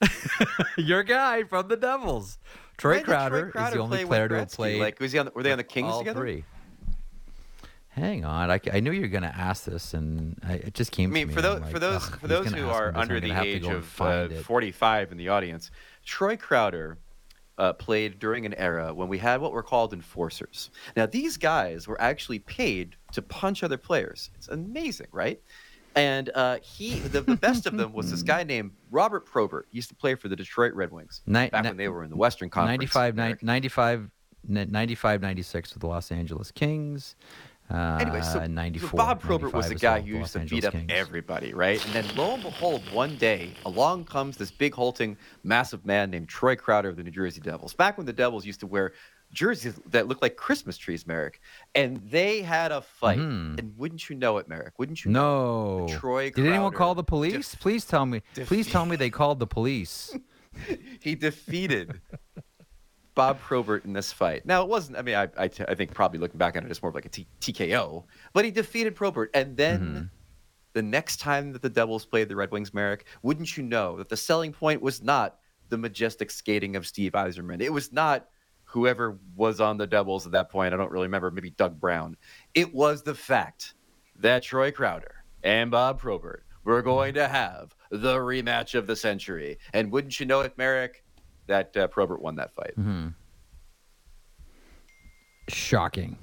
Your 0.76 1.02
guy 1.02 1.44
from 1.44 1.68
the 1.68 1.76
Devils. 1.76 2.38
Troy 2.78 2.92
When 2.92 2.98
did 3.00 3.06
Crowder, 3.06 3.52
is 3.54 3.72
the 3.72 3.78
only 3.78 4.04
player 4.04 4.28
to 4.28 4.36
have 4.36 4.50
played. 4.50 4.80
Like, 4.80 4.98
was 4.98 5.12
he 5.12 5.18
on? 5.18 5.26
The, 5.26 5.32
were 5.32 5.42
they 5.42 5.52
on 5.52 5.58
the 5.58 5.64
Kings 5.64 5.92
all 5.92 5.98
together? 6.00 6.20
three. 6.20 6.44
Hang 7.94 8.24
on, 8.24 8.50
I, 8.50 8.58
I 8.72 8.80
knew 8.80 8.90
you 8.90 9.02
were 9.02 9.08
going 9.08 9.22
to 9.22 9.36
ask 9.36 9.64
this, 9.64 9.92
and 9.92 10.38
I, 10.42 10.54
it 10.54 10.74
just 10.74 10.92
came. 10.92 11.10
I 11.10 11.12
mean, 11.12 11.22
to 11.24 11.28
me, 11.28 11.34
for 11.34 11.42
those 11.42 11.62
I'm 11.62 11.70
for 11.70 11.78
those 11.78 12.08
for 12.08 12.26
those 12.26 12.50
who 12.50 12.66
are 12.66 12.90
under 12.96 13.20
the 13.20 13.38
age 13.38 13.66
of 13.66 14.00
uh, 14.00 14.28
45 14.28 15.12
in 15.12 15.18
the 15.18 15.28
audience, 15.28 15.70
Troy 16.02 16.34
Crowder 16.34 16.96
uh, 17.58 17.72
played 17.74 18.18
during 18.18 18.46
an 18.46 18.54
era 18.54 18.94
when 18.94 19.08
we 19.08 19.18
had 19.18 19.40
what 19.40 19.52
were 19.52 19.62
called 19.62 19.92
enforcers. 19.92 20.70
Now, 20.96 21.06
these 21.06 21.36
guys 21.36 21.86
were 21.86 22.00
actually 22.00 22.38
paid 22.38 22.96
to 23.12 23.22
punch 23.22 23.62
other 23.62 23.76
players. 23.76 24.30
It's 24.36 24.48
amazing, 24.48 25.08
right? 25.12 25.40
And 25.94 26.30
uh, 26.34 26.58
he, 26.62 27.00
the, 27.00 27.20
the 27.20 27.36
best 27.36 27.66
of 27.66 27.76
them 27.76 27.92
was 27.92 28.10
this 28.10 28.22
guy 28.34 28.42
named 28.42 28.72
Robert 28.90 29.26
Probert. 29.26 29.66
He 29.70 29.76
used 29.76 29.90
to 29.90 29.94
play 29.94 30.14
for 30.14 30.28
the 30.28 30.36
Detroit 30.36 30.72
Red 30.72 30.90
Wings 30.90 31.20
Ni- 31.26 31.50
back 31.50 31.64
ni- 31.64 31.70
when 31.70 31.76
they 31.76 31.88
were 31.88 32.04
in 32.04 32.10
the 32.10 32.16
Western 32.16 32.48
Conference. 32.48 32.94
95, 32.94 33.42
95, 33.42 34.10
95, 34.48 35.20
96 35.20 35.74
with 35.74 35.80
the 35.80 35.86
Los 35.86 36.10
Angeles 36.10 36.50
Kings. 36.50 37.16
Uh, 37.72 37.98
Anyway, 38.00 38.20
so, 38.20 38.34
so 38.34 38.46
94, 38.46 38.90
Bob 38.98 39.20
Probert 39.20 39.52
was 39.54 39.68
the 39.68 39.74
guy 39.74 39.94
well, 39.94 40.02
who 40.02 40.08
used 40.18 40.34
Los 40.36 40.44
to 40.44 40.50
beat 40.54 40.64
up 40.64 40.72
Kings. 40.72 40.86
everybody, 40.90 41.54
right? 41.54 41.84
And 41.86 41.94
then 41.94 42.16
lo 42.16 42.34
and 42.34 42.42
behold, 42.42 42.82
one 42.92 43.16
day 43.16 43.52
along 43.64 44.04
comes 44.04 44.36
this 44.36 44.50
big 44.50 44.74
hulking, 44.74 45.16
massive 45.42 45.86
man 45.86 46.10
named 46.10 46.28
Troy 46.28 46.54
Crowder 46.56 46.88
of 46.90 46.96
the 46.96 47.02
New 47.02 47.10
Jersey 47.10 47.40
Devils. 47.40 47.72
Back 47.74 47.96
when 47.96 48.04
the 48.06 48.12
Devils 48.12 48.44
used 48.44 48.60
to 48.60 48.66
wear 48.66 48.92
jerseys 49.32 49.80
that 49.86 50.08
looked 50.08 50.20
like 50.20 50.36
Christmas 50.36 50.76
trees, 50.76 51.06
Marek, 51.06 51.40
and 51.74 51.96
they 52.10 52.42
had 52.42 52.70
a 52.72 52.82
fight. 52.82 53.18
Mhm. 53.18 53.58
And 53.58 53.78
wouldn't 53.78 54.10
you 54.10 54.16
know 54.16 54.36
it, 54.36 54.46
Marek? 54.48 54.78
Wouldn't 54.78 55.04
you? 55.06 55.10
know 55.10 55.86
No. 55.86 55.88
Troy 55.88 56.30
Crowder 56.30 56.42
Did 56.42 56.52
anyone 56.54 56.72
call 56.74 56.94
the 56.94 57.02
police? 57.04 57.52
def- 57.52 57.60
please 57.60 57.86
tell 57.86 58.04
me. 58.04 58.20
Please 58.34 58.70
tell 58.70 58.84
me 58.84 58.96
they 58.96 59.08
called 59.08 59.38
the 59.38 59.46
police. 59.46 60.14
he 61.00 61.14
defeated 61.14 62.02
Bob 63.14 63.38
Probert 63.40 63.84
in 63.84 63.92
this 63.92 64.12
fight. 64.12 64.46
Now 64.46 64.62
it 64.62 64.68
wasn't. 64.68 64.96
I 64.98 65.02
mean, 65.02 65.14
I, 65.16 65.24
I, 65.38 65.50
I 65.68 65.74
think 65.74 65.92
probably 65.94 66.18
looking 66.18 66.38
back 66.38 66.56
on 66.56 66.64
it, 66.64 66.70
it's 66.70 66.82
more 66.82 66.88
of 66.88 66.94
like 66.94 67.04
a 67.04 67.10
T- 67.10 67.26
TKO. 67.40 68.04
But 68.32 68.44
he 68.44 68.50
defeated 68.50 68.94
Probert, 68.94 69.30
and 69.34 69.56
then 69.56 69.80
Mm-hmm. 69.80 70.02
the 70.72 70.82
next 70.82 71.18
time 71.20 71.52
that 71.52 71.62
the 71.62 71.68
Devils 71.68 72.06
played 72.06 72.28
the 72.28 72.36
Red 72.36 72.50
Wings, 72.50 72.72
Marek, 72.72 73.04
wouldn't 73.22 73.56
you 73.56 73.62
know 73.62 73.96
that 73.98 74.08
the 74.08 74.16
selling 74.16 74.52
point 74.52 74.80
was 74.80 75.02
not 75.02 75.38
the 75.68 75.76
majestic 75.78 76.30
skating 76.30 76.76
of 76.76 76.86
Steve 76.86 77.12
Yzerman. 77.12 77.60
It 77.60 77.72
was 77.72 77.92
not 77.92 78.28
whoever 78.64 79.18
was 79.36 79.60
on 79.60 79.76
the 79.76 79.86
Devils 79.86 80.24
at 80.24 80.32
that 80.32 80.50
point. 80.50 80.72
I 80.72 80.76
don't 80.78 80.90
really 80.90 81.06
remember. 81.06 81.30
Maybe 81.30 81.50
Doug 81.50 81.78
Brown. 81.78 82.16
It 82.54 82.72
was 82.74 83.02
the 83.02 83.14
fact 83.14 83.74
that 84.20 84.42
Troy 84.42 84.70
Crowder 84.70 85.24
and 85.42 85.70
Bob 85.70 85.98
Probert 85.98 86.44
were 86.64 86.80
going 86.80 87.12
to 87.14 87.28
have 87.28 87.74
the 87.90 88.16
rematch 88.16 88.74
of 88.74 88.86
the 88.86 88.96
century. 88.96 89.58
And 89.74 89.90
wouldn't 89.92 90.18
you 90.20 90.24
know 90.26 90.40
it, 90.40 90.56
Marek, 90.56 91.01
that 91.46 91.76
uh, 91.76 91.86
Probert 91.88 92.20
won 92.22 92.36
that 92.36 92.52
fight. 92.52 92.74
Mm-hmm. 92.78 93.08
Shocking. 95.48 96.18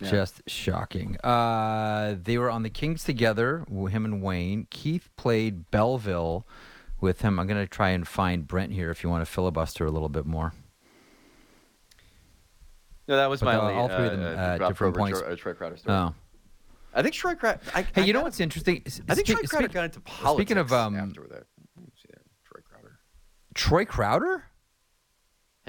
Yeah. 0.00 0.10
Just 0.10 0.42
shocking. 0.46 1.16
Uh, 1.22 2.16
they 2.22 2.38
were 2.38 2.50
on 2.50 2.62
the 2.62 2.70
Kings 2.70 3.04
together, 3.04 3.64
him 3.68 4.04
and 4.04 4.22
Wayne. 4.22 4.66
Keith 4.70 5.08
played 5.16 5.70
Belleville 5.70 6.46
with 7.00 7.20
him. 7.22 7.38
I'm 7.38 7.46
going 7.46 7.60
to 7.62 7.68
try 7.68 7.90
and 7.90 8.06
find 8.06 8.46
Brent 8.46 8.72
here 8.72 8.90
if 8.90 9.02
you 9.02 9.10
want 9.10 9.24
to 9.24 9.30
filibuster 9.30 9.84
a 9.86 9.90
little 9.90 10.08
bit 10.08 10.26
more. 10.26 10.52
No, 13.06 13.16
that 13.16 13.28
was 13.28 13.40
But 13.40 13.46
my 13.46 13.54
the- 13.54 13.60
only 13.60 13.74
all 13.74 13.88
three 13.88 14.06
of 14.06 14.12
them, 14.18 14.22
uh, 14.22 14.40
uh, 14.40 14.52
different 14.58 14.76
Probert, 14.76 14.98
points. 14.98 15.20
Troy, 15.20 15.32
uh, 15.32 15.36
Troy 15.36 15.52
Crowder 15.52 15.76
story. 15.76 15.96
Oh. 15.96 16.14
I 16.94 17.02
think 17.02 17.14
Troy 17.14 17.34
Crowder. 17.34 17.60
Hey, 17.74 17.86
I 17.96 18.00
you 18.00 18.12
know 18.12 18.22
what's 18.22 18.40
interesting? 18.40 18.82
I 19.08 19.14
think 19.14 19.26
Troy 19.26 19.42
Crowder 19.42 19.68
got 19.68 19.84
into 19.84 20.00
politics. 20.00 20.36
Speaking 20.38 20.58
of 20.58 20.72
um, 20.72 20.96
after 20.96 21.22
that. 21.22 21.44
Let 21.76 21.84
me 21.84 21.92
see 21.96 22.08
that. 22.10 22.22
Troy 22.44 22.60
Crowder. 22.70 22.98
Troy 23.54 23.84
Crowder 23.84 24.44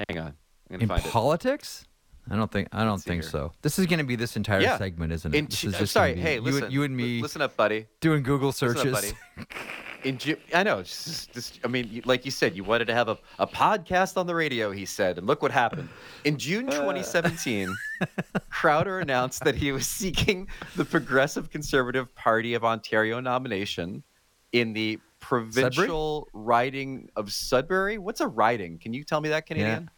Hang 0.09 0.19
on, 0.19 0.33
in 0.69 0.87
find 0.87 1.03
politics. 1.03 1.85
I 2.29 2.35
don't 2.35 2.51
think 2.51 2.67
I 2.71 2.83
don't 2.83 3.01
think 3.01 3.21
here. 3.23 3.31
so. 3.31 3.51
This 3.61 3.77
is 3.79 3.85
going 3.85 3.99
to 3.99 4.03
be 4.05 4.15
this 4.15 4.35
entire 4.35 4.59
Yeah. 4.59 4.77
segment, 4.77 5.13
isn't 5.13 5.33
it. 5.33 5.37
it? 5.37 5.39
In, 5.39 5.45
this 5.45 5.63
is 5.63 5.73
I'm 5.75 5.79
just 5.79 5.93
sorry. 5.93 6.13
be 6.15 6.21
Hey, 6.21 6.35
you, 6.35 6.41
listen. 6.41 6.71
you 6.71 6.83
and 6.83 6.97
me 6.97 7.21
Listen 7.21 7.41
up, 7.41 7.55
buddy. 7.55 7.87
doing 8.01 8.23
Google 8.23 8.49
up, 8.49 8.55
searches. 8.55 8.91
buddy. 8.91 9.11
In 10.03 10.19
Ju- 10.19 10.37
I 10.53 10.61
know. 10.61 10.83
Just, 10.83 11.33
just, 11.33 11.59
I 11.63 11.67
mean, 11.67 12.03
like 12.05 12.25
you 12.25 12.31
said, 12.31 12.55
you 12.55 12.63
wanted 12.63 12.85
to 12.85 12.93
have 12.93 13.07
a, 13.09 13.17
a 13.39 13.47
podcast 13.47 14.17
on 14.17 14.27
the 14.27 14.35
radio. 14.35 14.71
He 14.71 14.85
said, 14.85 15.17
and 15.17 15.25
look 15.25 15.41
what 15.41 15.51
happened. 15.51 15.89
In 16.25 16.37
June 16.37 16.67
uh. 16.67 16.73
2017, 16.73 17.75
Crowder 18.51 18.99
announced 18.99 19.43
that 19.45 19.55
he 19.55 19.71
was 19.71 19.87
seeking 19.87 20.47
the 20.75 20.85
Progressive 20.85 21.49
Conservative 21.49 22.13
Party 22.13 22.53
of 22.53 22.63
Ontario 22.63 23.19
nomination 23.19 24.03
in 24.51 24.73
the 24.73 24.99
provincial 25.29 26.27
riding 26.33 27.09
of 27.15 27.31
Sudbury. 27.31 27.97
What's 27.97 28.21
a 28.21 28.27
riding? 28.27 28.77
Can 28.77 28.93
you 28.93 29.03
tell 29.03 29.21
me 29.21 29.29
that, 29.29 29.45
Canadian? 29.45 29.89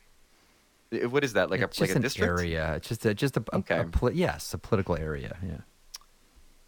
Uh, 0.93 1.09
What 1.09 1.23
is 1.23 1.33
that? 1.33 1.49
Like 1.49 1.61
it's 1.61 1.77
a 1.79 1.81
like 1.81 1.95
a 1.95 1.99
district? 1.99 2.39
area. 2.39 2.75
It's 2.75 2.87
just 2.87 3.05
a 3.05 3.13
just 3.13 3.35
a, 3.37 3.43
Okay. 3.53 3.79
a 3.79 3.83
poli- 3.85 4.15
yes, 4.15 4.53
a 4.53 4.57
political 4.57 4.95
area. 4.95 5.37
Yeah. 5.43 5.57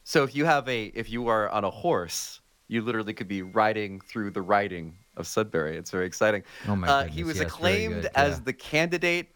So 0.04 0.24
if 0.24 0.36
you 0.36 0.44
have 0.46 0.68
a 0.68 0.86
if 0.94 1.10
you 1.10 1.28
are 1.28 1.48
on 1.50 1.64
a 1.64 1.70
horse, 1.70 2.42
you 2.68 2.82
literally 2.82 3.14
could 3.14 3.28
be 3.30 3.42
riding 3.44 4.02
through 4.02 4.32
the 4.32 4.42
riding 4.42 4.98
of 5.16 5.26
Sudbury. 5.26 5.78
It's 5.78 5.92
very 5.92 6.06
exciting. 6.06 6.44
Oh 6.68 6.76
my 6.76 6.88
uh, 6.88 7.04
He 7.06 7.24
was 7.24 7.38
yes, 7.38 7.46
acclaimed 7.48 8.10
as 8.16 8.38
yeah. 8.38 8.44
the 8.44 8.54
candidate 8.54 9.28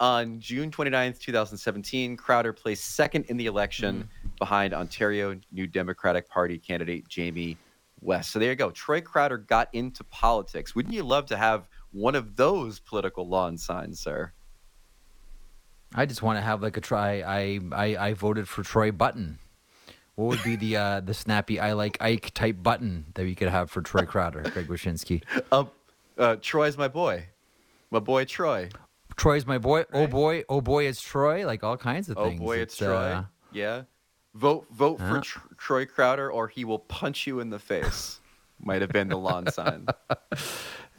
on 0.00 0.40
June 0.40 0.70
29th, 0.72 1.20
2017. 1.20 2.16
Crowder 2.16 2.52
placed 2.52 2.84
second 2.96 3.26
in 3.26 3.36
the 3.36 3.46
election 3.46 3.94
Mm-hmm. 3.94 4.28
behind 4.38 4.74
Ontario 4.74 5.38
New 5.52 5.68
Democratic 5.68 6.28
Party 6.28 6.58
candidate 6.58 7.06
Jamie 7.08 7.56
West. 8.04 8.32
So 8.32 8.38
there 8.38 8.50
you 8.50 8.56
go. 8.56 8.70
Troy 8.70 9.00
Crowder 9.00 9.38
got 9.38 9.68
into 9.72 10.04
politics. 10.04 10.74
Wouldn't 10.74 10.94
you 10.94 11.02
love 11.02 11.26
to 11.26 11.36
have 11.36 11.68
one 11.92 12.14
of 12.14 12.36
those 12.36 12.78
political 12.78 13.28
lawn 13.28 13.56
signs, 13.58 14.00
sir? 14.00 14.32
I 15.94 16.06
just 16.06 16.22
want 16.22 16.38
to 16.38 16.42
have 16.42 16.62
like 16.62 16.76
a 16.76 16.80
try. 16.80 17.22
I, 17.22 17.60
I 17.72 17.96
I 18.08 18.14
voted 18.14 18.48
for 18.48 18.62
Troy 18.62 18.90
Button. 18.90 19.38
What 20.16 20.26
would 20.26 20.42
be 20.42 20.56
the 20.56 20.76
uh, 20.76 21.00
the 21.00 21.14
snappy 21.14 21.58
I 21.58 21.72
like 21.72 21.96
Ike 22.00 22.32
type 22.34 22.62
button 22.62 23.06
that 23.14 23.24
we 23.24 23.34
could 23.34 23.48
have 23.48 23.70
for 23.70 23.80
Troy 23.80 24.04
Crowder, 24.04 24.42
Greg 24.42 24.66
Wyshynski? 24.66 25.22
Uh, 25.50 25.64
uh, 26.18 26.36
Troy's 26.40 26.76
my 26.76 26.88
boy. 26.88 27.26
My 27.90 28.00
boy 28.00 28.24
Troy. 28.24 28.70
Troy's 29.16 29.46
my 29.46 29.58
boy. 29.58 29.84
Oh 29.92 30.06
boy, 30.06 30.44
oh 30.48 30.60
boy, 30.60 30.86
it's 30.86 31.00
Troy. 31.00 31.46
Like 31.46 31.62
all 31.62 31.76
kinds 31.76 32.08
of 32.08 32.18
Oh 32.18 32.24
things. 32.24 32.40
Oh 32.40 32.44
boy, 32.44 32.58
it's, 32.58 32.76
Troy. 32.76 32.94
uh, 32.94 33.24
yeah. 33.52 33.82
Vote 34.34 34.66
vote 34.72 34.98
for 34.98 35.20
Tr- 35.20 35.38
Troy 35.56 35.86
Crowder 35.86 36.30
or 36.30 36.48
he 36.48 36.64
will 36.64 36.80
punch 36.80 37.26
you 37.26 37.40
in 37.40 37.50
the 37.50 37.58
face. 37.58 38.20
Might 38.60 38.80
have 38.82 38.90
been 38.90 39.08
the 39.08 39.16
lawn 39.18 39.50
sign. 39.50 39.86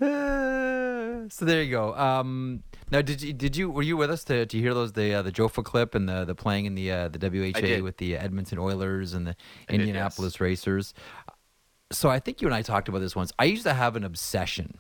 Uh, 0.02 1.28
so 1.30 1.46
there 1.46 1.62
you 1.64 1.72
go. 1.72 1.94
Um, 1.96 2.64
now, 2.92 3.02
did 3.02 3.22
you 3.22 3.34
did 3.34 3.56
you 3.58 3.70
were 3.70 3.82
you 3.82 3.98
with 3.98 4.12
us 4.12 4.24
to, 4.26 4.46
to 4.46 4.58
hear 4.58 4.74
those 4.74 4.92
the 4.94 5.14
uh, 5.16 5.22
the 5.22 5.32
Jofa 5.32 5.64
clip 5.64 5.96
and 5.96 6.08
the 6.08 6.26
the 6.26 6.36
playing 6.36 6.66
in 6.66 6.76
the 6.76 6.92
uh, 6.92 7.08
the 7.10 7.20
WHA 7.20 7.84
with 7.84 7.98
the 7.98 8.18
Edmonton 8.18 8.60
Oilers 8.60 9.14
and 9.14 9.28
the 9.28 9.36
I 9.68 9.72
did, 9.72 9.82
Indianapolis 9.82 10.40
Racers? 10.40 10.94
So 11.92 12.10
I 12.10 12.20
think 12.20 12.42
you 12.42 12.48
and 12.48 12.56
I 12.56 12.62
talked 12.62 12.88
about 12.90 13.00
this 13.00 13.16
once. 13.16 13.32
I 13.40 13.46
used 13.46 13.64
to 13.64 13.74
have 13.74 13.96
an 13.96 14.04
obsession 14.04 14.78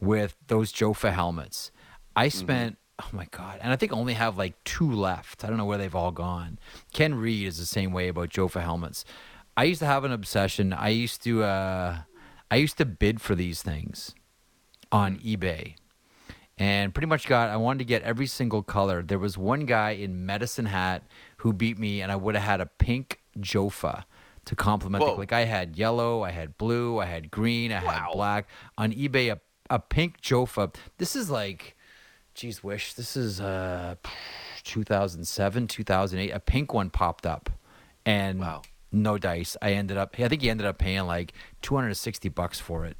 with 0.00 0.36
those 0.48 0.72
Jofa 0.72 1.12
helmets. 1.12 1.70
I 2.16 2.26
Mm-hmm. 2.26 2.38
spent 2.38 2.78
oh 3.00 3.08
my 3.12 3.26
god, 3.30 3.58
and 3.62 3.72
I 3.72 3.76
think 3.76 3.92
I 3.92 3.96
only 3.96 4.14
have 4.14 4.36
like 4.36 4.62
two 4.64 4.90
left. 4.90 5.44
I 5.44 5.48
don't 5.48 5.56
know 5.56 5.64
where 5.64 5.78
they've 5.78 5.94
all 5.94 6.12
gone. 6.12 6.58
Ken 6.92 7.14
Reid 7.14 7.46
is 7.46 7.58
the 7.58 7.66
same 7.66 7.92
way 7.92 8.08
about 8.08 8.30
Jofa 8.30 8.62
helmets. 8.62 9.04
I 9.56 9.64
used 9.64 9.80
to 9.80 9.86
have 9.86 10.04
an 10.04 10.12
obsession. 10.12 10.72
I 10.72 10.88
used 10.88 11.22
to 11.24 11.44
uh, 11.44 11.98
I 12.50 12.56
used 12.56 12.78
to 12.78 12.84
bid 12.84 13.20
for 13.20 13.34
these 13.34 13.62
things 13.62 14.14
on 14.90 15.18
eBay 15.18 15.74
and 16.58 16.94
pretty 16.94 17.06
much 17.06 17.26
got 17.26 17.48
I 17.48 17.56
wanted 17.56 17.78
to 17.78 17.84
get 17.84 18.02
every 18.02 18.26
single 18.26 18.62
color. 18.62 19.02
There 19.02 19.18
was 19.18 19.36
one 19.36 19.66
guy 19.66 19.90
in 19.90 20.26
medicine 20.26 20.66
hat 20.66 21.02
who 21.38 21.52
beat 21.52 21.78
me 21.78 22.00
and 22.00 22.12
I 22.12 22.16
would 22.16 22.34
have 22.34 22.44
had 22.44 22.60
a 22.60 22.66
pink 22.66 23.20
Jofa 23.38 24.04
to 24.44 24.56
complement 24.56 25.04
the 25.04 25.12
like 25.12 25.32
I 25.32 25.44
had 25.44 25.76
yellow, 25.76 26.22
I 26.22 26.30
had 26.30 26.58
blue, 26.58 26.98
I 26.98 27.06
had 27.06 27.30
green, 27.30 27.72
I 27.72 27.78
had 27.78 28.12
black. 28.12 28.48
On 28.76 28.92
eBay 28.92 29.32
a, 29.32 29.40
a 29.70 29.78
pink 29.78 30.20
Jofa. 30.20 30.74
This 30.98 31.16
is 31.16 31.30
like 31.30 31.76
geez 32.34 32.62
wish. 32.64 32.94
This 32.94 33.16
is 33.16 33.40
uh 33.40 33.96
2007, 34.64 35.66
2008. 35.68 36.30
A 36.30 36.40
pink 36.40 36.72
one 36.72 36.90
popped 36.90 37.26
up 37.26 37.50
and 38.06 38.40
Wow. 38.40 38.62
no 38.90 39.18
dice. 39.18 39.56
I 39.62 39.72
ended 39.72 39.96
up 39.96 40.14
I 40.18 40.28
think 40.28 40.42
he 40.42 40.50
ended 40.50 40.66
up 40.66 40.78
paying 40.78 41.02
like 41.06 41.32
260 41.62 42.28
bucks 42.30 42.58
for 42.60 42.84
it. 42.84 42.96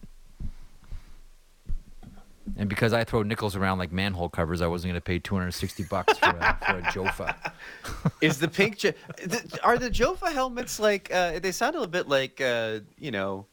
And 2.56 2.68
because 2.68 2.92
I 2.92 3.04
throw 3.04 3.22
nickels 3.22 3.54
around 3.54 3.78
like 3.78 3.92
manhole 3.92 4.28
covers, 4.28 4.60
I 4.62 4.66
wasn't 4.66 4.90
going 4.90 5.00
to 5.00 5.04
pay 5.04 5.20
260 5.20 5.84
bucks 5.84 6.18
for 6.18 6.26
a, 6.26 6.58
for 6.66 6.78
a 6.78 6.82
Jofa. 6.92 7.52
Is 8.20 8.38
the 8.40 8.48
pink 8.48 8.78
jo- 8.78 8.92
are 9.62 9.78
the 9.78 9.88
Jofa 9.88 10.32
helmets 10.32 10.80
like 10.80 11.12
uh, 11.14 11.38
they 11.38 11.52
sound 11.52 11.76
a 11.76 11.78
little 11.78 11.90
bit 11.90 12.08
like 12.08 12.40
uh, 12.40 12.80
you 12.98 13.12
know 13.12 13.46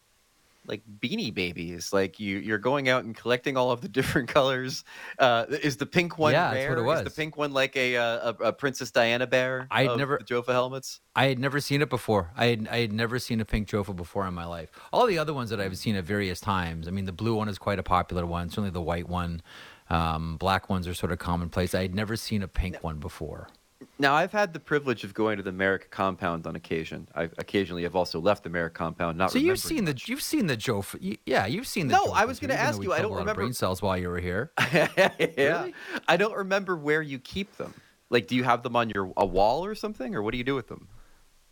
like 0.70 0.82
beanie 1.02 1.34
babies 1.34 1.92
like 1.92 2.20
you 2.20 2.38
you're 2.38 2.58
going 2.58 2.88
out 2.88 3.04
and 3.04 3.18
collecting 3.18 3.58
all 3.58 3.72
of 3.72 3.82
the 3.82 3.90
different 4.00 4.30
colors 4.30 4.86
uh, 5.18 5.46
is 5.62 5.76
the 5.78 5.86
pink 5.86 6.18
one 6.18 6.32
Yeah, 6.32 6.54
that's 6.54 6.56
rare 6.56 6.84
what 6.84 7.00
it 7.00 7.00
is 7.00 7.04
the 7.14 7.22
pink 7.22 7.36
one 7.36 7.52
like 7.52 7.76
a 7.76 7.98
uh, 7.98 8.34
a, 8.40 8.44
a 8.46 8.54
princess 8.54 8.92
diana 8.92 9.28
bear 9.28 9.68
I'd 9.72 9.90
of 9.90 9.98
never- 9.98 10.20
the 10.20 10.24
jofa 10.24 10.54
helmets 10.54 11.02
I 11.16 11.26
had 11.26 11.40
never 11.40 11.60
seen 11.60 11.82
it 11.82 11.90
before. 11.90 12.32
I 12.38 12.46
had, 12.46 12.68
I 12.72 12.80
had 12.80 12.94
never 12.94 13.20
seen 13.20 13.42
a 13.42 13.46
pink 13.46 13.68
Jofa 13.68 13.94
before 13.94 14.26
in 14.26 14.34
my 14.34 14.46
life. 14.46 14.72
All 14.94 15.06
the 15.06 15.18
other 15.18 15.34
ones 15.34 15.50
that 15.50 15.60
I've 15.60 15.78
seen 15.78 15.98
at 15.98 16.06
various 16.06 16.40
times. 16.40 16.88
I 16.88 16.92
mean, 16.92 17.04
the 17.04 17.12
blue 17.12 17.36
one 17.36 17.50
is 17.50 17.58
quite 17.58 17.78
a 17.78 17.84
popular 17.84 18.26
one. 18.26 18.50
Certainly 18.50 18.70
the 18.70 18.82
white 18.82 19.10
one. 19.10 19.42
Um, 19.90 20.38
black 20.38 20.70
ones 20.70 20.88
are 20.88 20.94
sort 20.94 21.12
of 21.12 21.20
commonplace. 21.20 21.76
I 21.76 21.82
had 21.82 21.94
never 21.94 22.16
seen 22.16 22.42
a 22.42 22.48
pink 22.48 22.84
one 22.84 23.00
before. 23.00 23.50
Now, 23.98 24.14
I've 24.14 24.32
had 24.32 24.54
the 24.54 24.60
privilege 24.60 25.04
of 25.04 25.14
going 25.14 25.38
to 25.38 25.44
the 25.44 25.52
Marek 25.52 25.90
compound 25.90 26.46
on 26.48 26.56
occasion. 26.56 27.08
I 27.16 27.24
occasionally 27.38 27.84
have 27.84 27.96
also 27.96 28.20
left 28.20 28.44
the 28.44 28.50
Marek 28.50 28.74
compound. 28.74 29.18
Not 29.18 29.32
So 29.32 29.40
you've 29.40 29.60
seen 29.60 29.86
the 29.86 29.92
much. 29.94 30.08
you've 30.10 30.22
seen 30.22 30.48
the 30.48 30.58
you- 31.00 31.18
Yeah, 31.26 31.46
you've 31.46 31.68
seen 31.68 31.88
the. 31.88 31.94
No, 31.94 32.12
I 32.12 32.26
was 32.26 32.40
gonna 32.40 32.54
ask 32.56 32.82
you, 32.84 32.92
I 32.92 32.98
don't 33.02 33.06
a 33.12 33.14
lot 33.14 33.14
of 33.16 33.20
remember- 33.22 33.42
brain 33.42 33.54
cells 33.54 33.82
while 33.82 33.98
you 33.98 34.10
were 34.10 34.20
here. 34.20 34.52
yeah, 34.74 35.20
Really? 35.38 35.74
I 36.08 36.18
don't 36.18 36.36
remember 36.36 36.76
where 36.76 37.02
you 37.02 37.20
keep 37.20 37.56
them. 37.58 37.74
Like, 38.10 38.28
do 38.28 38.36
you 38.36 38.44
have 38.44 38.64
them 38.64 38.76
on 38.76 38.90
your 38.90 39.14
a 39.16 39.26
wall 39.26 39.64
or 39.66 39.76
something, 39.76 40.14
or 40.16 40.22
what 40.24 40.32
do 40.32 40.38
you 40.38 40.44
do 40.44 40.56
with 40.56 40.68
them? 40.68 40.88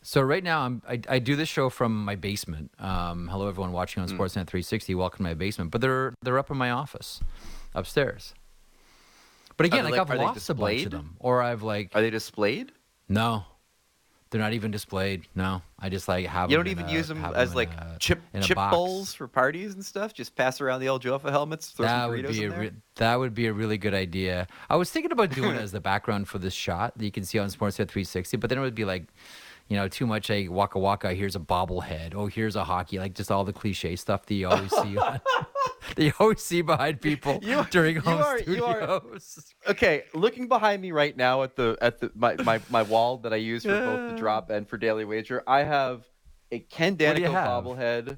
So 0.02 0.22
right 0.22 0.44
now 0.44 0.62
I'm 0.62 0.82
I, 0.88 1.00
I 1.10 1.20
do 1.20 1.36
this 1.36 1.50
show 1.50 1.70
from 1.70 2.04
my 2.04 2.16
basement. 2.16 2.72
Um, 2.80 3.28
hello 3.30 3.48
everyone 3.48 3.72
watching 3.74 4.04
Hmm. 4.04 4.10
on 4.12 4.18
Sportsnet 4.18 4.48
360. 4.48 4.96
Welcome 4.96 5.18
to 5.18 5.24
my 5.24 5.34
basement. 5.34 5.72
But 5.72 5.82
they're 5.82 6.14
they're 6.24 6.40
up 6.40 6.52
in 6.52 6.58
my 6.58 6.72
office, 6.72 7.22
upstairs. 7.74 8.34
But 9.58 9.66
again, 9.66 9.84
like, 9.84 9.94
like- 9.98 10.10
I've 10.12 10.18
lost 10.18 10.50
a 10.50 10.54
bunch 10.54 10.86
of 10.86 10.92
them, 10.92 11.16
or 11.20 11.42
I've 11.42 11.64
like 11.64 11.92
Are 11.96 12.02
they 12.02 12.10
displayed? 12.12 12.72
no, 13.10 13.44
they're 14.30 14.42
not 14.42 14.54
even 14.54 14.72
displayed. 14.72 15.24
No, 15.36 15.62
I 15.80 15.90
just 15.90 16.08
like 16.08 16.26
have. 16.28 16.50
Them. 16.50 16.52
You 16.52 16.58
them 16.58 16.66
don't 16.66 16.72
even 16.72 16.86
a- 16.86 16.98
use 16.98 17.08
them 17.08 17.24
as 17.24 17.52
in 17.52 17.56
like 17.56 17.72
a- 17.74 17.96
chip 18.00 18.20
chip 18.42 18.58
bowls 18.58 19.14
for 19.14 19.28
parties 19.28 19.74
and 19.74 19.84
stuff. 19.84 20.14
Just 20.14 20.36
pass 20.36 20.60
around 20.62 20.82
the 20.82 20.90
old 20.90 21.02
Jofa 21.04 21.30
helmets. 21.32 21.72
That 21.74 22.10
would 22.10 22.28
be 22.28 22.44
a 22.44 22.52
re- 22.52 22.72
that 22.96 23.16
would 23.16 23.34
be 23.34 23.48
a 23.48 23.54
really 23.54 23.78
good 23.78 23.94
idea. 23.94 24.48
I 24.70 24.76
was 24.76 24.92
thinking 24.92 25.12
about 25.12 25.32
doing 25.32 25.56
it 25.56 25.62
as 25.62 25.72
the 25.72 25.80
background 25.82 26.28
for 26.28 26.40
this 26.40 26.54
shot 26.54 26.98
that 26.98 27.06
you 27.06 27.12
can 27.12 27.24
see 27.24 27.40
on 27.40 27.48
Sportsnet 27.48 27.88
360, 27.88 28.38
but 28.38 28.50
then 28.50 28.60
it 28.60 28.62
would 28.62 28.76
be 28.76 28.86
like, 28.86 29.06
you 29.70 29.76
know, 29.78 29.88
too 29.88 30.06
much. 30.08 30.30
a 30.30 30.48
waka 30.48 30.80
waka. 30.80 31.14
Here's 31.14 31.36
a 31.36 31.40
bobblehead. 31.40 32.14
Oh, 32.16 32.28
here's 32.28 32.56
a 32.56 32.64
hockey. 32.64 33.00
Like 33.00 33.14
just 33.14 33.32
all 33.32 33.44
the 33.44 33.54
cliche 33.54 33.96
stuff 33.96 34.26
that 34.26 34.34
you 34.34 34.48
always 34.48 34.72
see. 34.72 34.98
On, 34.98 35.20
that 35.96 36.04
you 36.04 36.12
always 36.20 36.42
see 36.42 36.62
behind 36.62 37.02
people 37.02 37.40
You- 37.42 37.66
during 37.70 37.96
you 37.96 38.02
home 38.02 38.22
are- 38.22 38.40
you 38.40 38.64
are- 38.66 38.82
studios. 39.02 39.54
Okay, 39.68 40.04
looking 40.14 40.48
behind 40.48 40.82
me 40.82 40.92
right 40.92 41.16
now 41.16 41.44
at 41.44 41.56
the 41.56 41.78
at 41.82 42.00
the 42.00 42.12
my, 42.16 42.36
my, 42.44 42.60
my 42.70 42.84
wall 42.84 43.18
that 43.20 43.34
I 43.34 43.38
use 43.38 43.64
for 43.64 43.70
both 43.80 44.12
the 44.12 44.18
drop 44.18 44.50
and 44.50 44.68
for 44.68 44.78
Daily 44.78 45.06
Wager, 45.06 45.44
I 45.48 45.64
have 45.64 46.06
a 46.52 46.60
Ken 46.60 46.96
Daneyko 46.96 47.34
bobblehead, 47.34 48.18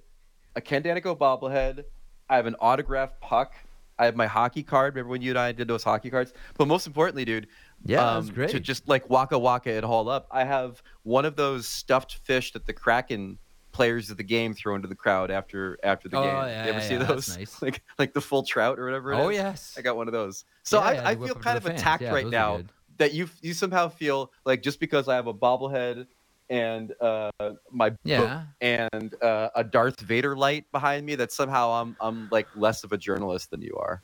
a 0.55 0.62
Ken 0.62 0.83
Daneyko 0.83 1.17
bobblehead. 1.17 1.83
I 2.29 2.35
have 2.35 2.45
an 2.45 2.55
autographed 2.59 3.19
puck. 3.21 3.53
I 3.97 4.05
have 4.05 4.15
my 4.15 4.27
hockey 4.27 4.62
card. 4.63 4.93
Remember 4.95 5.09
when 5.09 5.21
you 5.23 5.31
and 5.31 5.39
I 5.39 5.51
did 5.51 5.67
those 5.67 5.83
hockey 5.83 6.09
cards? 6.12 6.31
But 6.57 6.67
most 6.67 6.85
importantly, 6.88 7.25
dude, 7.25 7.47
Yeah, 7.85 8.05
um, 8.07 8.23
that's 8.25 8.35
great. 8.35 8.49
to 8.51 8.59
just 8.59 8.87
like 8.87 9.09
waka 9.09 9.37
waka 9.39 9.69
it 9.71 9.83
all 9.83 10.09
up. 10.09 10.27
I 10.31 10.43
have 10.43 10.81
one 11.03 11.25
of 11.25 11.35
those 11.35 11.67
stuffed 11.67 12.15
fish 12.23 12.51
that 12.53 12.65
the 12.65 12.73
Kraken 12.73 13.37
players 13.71 14.09
of 14.09 14.17
the 14.17 14.23
game 14.23 14.53
throw 14.53 14.75
into 14.75 14.87
the 14.87 14.95
crowd 14.95 15.31
after 15.31 15.77
after 15.83 16.09
the 16.09 16.17
Oh, 16.17 16.23
game. 16.23 16.31
yeah, 16.33 16.63
you 16.65 16.69
ever 16.71 16.79
yeah, 16.79 16.87
see 16.87 16.93
yeah, 16.95 17.03
those? 17.03 17.37
nice. 17.37 17.61
Like 17.61 17.81
like 17.97 18.13
the 18.13 18.21
full 18.21 18.43
trout 18.43 18.77
or 18.79 18.85
whatever. 18.85 19.13
it 19.13 19.17
Oh 19.17 19.29
is? 19.29 19.35
yes. 19.37 19.75
I 19.77 19.81
got 19.81 19.95
one 19.95 20.07
of 20.07 20.11
those. 20.13 20.43
So 20.63 20.79
I, 20.79 21.11
I 21.11 21.15
feel 21.15 21.35
kind 21.35 21.57
of 21.57 21.65
attacked 21.65 22.03
right 22.03 22.27
now 22.27 22.61
that 22.97 23.13
you 23.13 23.29
you 23.41 23.53
somehow 23.53 23.87
feel 23.87 24.31
like 24.45 24.61
just 24.61 24.79
because 24.79 25.07
I 25.07 25.15
have 25.15 25.27
a 25.27 25.33
bobblehead 25.33 26.05
and 26.49 26.93
uh, 26.99 27.29
my 27.71 27.91
Yeah. 28.03 28.45
and 28.59 29.13
uh, 29.21 29.49
a 29.55 29.63
Darth 29.63 29.99
Vader 30.01 30.35
light 30.35 30.65
behind 30.71 31.05
me 31.05 31.15
that 31.15 31.31
somehow 31.31 31.69
I'm 31.71 31.95
I'm 32.01 32.27
like 32.31 32.47
less 32.55 32.83
of 32.83 32.91
a 32.91 32.97
journalist 32.97 33.51
than 33.51 33.61
you 33.61 33.75
are. 33.79 34.01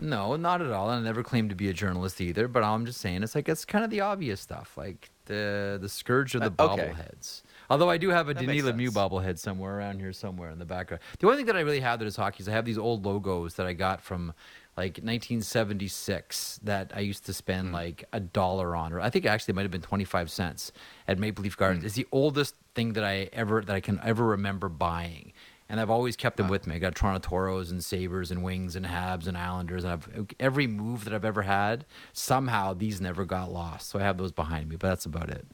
No, 0.00 0.34
not 0.36 0.62
at 0.62 0.72
all. 0.72 0.90
And 0.90 1.00
I 1.00 1.08
never 1.08 1.22
claimed 1.22 1.50
to 1.50 1.54
be 1.56 1.68
a 1.68 1.72
journalist 1.72 2.20
either. 2.20 2.48
But 2.48 2.62
I'm 2.64 2.86
just 2.86 3.00
saying, 3.00 3.22
it's 3.22 3.34
like 3.34 3.48
it's 3.48 3.64
kind 3.64 3.84
of 3.84 3.90
the 3.90 4.00
obvious 4.00 4.40
stuff, 4.40 4.76
like 4.76 5.10
the 5.26 5.78
the 5.80 5.88
scourge 5.88 6.34
of 6.34 6.40
the 6.40 6.52
Uh, 6.62 6.72
okay. 6.72 6.92
bobbleheads. 6.94 7.42
Although 7.68 7.90
I 7.90 7.98
do 7.98 8.08
have 8.10 8.28
a 8.28 8.34
That 8.34 8.46
Denis 8.46 8.64
Lemieux 8.64 8.90
bobblehead 8.90 9.38
somewhere 9.38 9.76
around 9.78 10.00
here, 10.00 10.12
somewhere 10.12 10.50
in 10.50 10.58
the 10.58 10.64
background. 10.64 11.02
The 11.20 11.26
only 11.26 11.36
thing 11.36 11.46
that 11.46 11.56
I 11.56 11.60
really 11.60 11.80
have 11.80 12.00
that 12.00 12.06
is 12.06 12.16
hockey 12.16 12.42
is 12.42 12.48
I 12.48 12.52
have 12.52 12.64
these 12.64 12.78
old 12.78 13.04
logos 13.06 13.54
that 13.54 13.66
I 13.66 13.74
got 13.74 14.00
from 14.00 14.32
like 14.76 14.98
1976 15.02 16.60
that 16.64 16.90
I 16.94 17.00
used 17.00 17.26
to 17.26 17.32
spend 17.32 17.68
Hmm. 17.68 17.74
like 17.74 18.04
a 18.12 18.20
dollar 18.20 18.74
on, 18.74 18.92
or 18.92 19.00
I 19.00 19.10
think 19.10 19.26
actually 19.26 19.52
it 19.52 19.56
might 19.56 19.62
have 19.62 19.70
been 19.70 19.82
25 19.82 20.30
cents 20.30 20.72
at 21.06 21.18
Maple 21.18 21.42
Leaf 21.44 21.56
Gardens. 21.56 21.82
Hmm. 21.82 21.86
It's 21.86 21.94
the 21.96 22.06
oldest 22.10 22.54
thing 22.74 22.94
that 22.94 23.04
I 23.04 23.28
ever 23.32 23.60
that 23.62 23.74
I 23.76 23.80
can 23.80 24.00
ever 24.02 24.24
remember 24.24 24.68
buying. 24.68 25.32
And 25.70 25.80
I've 25.80 25.88
always 25.88 26.16
kept 26.16 26.36
them 26.36 26.48
with 26.48 26.66
me. 26.66 26.74
I 26.74 26.78
got 26.80 26.96
Toronto 26.96 27.20
Toros 27.26 27.70
and 27.70 27.82
Sabres 27.82 28.32
and 28.32 28.42
Wings 28.42 28.74
and 28.74 28.84
Habs 28.84 29.28
and 29.28 29.38
Islanders. 29.38 29.84
And 29.84 29.92
I've 29.92 30.26
every 30.40 30.66
move 30.66 31.04
that 31.04 31.14
I've 31.14 31.24
ever 31.24 31.42
had, 31.42 31.86
somehow 32.12 32.74
these 32.74 33.00
never 33.00 33.24
got 33.24 33.52
lost. 33.52 33.88
So 33.88 34.00
I 34.00 34.02
have 34.02 34.18
those 34.18 34.32
behind 34.32 34.68
me, 34.68 34.74
but 34.74 34.88
that's 34.88 35.06
about 35.06 35.30
it. 35.30 35.46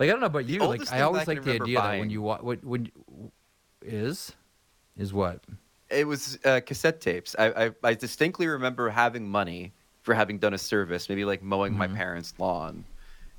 Like 0.00 0.08
I 0.08 0.12
don't 0.12 0.20
know 0.20 0.26
about 0.26 0.48
you. 0.48 0.58
Like 0.64 0.92
I 0.92 1.02
always 1.02 1.28
like 1.28 1.44
the 1.44 1.52
idea 1.52 1.78
that 1.78 1.88
when 1.90 2.00
buying- 2.00 2.10
you 2.10 2.22
wa- 2.22 2.38
what 2.40 2.64
when 2.64 2.90
is 3.82 4.32
is 4.96 5.12
what 5.12 5.44
It 5.90 6.06
was 6.08 6.38
uh, 6.44 6.60
cassette 6.66 7.00
tapes. 7.00 7.36
I, 7.38 7.66
I 7.66 7.70
I 7.84 7.94
distinctly 7.94 8.48
remember 8.48 8.90
having 8.90 9.28
money 9.28 9.72
for 10.02 10.12
having 10.12 10.38
done 10.38 10.54
a 10.54 10.58
service, 10.58 11.08
maybe 11.08 11.24
like 11.24 11.42
mowing 11.42 11.76
my 11.78 11.86
parents' 11.86 12.34
lawn, 12.38 12.84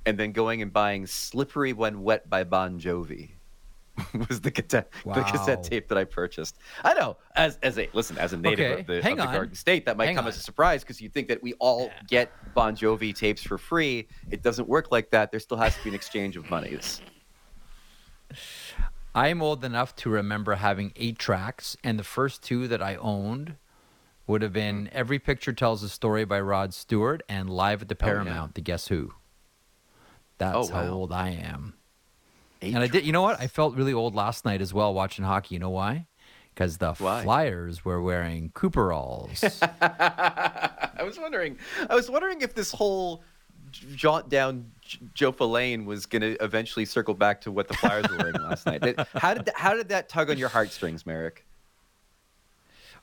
and 0.06 0.18
then 0.18 0.32
going 0.32 0.62
and 0.62 0.72
buying 0.72 1.06
"Slippery 1.06 1.74
When 1.74 2.02
Wet" 2.02 2.30
by 2.30 2.46
Bon 2.46 2.80
Jovi. 2.80 3.32
was 4.30 4.42
the 4.42 4.52
cassette 4.52 4.92
the 5.06 5.24
cassette 5.24 5.64
tape 5.64 5.88
that 5.88 5.98
I 5.98 6.04
purchased. 6.04 6.58
I 6.84 6.94
know 6.94 7.18
as 7.36 7.58
as 7.64 7.78
a 7.80 7.90
listen 7.94 8.18
as 8.18 8.34
a 8.34 8.38
native 8.38 8.72
Okay, 8.72 8.82
of 8.82 8.88
the, 8.88 9.02
hang 9.02 9.20
of 9.20 9.28
the. 9.28 9.34
Garden 9.34 9.56
State 9.56 9.86
that 9.86 9.98
might 9.98 10.06
Hang 10.08 10.16
come 10.16 10.26
on. 10.26 10.30
as 10.30 10.38
a 10.38 10.42
surprise 10.42 10.84
because 10.84 11.02
you 11.02 11.10
think 11.10 11.28
that 11.30 11.42
we 11.42 11.54
all 11.56 11.90
get 12.08 12.32
Bon 12.54 12.76
Jovi 12.76 13.16
tapes 13.16 13.42
for 13.42 13.58
free. 13.58 14.08
It 14.30 14.44
doesn't 14.44 14.68
work 14.68 14.92
like 14.92 15.10
that. 15.12 15.32
There 15.32 15.40
still 15.40 15.58
has 15.58 15.76
to 15.78 15.84
be 15.84 15.90
an 15.90 15.96
exchange 15.96 16.38
of 16.38 16.50
monies. 16.50 17.02
I'm 19.16 19.42
old 19.42 19.64
enough 19.64 19.96
to 19.98 20.10
remember 20.10 20.56
having 20.56 20.94
eight 20.96 21.18
tracks, 21.18 21.76
and 21.84 21.98
the 21.98 22.04
first 22.04 22.44
two 22.44 22.68
that 22.68 22.82
I 22.84 22.96
owned 22.98 23.56
would 24.28 24.42
have 24.42 24.54
been 24.54 24.90
Every 24.92 25.18
Picture 25.20 25.54
Tells 25.54 25.82
a 25.84 25.90
Story 25.90 26.26
by 26.26 26.40
Rod 26.40 26.74
Stewart 26.74 27.24
and 27.28 27.50
Live 27.50 27.82
at 27.82 27.88
the 27.90 27.96
Oh, 27.96 28.06
yeah. 28.06 28.12
Paramount, 28.14 28.56
the 28.56 28.62
Guess 28.62 28.90
Who. 28.90 29.14
That's 30.38 30.70
Oh, 30.70 30.74
how 30.74 30.88
old 30.90 31.12
I 31.12 31.30
am. 31.30 31.74
Eight 32.62 32.74
and 32.74 32.84
I 32.84 32.88
did, 32.88 33.06
you 33.06 33.12
know 33.12 33.22
what? 33.22 33.40
I 33.40 33.48
felt 33.48 33.76
really 33.76 33.94
old 33.94 34.16
last 34.16 34.46
night 34.46 34.62
as 34.62 34.74
well 34.74 34.94
watching 34.94 35.24
hockey. 35.26 35.56
You 35.56 35.60
know 35.60 35.70
why? 35.70 36.08
Because 36.54 36.78
the 36.78 36.94
Why? 36.96 37.22
Flyers 37.24 37.86
were 37.86 38.02
wearing 38.02 38.50
Cooperalls. 38.56 39.44
I 39.82 41.04
was 41.04 41.20
wondering. 41.20 41.58
I 41.88 41.94
was 41.94 42.10
wondering 42.10 42.42
if 42.42 42.56
this 42.56 42.72
whole 42.72 43.24
jaunt 43.72 44.30
down 44.30 44.72
J- 44.82 44.98
Joe 45.14 45.30
Lane 45.46 45.86
was 45.86 46.08
going 46.08 46.24
to 46.24 46.36
eventually 46.44 46.86
circle 46.86 47.14
back 47.14 47.42
to 47.42 47.52
what 47.52 47.68
the 47.68 47.76
Flyers 47.76 48.10
were 48.10 48.18
wearing 48.18 48.42
last 48.42 48.66
night. 48.66 48.82
How 49.14 49.36
did 49.36 49.46
that, 49.46 49.56
how 49.56 49.76
did 49.76 49.90
that 49.90 50.10
tug 50.10 50.32
on 50.32 50.38
your 50.40 50.50
heartstrings, 50.50 51.06
Marek? 51.06 51.46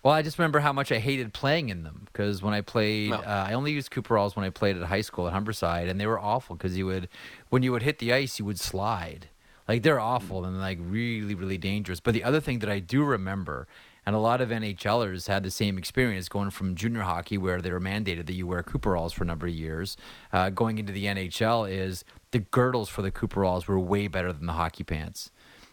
Well, 0.02 0.12
I 0.12 0.22
just 0.22 0.38
remember 0.38 0.58
how 0.60 0.72
much 0.72 0.90
I 0.92 0.98
hated 0.98 1.32
playing 1.32 1.68
in 1.70 1.82
them 1.84 2.02
because 2.06 2.42
when 2.42 2.52
I 2.52 2.60
played, 2.60 3.10
No. 3.10 3.16
uh, 3.18 3.46
I 3.48 3.52
only 3.54 3.72
used 3.72 3.90
Cooperalls 3.90 4.34
when 4.36 4.44
I 4.44 4.50
played 4.50 4.76
at 4.76 4.82
high 4.82 5.00
school 5.00 5.26
at 5.28 5.32
Humberside, 5.32 5.88
and 5.88 5.98
they 6.00 6.06
were 6.06 6.18
awful 6.18 6.56
because 6.56 6.76
you 6.76 6.86
would, 6.86 7.08
when 7.48 7.62
you 7.62 7.72
would 7.72 7.82
hit 7.82 8.00
the 8.00 8.12
ice, 8.12 8.38
you 8.38 8.44
would 8.44 8.58
slide. 8.60 9.28
Like 9.66 9.82
they're 9.82 10.00
awful 10.00 10.44
and 10.44 10.60
like 10.60 10.78
really, 10.80 11.34
really 11.34 11.58
dangerous. 11.58 12.00
But 12.00 12.14
the 12.14 12.24
other 12.24 12.40
thing 12.40 12.58
that 12.60 12.68
I 12.68 12.80
do 12.80 13.02
remember, 13.04 13.66
and 14.06 14.14
a 14.14 14.18
lot 14.18 14.40
of 14.40 14.50
NHLers 14.50 15.28
had 15.28 15.42
the 15.42 15.50
same 15.50 15.78
experience 15.78 16.28
going 16.28 16.50
from 16.50 16.74
junior 16.74 17.02
hockey, 17.02 17.38
where 17.38 17.62
they 17.62 17.70
were 17.70 17.80
mandated 17.80 18.26
that 18.26 18.34
you 18.34 18.46
wear 18.46 18.62
Cooperalls 18.62 19.12
for 19.12 19.24
a 19.24 19.26
number 19.26 19.46
of 19.46 19.54
years, 19.54 19.96
uh, 20.32 20.50
going 20.50 20.78
into 20.78 20.92
the 20.92 21.06
NHL, 21.06 21.70
is 21.70 22.04
the 22.30 22.40
girdles 22.40 22.88
for 22.88 23.00
the 23.00 23.10
Cooperalls 23.10 23.66
were 23.66 23.80
way 23.80 24.06
better 24.06 24.32
than 24.32 24.46
the 24.46 24.52
hockey 24.52 24.84
pants. 24.84 25.30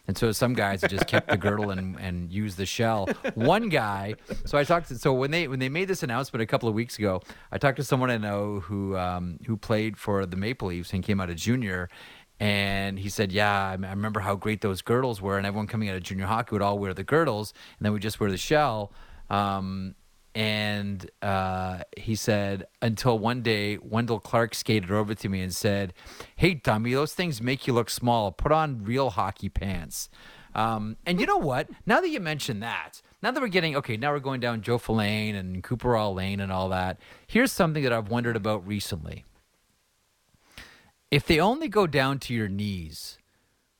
And 0.08 0.18
so 0.18 0.32
some 0.32 0.54
guys 0.54 0.80
just 0.80 1.06
kept 1.06 1.28
the 1.28 1.36
girdle 1.36 1.70
and, 1.70 1.96
and 2.00 2.32
used 2.32 2.56
the 2.56 2.66
shell. 2.66 3.06
One 3.34 3.68
guy, 3.68 4.16
so 4.44 4.58
I 4.58 4.64
talked 4.64 4.88
to, 4.88 4.98
so 4.98 5.12
when 5.12 5.30
they 5.30 5.46
when 5.46 5.60
they 5.60 5.68
made 5.68 5.86
this 5.86 6.02
announcement 6.02 6.42
a 6.42 6.46
couple 6.46 6.68
of 6.68 6.74
weeks 6.74 6.98
ago, 6.98 7.22
I 7.52 7.58
talked 7.58 7.76
to 7.76 7.84
someone 7.84 8.10
I 8.10 8.18
know 8.18 8.60
who 8.60 8.96
um, 8.96 9.38
who 9.46 9.56
played 9.56 9.96
for 9.96 10.26
the 10.26 10.36
Maple 10.36 10.68
Leafs 10.68 10.92
and 10.92 11.04
came 11.04 11.20
out 11.20 11.30
of 11.30 11.36
junior, 11.36 11.88
and 12.42 12.98
he 12.98 13.08
said, 13.08 13.30
"Yeah, 13.30 13.68
I, 13.68 13.74
remember 13.74 14.18
how 14.18 14.34
great 14.34 14.62
those 14.62 14.82
girdles 14.82 15.22
were, 15.22 15.38
and 15.38 15.46
everyone 15.46 15.68
coming 15.68 15.88
out 15.88 15.94
of 15.94 16.02
junior 16.02 16.26
hockey 16.26 16.48
would 16.56 16.60
all 16.60 16.76
wear 16.76 16.92
the 16.92 17.04
girdles, 17.04 17.54
and 17.78 17.86
then 17.86 17.92
we 17.92 18.00
just 18.00 18.18
wear 18.18 18.32
the 18.32 18.36
shell." 18.36 18.92
Um, 19.30 19.94
and 20.34 21.08
uh, 21.22 21.82
he 21.96 22.16
said 22.16 22.66
until 22.80 23.16
one 23.16 23.42
day 23.42 23.78
Wendell 23.80 24.18
Clark 24.18 24.56
skated 24.56 24.90
over 24.90 25.14
to 25.14 25.28
me 25.28 25.40
and 25.40 25.54
said, 25.54 25.94
"Hey, 26.34 26.54
dummy, 26.54 26.94
those 26.94 27.14
things 27.14 27.40
make 27.40 27.68
you 27.68 27.74
look 27.74 27.88
small. 27.88 28.32
Put 28.32 28.50
on 28.50 28.82
real 28.82 29.10
hockey 29.10 29.48
pants." 29.48 30.10
Um, 30.52 30.96
and 31.06 31.20
you 31.20 31.26
know 31.26 31.38
what? 31.38 31.68
Now 31.86 32.00
that 32.00 32.08
you 32.08 32.18
mention 32.18 32.58
that, 32.58 33.02
now 33.22 33.30
that 33.30 33.40
we're 33.40 33.46
getting 33.46 33.76
okay, 33.76 33.96
now 33.96 34.10
we're 34.10 34.18
going 34.18 34.40
down 34.40 34.62
Joe 34.62 34.80
Lane 34.88 35.36
and 35.36 35.62
Cooper 35.62 35.94
All 35.94 36.12
Lane 36.12 36.40
and 36.40 36.50
all 36.50 36.70
that. 36.70 36.98
Here's 37.28 37.52
something 37.52 37.84
that 37.84 37.92
I've 37.92 38.08
wondered 38.08 38.34
about 38.34 38.66
recently. 38.66 39.24
If 41.12 41.26
they 41.26 41.38
only 41.38 41.68
go 41.68 41.86
down 41.86 42.18
to 42.20 42.32
your 42.34 42.48
knees, 42.48 43.18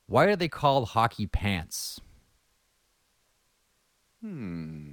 why 0.05 0.25
are 0.25 0.35
they 0.35 0.47
called 0.47 0.89
hockey 0.89 1.25
pants? 1.25 1.99
Hmm. 4.21 4.91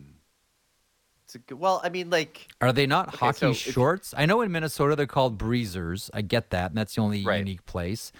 It's 1.26 1.34
a 1.34 1.38
good, 1.38 1.60
well, 1.60 1.82
I 1.84 1.90
mean, 1.90 2.08
like 2.08 2.48
Are 2.62 2.72
they 2.72 2.86
not 2.86 3.08
Okay, 3.08 3.18
hockey 3.18 3.38
so 3.38 3.52
shorts? 3.52 4.14
I 4.16 4.24
know 4.24 4.40
in 4.40 4.50
Minnesota 4.50 4.96
they're 4.96 5.06
called 5.06 5.36
breezers. 5.36 6.10
I 6.14 6.22
get 6.22 6.48
that, 6.50 6.70
and 6.70 6.78
that's 6.78 6.94
the 6.94 7.02
only 7.02 7.22
Right. 7.24 7.38
unique 7.38 7.66
place. 7.66 8.10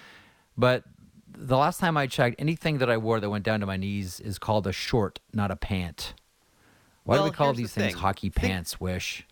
But 0.56 0.84
the 1.26 1.56
last 1.56 1.80
time 1.80 1.96
I 1.96 2.06
checked, 2.06 2.36
anything 2.38 2.76
that 2.78 2.90
I 2.90 2.98
wore 2.98 3.20
that 3.20 3.30
went 3.30 3.44
down 3.44 3.60
to 3.60 3.66
my 3.66 3.78
knees 3.78 4.20
is 4.20 4.38
called 4.38 4.66
a 4.66 4.72
short, 4.72 5.18
not 5.32 5.50
a 5.50 5.56
pant. 5.56 6.12
Why 7.04 7.14
Well, 7.16 7.24
do 7.24 7.30
we 7.30 7.34
call 7.36 7.46
here's 7.48 7.56
the 7.56 7.62
these 7.62 7.72
things 7.72 7.92
thing. 7.94 8.02
hockey 8.02 8.28
Think- 8.28 8.46
pants? 8.46 8.78
Wish. 8.78 9.26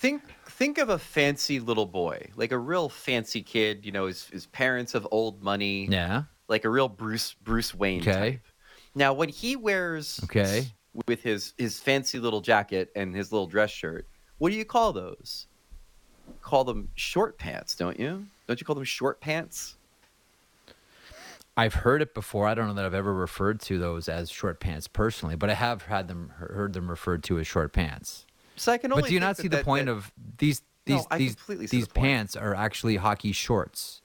Think 0.00 0.22
think 0.46 0.78
of 0.78 0.88
a 0.88 0.98
fancy 0.98 1.60
little 1.60 1.86
boy, 1.86 2.30
like 2.36 2.52
a 2.52 2.58
real 2.58 2.88
fancy 2.88 3.42
kid. 3.42 3.84
You 3.84 3.92
know, 3.92 4.06
his 4.06 4.26
his 4.28 4.46
parents 4.46 4.92
have 4.92 5.06
old 5.10 5.42
money. 5.42 5.86
Yeah. 5.86 6.24
like 6.48 6.64
a 6.64 6.70
real 6.70 6.88
Bruce 6.88 7.34
Bruce 7.34 7.74
Wayne 7.74 8.00
Okay. 8.00 8.12
type. 8.12 8.40
Now, 8.94 9.12
when 9.12 9.28
he 9.28 9.54
wears 9.54 10.18
Okay. 10.24 10.66
with 11.06 11.22
his 11.22 11.52
his 11.58 11.78
fancy 11.78 12.18
little 12.18 12.40
jacket 12.40 12.90
and 12.96 13.14
his 13.14 13.32
little 13.32 13.46
dress 13.46 13.70
shirt, 13.70 14.06
what 14.38 14.50
do 14.50 14.56
you 14.56 14.64
call 14.64 14.92
those? 14.92 15.46
Call 16.40 16.64
them 16.64 16.88
short 16.94 17.38
pants, 17.38 17.74
don't 17.74 17.98
you? 18.00 18.24
Don't 18.46 18.58
you 18.60 18.64
call 18.64 18.74
them 18.76 18.84
short 18.84 19.20
pants? 19.20 19.76
I've 21.56 21.74
heard 21.74 22.00
it 22.02 22.14
before. 22.14 22.46
I 22.46 22.54
don't 22.54 22.68
know 22.68 22.74
that 22.74 22.84
I've 22.84 22.94
ever 22.94 23.12
referred 23.12 23.60
to 23.62 23.78
those 23.78 24.08
as 24.08 24.30
short 24.30 24.60
pants 24.60 24.86
personally, 24.88 25.34
but 25.36 25.50
I 25.50 25.54
have 25.54 25.82
had 25.82 26.06
them 26.08 26.30
heard 26.36 26.72
them 26.72 26.88
referred 26.88 27.22
to 27.24 27.38
as 27.38 27.46
short 27.46 27.72
pants. 27.72 28.24
So 28.58 28.72
I 28.72 28.78
can 28.78 28.92
only. 28.92 29.02
But 29.02 29.08
do 29.08 29.14
you 29.14 29.20
not 29.20 29.36
that- 29.36 29.42
see 29.42 29.48
the 29.48 29.62
point 29.64 29.86
that- 29.86 29.92
of 29.92 30.12
these 30.38 30.62
these 30.84 31.06
I 31.10 31.18
these 31.18 31.36
these 31.70 31.86
the 31.88 31.94
pants 31.94 32.36
are 32.36 32.54
actually 32.54 32.96
hockey 32.96 33.32
shorts? 33.32 34.02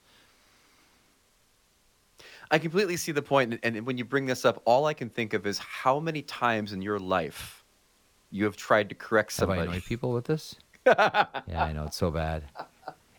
I 2.51 2.59
completely 2.59 2.97
see 2.97 3.11
the 3.11 3.21
point, 3.21 3.59
and 3.63 3.85
when 3.85 3.97
you 3.97 4.05
bring 4.05 4.27
this 4.27 4.45
up, 4.45 4.61
all 4.65 4.85
I 4.85 4.93
can 4.93 5.09
think 5.09 5.33
of 5.33 5.47
is 5.47 5.57
how 5.57 5.99
many 5.99 6.21
times 6.21 6.71
in 6.71 6.81
your 6.83 6.99
life 6.99 7.63
you 8.29 8.43
have 8.45 8.55
tried 8.55 8.89
to 8.89 8.95
correct 8.95 9.35
Have 9.39 9.49
I 9.49 9.53
somebody. 9.53 9.71
annoyed 9.71 9.85
people 9.85 10.11
with 10.13 10.25
this? 10.25 10.55
yeah, 10.85 11.25
I 11.55 11.71
know 11.73 11.85
it's 11.85 11.97
so 11.97 12.11
bad. 12.11 12.43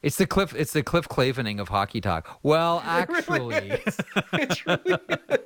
It's 0.03 0.16
the 0.16 0.27
cliff. 0.27 0.55
It's 0.55 0.73
the 0.73 0.83
Cliff 0.83 1.09
Clavening 1.09 1.59
of 1.59 1.68
hockey 1.68 2.01
talk. 2.01 2.38
Well, 2.42 2.81
actually, 2.85 3.47
it 4.33 4.66
really 4.66 4.81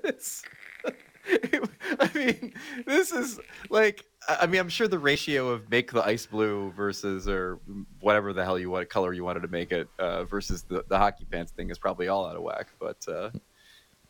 is. 0.04 0.42
I 2.00 2.10
mean, 2.14 2.52
this 2.86 3.12
is 3.12 3.40
like. 3.70 4.04
I 4.28 4.46
mean, 4.46 4.60
I'm 4.60 4.68
sure 4.68 4.86
the 4.86 4.98
ratio 4.98 5.48
of 5.48 5.70
make 5.70 5.90
the 5.90 6.04
ice 6.04 6.26
blue 6.26 6.70
versus 6.72 7.26
or 7.26 7.58
whatever 8.00 8.34
the 8.34 8.44
hell 8.44 8.58
you 8.58 8.68
want 8.68 8.88
color 8.90 9.14
you 9.14 9.24
wanted 9.24 9.40
to 9.40 9.48
make 9.48 9.72
it 9.72 9.88
uh, 9.98 10.24
versus 10.24 10.62
the, 10.62 10.84
the 10.88 10.98
hockey 10.98 11.24
pants 11.24 11.52
thing 11.52 11.70
is 11.70 11.78
probably 11.78 12.08
all 12.08 12.26
out 12.26 12.36
of 12.36 12.42
whack. 12.42 12.68
But 12.78 13.02
uh, 13.08 13.30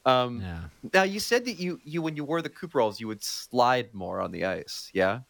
um, 0.04 0.40
yeah. 0.40 0.60
now 0.92 1.04
you 1.04 1.20
said 1.20 1.44
that 1.44 1.60
you 1.60 1.80
you 1.84 2.02
when 2.02 2.16
you 2.16 2.24
wore 2.24 2.42
the 2.42 2.48
Cooperalls 2.48 2.98
you 2.98 3.06
would 3.06 3.22
slide 3.22 3.94
more 3.94 4.20
on 4.20 4.32
the 4.32 4.44
ice. 4.44 4.90
Yeah. 4.92 5.20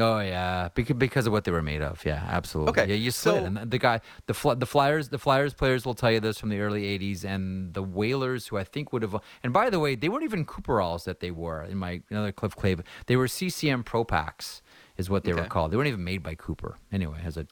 Oh 0.00 0.20
yeah, 0.20 0.68
because 0.74 0.96
because 0.96 1.26
of 1.26 1.32
what 1.32 1.44
they 1.44 1.50
were 1.50 1.62
made 1.62 1.82
of. 1.82 2.04
Yeah, 2.04 2.24
absolutely. 2.28 2.70
Okay, 2.70 2.86
Yeah, 2.90 2.94
you 2.96 3.10
slid, 3.10 3.40
so- 3.40 3.44
and 3.46 3.70
the 3.70 3.78
guy, 3.78 4.00
the 4.26 4.34
Fly- 4.34 4.54
the 4.54 4.66
Flyers, 4.66 5.08
the 5.08 5.18
Flyers 5.18 5.54
players 5.54 5.84
will 5.84 5.94
tell 5.94 6.10
you 6.12 6.20
this 6.20 6.38
from 6.38 6.50
the 6.50 6.60
early 6.60 6.84
'80s, 6.84 7.24
and 7.24 7.74
the 7.74 7.82
Whalers, 7.82 8.46
who 8.48 8.56
I 8.58 8.64
think 8.64 8.92
would 8.92 9.02
have. 9.02 9.16
And 9.42 9.52
by 9.52 9.70
the 9.70 9.80
way, 9.80 9.94
they 9.96 10.08
weren't 10.08 10.24
even 10.24 10.44
Cooperalls 10.44 11.04
that 11.04 11.20
they 11.20 11.30
wore. 11.30 11.62
In 11.64 11.78
my 11.78 12.00
another 12.10 12.30
Cliff 12.32 12.54
Clave, 12.54 12.82
they 13.06 13.16
were 13.16 13.26
CCM 13.28 13.82
Pro 13.82 14.04
Packs, 14.04 14.62
is 14.96 15.10
what 15.10 15.24
they 15.24 15.32
were 15.32 15.44
called. 15.44 15.72
They 15.72 15.76
weren't 15.76 15.88
even 15.88 16.04
made 16.04 16.22
by 16.22 16.34
Cooper. 16.36 16.78
Anyway, 16.92 17.20
as 17.24 17.36
a 17.36 17.46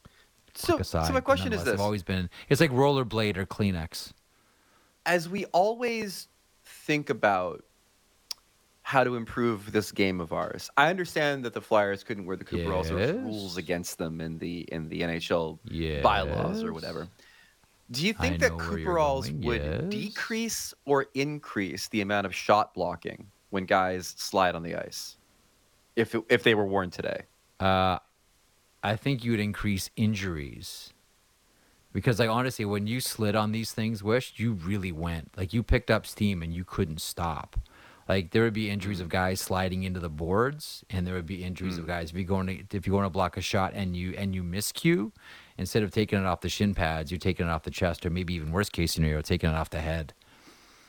So, 0.55 0.79
aside. 0.79 1.07
so 1.09 1.13
my 1.13 1.21
question 1.21 1.53
is 1.53 1.65
this: 1.65 1.73
They've 1.73 1.81
always 1.81 2.03
been. 2.05 2.31
It's 2.49 2.61
like 2.61 2.71
rollerblade 2.71 3.37
or 3.37 3.45
Kleenex. 3.47 4.13
as 5.05 5.29
we 5.29 5.45
always 5.47 6.29
think 6.65 7.11
about 7.11 7.65
how 8.87 9.03
to 9.03 9.17
improve 9.17 9.73
this 9.73 9.91
game 9.91 10.21
of 10.21 10.33
ours. 10.33 10.71
I 10.77 10.91
understand 10.91 11.45
that 11.45 11.55
the 11.55 11.61
Flyers 11.61 12.05
couldn't 12.05 12.25
wear 12.25 12.37
the 12.37 12.45
was 12.45 12.89
Yes. 12.89 13.17
rules 13.17 13.57
against 13.57 13.99
them 13.99 14.21
in 14.21 14.39
the 14.39 14.61
in 14.71 14.89
the 14.89 15.01
NHL 15.01 15.59
bylaws 16.03 16.63
or 16.63 16.73
whatever. 16.73 17.09
Do 17.91 18.07
you 18.07 18.15
I 18.17 18.23
think 18.23 18.39
that 18.43 18.53
Cooperalls 18.53 19.33
would 19.45 19.61
yes. 19.61 19.83
decrease 19.89 20.73
or 20.85 21.07
increase 21.15 21.89
the 21.89 22.01
amount 22.01 22.27
of 22.27 22.35
shot 22.35 22.75
blocking 22.75 23.27
when 23.51 23.65
guys 23.65 24.15
slide 24.19 24.55
on 24.55 24.63
the 24.63 24.77
ice? 24.77 25.17
If 25.97 26.15
it, 26.15 26.23
if 26.29 26.45
they 26.45 26.55
were 26.55 26.67
worn 26.67 26.91
today. 26.91 27.23
Uh, 27.59 27.99
I 28.85 28.95
think 28.95 29.25
you 29.25 29.33
would 29.33 29.41
increase 29.41 29.91
injuries. 29.97 30.93
Because, 31.93 32.21
like, 32.21 32.31
honestly, 32.31 32.65
when 32.65 32.87
you 32.87 33.01
slid 33.01 33.35
on 33.35 33.51
these 33.51 33.73
things, 33.73 34.05
Wish, 34.05 34.35
you 34.37 34.53
really 34.53 34.93
went. 34.93 35.37
Like, 35.37 35.53
you 35.53 35.65
picked 35.65 35.91
up 35.91 36.07
steam 36.07 36.41
and 36.41 36.55
you 36.55 36.63
couldn't 36.63 37.01
stop. 37.01 37.57
Like, 38.09 38.31
there 38.31 38.43
would 38.43 38.53
be 38.53 38.71
injuries 38.71 39.01
of 39.01 39.09
mm-hmm. 39.09 39.17
guys 39.17 39.41
sliding 39.41 39.83
into 39.83 39.99
the 39.99 40.09
boards, 40.09 40.85
and 40.91 41.07
there 41.07 41.15
would 41.15 41.27
be 41.27 41.43
injuries 41.43 41.77
of 41.77 41.85
mm. 41.85 41.89
guys 41.89 42.11
if 42.11 42.17
you're 42.17 42.25
going 42.25 42.47
to 42.47 42.77
if 42.77 42.87
you're 42.87 42.95
going 42.95 43.05
to 43.05 43.11
block 43.11 43.37
a 43.37 43.41
shot 43.41 43.73
and 43.75 43.97
you 43.97 44.15
and 44.17 44.35
you 44.35 44.45
miscue, 44.45 45.11
instead 45.59 45.83
of 45.83 45.91
taking 45.91 46.19
it 46.19 46.25
off 46.25 46.41
the 46.41 46.49
shin 46.49 46.75
pads, 46.75 47.11
you're 47.11 47.19
taking 47.19 47.47
it 47.47 47.51
off 47.51 47.65
the 47.65 47.71
chest, 47.71 48.07
or 48.07 48.11
maybe 48.11 48.35
even 48.35 48.53
worst 48.53 48.73
case 48.73 48.93
scenario, 48.93 49.21
taking 49.23 49.51
it 49.51 49.55
off 49.55 49.71
the 49.71 49.81
head. 49.81 50.13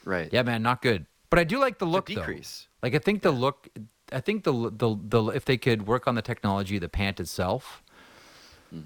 Right. 0.05 0.29
Yeah, 0.31 0.43
man, 0.43 0.61
not 0.61 0.81
good. 0.81 1.05
But 1.29 1.39
I 1.39 1.43
do 1.43 1.59
like 1.59 1.79
the 1.79 1.85
look, 1.85 2.07
though. 2.07 2.15
decrease. 2.15 2.67
Like 2.81 2.95
I 2.95 2.99
think 2.99 3.21
the 3.21 3.31
look, 3.31 3.67
I 4.11 4.21
think 4.21 4.43
the 4.43 4.71
the 4.71 4.95
the 5.01 5.23
if 5.31 5.45
they 5.45 5.57
could 5.57 5.87
work 5.87 6.07
on 6.07 6.15
the 6.15 6.21
technology 6.21 6.75
of 6.75 6.81
the 6.81 6.89
pant 6.89 7.19
itself, 7.19 7.83
hmm. 8.69 8.81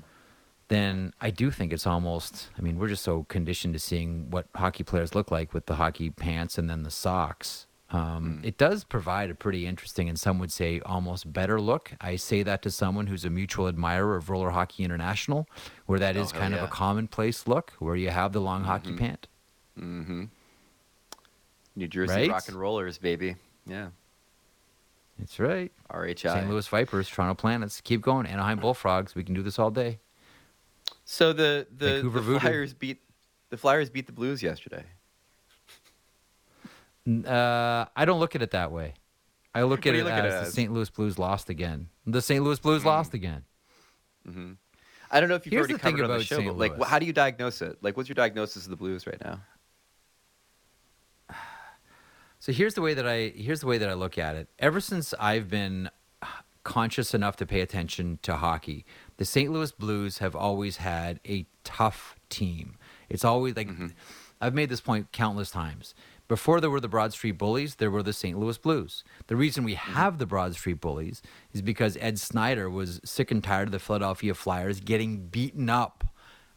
then 0.70 1.14
I 1.22 1.30
do 1.30 1.52
think 1.52 1.74
it's 1.74 1.86
almost. 1.86 2.50
I 2.58 2.62
mean, 2.62 2.80
we're 2.80 2.88
just 2.88 3.04
so 3.04 3.24
conditioned 3.24 3.74
to 3.74 3.80
seeing 3.80 4.32
what 4.32 4.48
hockey 4.56 4.84
players 4.84 5.14
look 5.14 5.30
like 5.30 5.54
with 5.54 5.66
the 5.66 5.76
hockey 5.76 6.10
pants 6.10 6.58
and 6.58 6.70
then 6.70 6.84
the 6.84 6.92
socks. 6.92 7.68
Um, 7.92 8.40
It 8.44 8.58
does 8.58 8.84
provide 8.86 9.30
a 9.30 9.36
pretty 9.36 9.68
interesting 9.68 10.08
and 10.08 10.18
some 10.20 10.40
would 10.40 10.52
say 10.52 10.80
almost 10.86 11.32
better 11.34 11.60
look. 11.60 11.92
I 12.00 12.16
say 12.16 12.42
that 12.44 12.62
to 12.64 12.72
someone 12.72 13.08
who's 13.08 13.26
a 13.26 13.30
mutual 13.30 13.68
admirer 13.68 14.16
of 14.16 14.30
roller 14.30 14.52
hockey 14.52 14.84
international, 14.84 15.48
where 15.88 16.00
that 16.00 16.16
is 16.16 16.32
hell 16.32 16.42
kind 16.42 16.54
of 16.54 16.64
a 16.64 16.68
commonplace 16.68 17.48
look, 17.48 17.74
where 17.80 17.96
you 17.96 18.10
have 18.10 18.32
the 18.32 18.40
long 18.42 18.64
hockey 18.64 18.96
pant. 18.96 19.28
Mm-hmm. 19.78 20.26
New 21.76 21.88
Jersey 21.88 22.14
Right? 22.14 22.30
rock 22.30 22.48
and 22.48 22.58
rollers, 22.58 22.98
baby. 22.98 23.36
Yeah. 23.66 23.90
That's 25.20 25.40
right. 25.40 25.72
RHI. 25.92 26.34
St. 26.34 26.50
Louis 26.50 26.68
Vipers, 26.68 27.08
Toronto 27.08 27.36
Planets. 27.36 27.80
Keep 27.82 28.02
going. 28.02 28.26
Anaheim 28.26 28.60
Bullfrogs. 28.60 29.14
We 29.16 29.24
can 29.24 29.36
do 29.36 29.44
this 29.44 29.60
all 29.60 29.70
day. 29.72 30.00
So 31.06 31.34
the 31.34 31.68
the, 31.78 32.02
the 32.10 32.40
Flyers 32.40 32.74
beat 32.74 33.02
the 33.50 33.58
Flyers 33.58 33.90
beat 33.90 34.06
the 34.08 34.14
Blues 34.14 34.42
yesterday. 34.42 34.86
Uh, 37.08 37.86
I 37.96 38.06
don't 38.06 38.20
look 38.20 38.36
at 38.36 38.42
it 38.42 38.52
that 38.52 38.72
way. 38.72 38.94
I 39.54 39.64
look 39.64 39.86
at 39.88 39.96
it 39.96 40.04
look 40.04 40.14
at 40.14 40.26
as 40.26 40.34
it 40.34 40.36
the 40.38 40.42
as? 40.42 40.50
Mm. 40.50 40.56
St. 40.56 40.74
Louis 40.74 40.90
Blues 40.90 41.20
lost 41.20 41.50
again. 41.50 41.90
The 42.06 42.22
St. 42.22 42.44
Louis 42.44 42.60
Blues 42.60 42.86
lost 42.86 43.14
again. 43.14 43.44
I 45.14 45.20
don't 45.20 45.30
know 45.30 45.36
if 45.36 45.46
you've 45.46 45.52
Here's 45.52 45.62
already 45.62 45.74
the 45.74 45.80
thing 45.80 45.96
covered 45.98 46.06
it 46.06 46.12
on 46.12 46.18
the 46.20 46.24
show, 46.24 46.36
St. 46.38 46.48
but 46.48 46.58
like, 46.58 46.78
Louis. 46.78 46.88
how 46.88 47.00
do 47.00 47.06
you 47.06 47.14
diagnose 47.14 47.62
it? 47.62 47.78
Like, 47.82 47.98
what's 47.98 48.08
your 48.08 48.16
diagnosis 48.16 48.64
of 48.66 48.70
the 48.70 48.76
Blues 48.78 49.06
right 49.08 49.20
now? 49.24 49.42
So 52.40 52.52
here's 52.52 52.74
the 52.74 52.82
way 52.82 52.96
that 52.96 53.08
I 53.08 53.32
here's 53.36 53.62
the 53.62 53.68
way 53.68 53.78
that 53.78 53.88
I 53.88 53.94
look 53.94 54.18
at 54.18 54.36
it. 54.36 54.50
Ever 54.58 54.80
since 54.80 55.14
I've 55.20 55.48
been 55.48 55.90
conscious 56.64 57.14
enough 57.14 57.36
to 57.38 57.46
pay 57.46 57.62
attention 57.62 58.18
to 58.24 58.36
hockey, 58.38 58.84
the 59.18 59.26
St. 59.26 59.52
Louis 59.52 59.72
Blues 59.72 60.18
have 60.20 60.36
always 60.36 60.78
had 60.78 61.20
a 61.28 61.46
tough 61.64 62.16
team. 62.30 62.78
It's 63.10 63.24
always 63.24 63.56
like 63.56 63.70
I've 64.40 64.56
made 64.56 64.70
this 64.70 64.82
point 64.82 65.12
countless 65.12 65.52
times. 65.52 65.94
Before 66.32 66.62
there 66.62 66.70
were 66.70 66.80
the 66.80 66.88
Broad 66.88 67.12
Street 67.12 67.34
Bullies, 67.34 67.76
there 67.76 67.92
were 67.92 68.02
the 68.02 68.14
St. 68.14 68.40
Louis 68.40 68.58
Blues. 68.58 69.04
The 69.28 69.36
reason 69.36 69.66
we 69.66 69.76
mm-hmm. 69.76 69.92
have 69.92 70.18
the 70.18 70.26
Broad 70.26 70.54
Street 70.54 70.80
Bullies 70.80 71.22
is 71.52 71.62
because 71.62 71.98
Ed 72.00 72.18
Snider 72.20 72.70
was 72.70 73.02
sick 73.04 73.32
and 73.32 73.44
tired 73.44 73.68
of 73.68 73.74
the 73.74 73.80
Philadelphia 73.80 74.34
Flyers 74.34 74.80
getting 74.80 75.28
beaten 75.28 75.70
up 75.70 76.06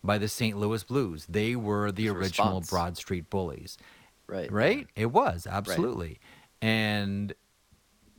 by 0.05 0.17
the 0.17 0.29
St. 0.29 0.57
Louis 0.57 0.85
Blues. 0.85 1.27
They 1.29 1.57
were 1.57 1.91
the 1.91 2.07
a 2.07 2.13
original 2.13 2.61
response. 2.61 2.71
Broad 2.71 2.97
Street 2.97 3.29
Bullies. 3.31 3.77
Right. 4.29 4.49
Right? 4.53 4.87
It 4.95 5.07
was 5.07 5.45
absolutely. 5.51 6.21
And 6.63 7.35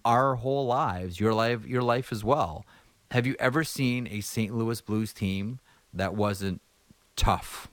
our 0.03 0.35
whole 0.35 0.65
lives, 0.65 1.21
your 1.21 1.33
life, 1.33 1.65
your 1.65 1.83
life 1.83 2.11
as 2.11 2.21
well. 2.21 2.65
Have 3.11 3.25
you 3.25 3.37
ever 3.39 3.63
seen 3.63 4.09
a 4.11 4.19
St. 4.19 4.53
Louis 4.53 4.81
Blues 4.81 5.13
team 5.13 5.61
that 5.93 6.15
wasn't 6.15 6.61
tough 7.15 7.69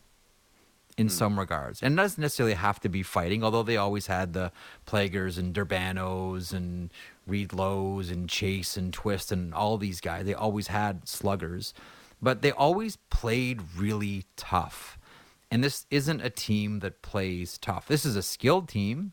in 0.97 1.07
hmm. 1.07 1.13
some 1.13 1.39
regards? 1.39 1.83
And 1.83 1.97
doesn't 1.97 2.21
necessarily 2.21 2.55
have 2.55 2.81
to 2.81 2.89
be 2.89 3.03
fighting, 3.03 3.43
although 3.43 3.63
they 3.63 3.77
always 3.77 4.07
had 4.07 4.33
the 4.33 4.53
Plagers 4.87 5.39
and 5.39 5.55
Durbanos 5.55 6.53
and 6.53 6.91
Reed 7.27 7.53
Low's 7.53 8.11
and 8.11 8.29
Chase 8.29 8.77
and 8.77 8.93
Twist 8.93 9.33
and 9.33 9.55
all 9.55 9.79
these 9.79 10.01
guys. 10.01 10.25
They 10.25 10.35
always 10.35 10.69
had 10.69 11.09
sluggers, 11.09 11.75
but 12.21 12.43
they 12.43 12.53
always 12.53 12.97
played 13.11 13.61
really 13.77 14.25
tough. 14.37 14.99
And 15.51 15.63
this 15.63 15.87
isn't 15.91 16.23
a 16.23 16.31
team 16.31 16.81
that 16.81 17.03
plays 17.03 17.59
tough. 17.59 17.87
This 17.87 18.07
is 18.07 18.17
a 18.17 18.23
skilled 18.23 18.69
team. 18.69 19.13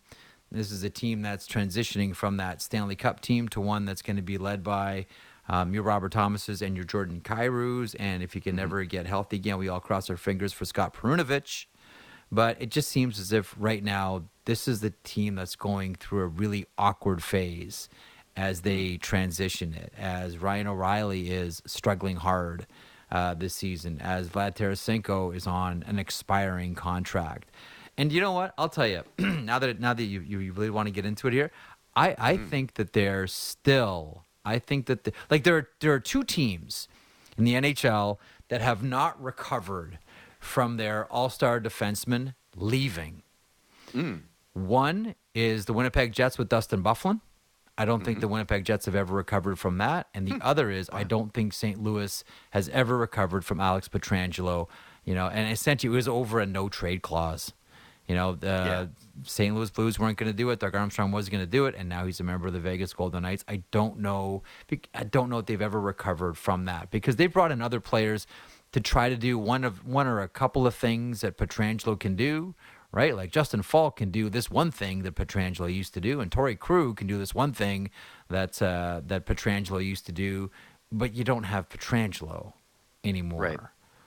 This 0.52 0.72
is 0.72 0.84
a 0.84 0.90
team 0.90 1.22
that's 1.22 1.48
transitioning 1.48 2.16
from 2.16 2.38
that 2.38 2.62
Stanley 2.62 2.96
Cup 2.96 3.20
team 3.20 3.48
to 3.50 3.62
one 3.62 3.86
that's 3.86 4.02
going 4.02 4.16
to 4.16 4.24
be 4.24 4.38
led 4.38 4.64
by 4.64 5.06
um, 5.50 5.74
your 5.74 5.84
Robert 5.84 6.14
Thomases 6.14 6.62
and 6.62 6.76
your 6.76 6.86
Jordan 6.86 7.22
Kyrous. 7.22 7.96
And 8.00 8.24
if 8.24 8.34
he 8.34 8.40
can 8.40 8.56
never 8.56 8.84
get 8.86 9.08
healthy 9.08 9.38
again, 9.38 9.58
we 9.58 9.68
all 9.68 9.80
cross 9.80 10.10
our 10.10 10.18
fingers 10.18 10.54
for 10.54 10.66
Scott 10.66 10.94
Perunovich. 10.94 11.66
But 12.32 12.62
it 12.62 12.70
just 12.70 12.90
seems 12.90 13.20
as 13.20 13.34
if 13.34 13.56
right 13.58 13.84
now 13.84 14.26
this 14.46 14.68
is 14.68 14.82
the 14.82 14.94
team 15.04 15.36
that's 15.36 15.56
going 15.56 15.96
through 15.96 16.22
a 16.22 16.28
really 16.28 16.68
awkward 16.78 17.24
phase 17.24 17.90
as 18.38 18.62
they 18.62 18.98
transition 18.98 19.74
it, 19.74 19.92
as 19.98 20.38
Ryan 20.38 20.68
O'Reilly 20.68 21.32
is 21.32 21.62
struggling 21.66 22.18
hard 22.18 22.68
uh, 23.12 23.34
this 23.34 23.56
season, 23.56 24.00
as 24.00 24.30
Vlad 24.30 24.56
Tarasenko 24.56 25.36
is 25.36 25.48
on 25.48 25.84
an 25.88 25.98
expiring 25.98 26.76
contract. 26.76 27.52
And 27.98 28.12
you 28.14 28.22
know 28.22 28.32
what? 28.32 28.54
I'll 28.58 28.70
tell 28.70 28.88
you 28.88 29.04
now 29.18 29.60
that 29.60 29.80
now 29.80 29.94
that 29.94 30.04
you, 30.04 30.22
you 30.22 30.54
really 30.54 30.70
want 30.70 30.88
to 30.88 30.92
get 30.92 31.06
into 31.06 31.28
it 31.28 31.34
here, 31.34 31.52
I 31.96 32.16
I 32.18 32.38
think 32.38 32.76
that 32.76 32.94
they're 32.94 33.28
still. 33.28 34.26
I 34.46 34.60
think 34.60 34.86
that 34.88 35.04
the, 35.04 35.14
like 35.30 35.44
there 35.44 35.58
are, 35.58 35.70
there 35.80 35.94
are 35.94 36.00
two 36.00 36.24
teams 36.24 36.88
in 37.38 37.44
the 37.44 37.54
NHL 37.54 38.18
that 38.50 38.62
have 38.62 38.84
not 38.84 39.22
recovered 39.22 40.00
from 40.40 40.78
their 40.78 41.06
all-star 41.12 41.60
defensemen 41.60 42.34
leaving. 42.56 43.24
Hmm. 43.92 44.16
One 44.54 45.16
is 45.34 45.66
the 45.66 45.74
Winnipeg 45.74 46.14
Jets 46.14 46.38
with 46.38 46.50
Dustin 46.50 46.84
Byfuglien. 46.84 47.22
I 47.78 47.86
don't 47.86 48.04
think 48.04 48.18
mm-hmm. 48.18 48.22
the 48.22 48.28
Winnipeg 48.28 48.66
Jets 48.66 48.88
have 48.88 48.96
ever 48.96 49.16
recovered 49.16 49.58
from 49.58 49.78
that. 49.78 50.08
And 50.14 50.28
the 50.28 50.34
hmm. 50.34 50.42
other 50.42 50.70
is 50.70 50.90
I 50.92 51.04
don't 51.04 51.34
think 51.34 51.54
St. 51.54 51.82
Louis 51.82 52.24
has 52.52 52.68
ever 52.70 52.98
recovered 52.98 53.46
from 53.46 53.62
Alex 53.62 53.88
Pietrangelo. 53.88 54.68
You 55.06 55.16
know, 55.16 55.28
and 55.28 55.50
essentially 55.52 55.94
it 55.94 55.96
was 55.96 56.08
over 56.08 56.40
a 56.40 56.46
no 56.46 56.68
trade 56.68 57.02
clause. 57.02 57.54
You 58.10 58.16
know, 58.16 58.34
the 58.36 58.48
Yeah. 58.48 58.86
St. 59.24 59.54
Louis 59.56 59.70
Blues 59.70 60.00
weren't 60.00 60.18
going 60.18 60.32
to 60.32 60.36
do 60.36 60.50
it. 60.50 60.60
Doug 60.60 60.76
Armstrong 60.76 61.12
was 61.12 61.30
going 61.30 61.42
to 61.44 61.50
do 61.50 61.66
it, 61.68 61.76
and 61.78 61.88
now 61.88 62.06
he's 62.06 62.20
a 62.20 62.24
member 62.24 62.48
of 62.48 62.54
the 62.54 62.60
Vegas 62.60 62.92
Golden 62.94 63.22
Knights. 63.24 63.46
I 63.48 63.64
don't 63.72 64.00
know. 64.00 64.44
I 64.94 65.04
don't 65.04 65.30
know 65.30 65.38
if 65.38 65.46
they've 65.46 65.62
ever 65.62 65.80
recovered 65.80 66.38
from 66.38 66.66
that 66.66 66.90
because 66.90 67.16
they 67.18 67.28
brought 67.28 67.52
in 67.52 67.62
other 67.62 67.80
players 67.80 68.26
to 68.72 68.80
try 68.80 69.10
to 69.10 69.16
do 69.16 69.38
one 69.38 69.64
of 69.64 69.86
one 69.86 70.08
or 70.08 70.22
a 70.22 70.28
couple 70.28 70.66
of 70.66 70.74
things 70.76 71.22
that 71.22 71.38
Pietrangelo 71.38 71.98
can 72.00 72.16
do. 72.16 72.56
Right, 72.92 73.16
like 73.16 73.30
Justin 73.32 73.62
Faulk 73.62 73.98
can 73.98 74.10
do 74.10 74.32
this 74.32 74.50
one 74.50 74.72
thing 74.72 75.04
that 75.04 75.14
Pietrangelo 75.14 75.72
used 75.72 75.94
to 75.94 76.02
do, 76.02 76.20
and 76.22 76.32
Torey 76.32 76.58
Krug 76.58 76.98
can 76.98 77.06
do 77.06 77.20
this 77.20 77.36
one 77.36 77.54
thing 77.54 77.92
that 78.30 78.60
uh, 78.64 79.02
that 79.06 79.28
Pietrangelo 79.28 79.86
used 79.86 80.08
to 80.08 80.12
do, 80.12 80.50
but 80.92 81.14
you 81.14 81.24
don't 81.24 81.44
have 81.44 81.70
Pietrangelo 81.70 82.54
anymore. 83.04 83.42
Right. 83.42 83.60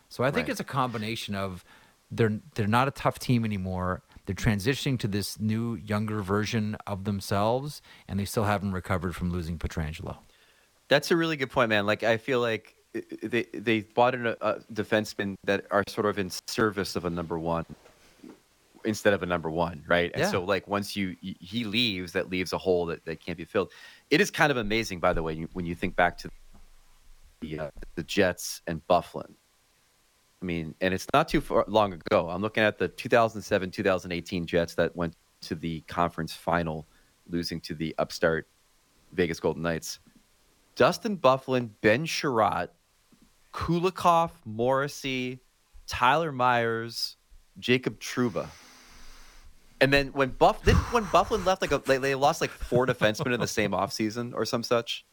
So 0.09 0.25
I 0.25 0.33
think 0.33 0.49
Right. 0.49 0.51
it's 0.51 0.61
a 0.61 0.65
combination 0.65 1.37
of 1.37 1.65
they're 2.13 2.39
they're 2.55 2.67
not 2.69 2.87
a 2.87 2.93
tough 2.93 3.19
team 3.19 3.45
anymore. 3.45 4.03
They're 4.27 4.37
transitioning 4.37 4.99
to 5.01 5.09
this 5.09 5.41
new 5.41 5.75
younger 5.75 6.23
version 6.23 6.77
of 6.87 7.05
themselves, 7.05 7.83
and 8.07 8.21
they 8.21 8.25
still 8.25 8.45
haven't 8.45 8.73
recovered 8.73 9.17
from 9.17 9.33
losing 9.33 9.59
Pietrangelo. 9.59 10.19
That's 10.89 11.11
a 11.11 11.17
really 11.17 11.37
good 11.37 11.51
point, 11.51 11.71
man. 11.71 11.87
Like 11.87 12.03
I 12.05 12.19
feel 12.19 12.41
like 12.41 12.77
i- 12.95 13.03
they 13.23 13.45
they 13.55 13.81
bought 13.81 14.15
in 14.15 14.27
a, 14.27 14.37
a 14.41 14.61
defensemen 14.73 15.35
that 15.45 15.65
are 15.73 15.83
sort 15.89 16.07
of 16.07 16.19
in 16.19 16.31
service 16.47 16.95
of 16.95 17.05
a 17.05 17.11
number 17.11 17.39
one 17.39 17.65
instead 18.85 19.13
of 19.13 19.23
a 19.23 19.27
number 19.27 19.49
one, 19.51 19.83
right? 19.87 20.11
Yeah. 20.15 20.23
And 20.23 20.31
so 20.31 20.45
like 20.45 20.69
once 20.69 20.95
you 20.97 21.17
he 21.21 21.65
leaves, 21.65 22.13
that 22.13 22.29
leaves 22.31 22.53
a 22.53 22.59
hole 22.59 22.87
that, 22.87 23.05
that 23.07 23.25
can't 23.25 23.39
be 23.39 23.45
filled. 23.45 23.73
It 24.11 24.21
is 24.21 24.31
kind 24.31 24.51
of 24.51 24.57
amazing, 24.59 25.01
by 25.01 25.13
the 25.13 25.23
way, 25.23 25.41
when 25.53 25.65
you 25.67 25.75
think 25.75 25.97
back 25.97 26.19
to 26.19 26.31
the 27.41 27.59
uh, 27.59 27.71
the 27.97 28.03
Jets 28.05 28.61
and 28.67 28.87
Byfuglien. 28.89 29.35
I 30.43 30.45
mean, 30.45 30.75
and 30.81 30.93
it's 30.93 31.07
not 31.15 31.29
too 31.29 31.41
far 31.41 31.65
long 31.69 31.93
ago. 31.93 32.29
I'm 32.29 32.43
looking 32.43 32.65
at 32.65 32.77
the 32.77 32.89
2007 32.89 33.71
2018 33.71 34.47
Jets 34.47 34.75
that 34.75 34.95
went 34.97 35.15
to 35.43 35.55
the 35.55 35.81
conference 35.83 36.33
final, 36.33 36.87
losing 37.29 37.61
to 37.63 37.75
the 37.75 37.95
upstart 37.99 38.49
Vegas 39.13 39.39
Golden 39.39 39.63
Knights. 39.63 40.01
Dustin 40.75 41.17
Byfuglien, 41.17 41.71
Ben 41.81 42.05
Chiarot, 42.07 42.69
Kulikov, 43.53 44.31
Morrissey, 44.45 45.41
Tyler 45.87 46.33
Myers, 46.33 47.17
Jacob 47.59 48.01
Trouba. 48.01 48.49
And 49.81 49.93
then 49.93 50.09
when 50.09 50.31
Buff 50.31 50.65
didn't 50.65 50.81
when 50.93 51.05
Bufflin 51.05 51.45
left, 51.45 51.61
like 51.61 51.73
a, 51.73 51.79
they, 51.79 51.99
they 51.99 52.15
lost 52.15 52.41
like 52.41 52.51
four 52.51 52.87
defensemen 52.87 53.35
in 53.35 53.41
the 53.41 53.47
same 53.47 53.71
offseason 53.73 54.33
or 54.35 54.45
some 54.45 54.63
such. 54.63 55.05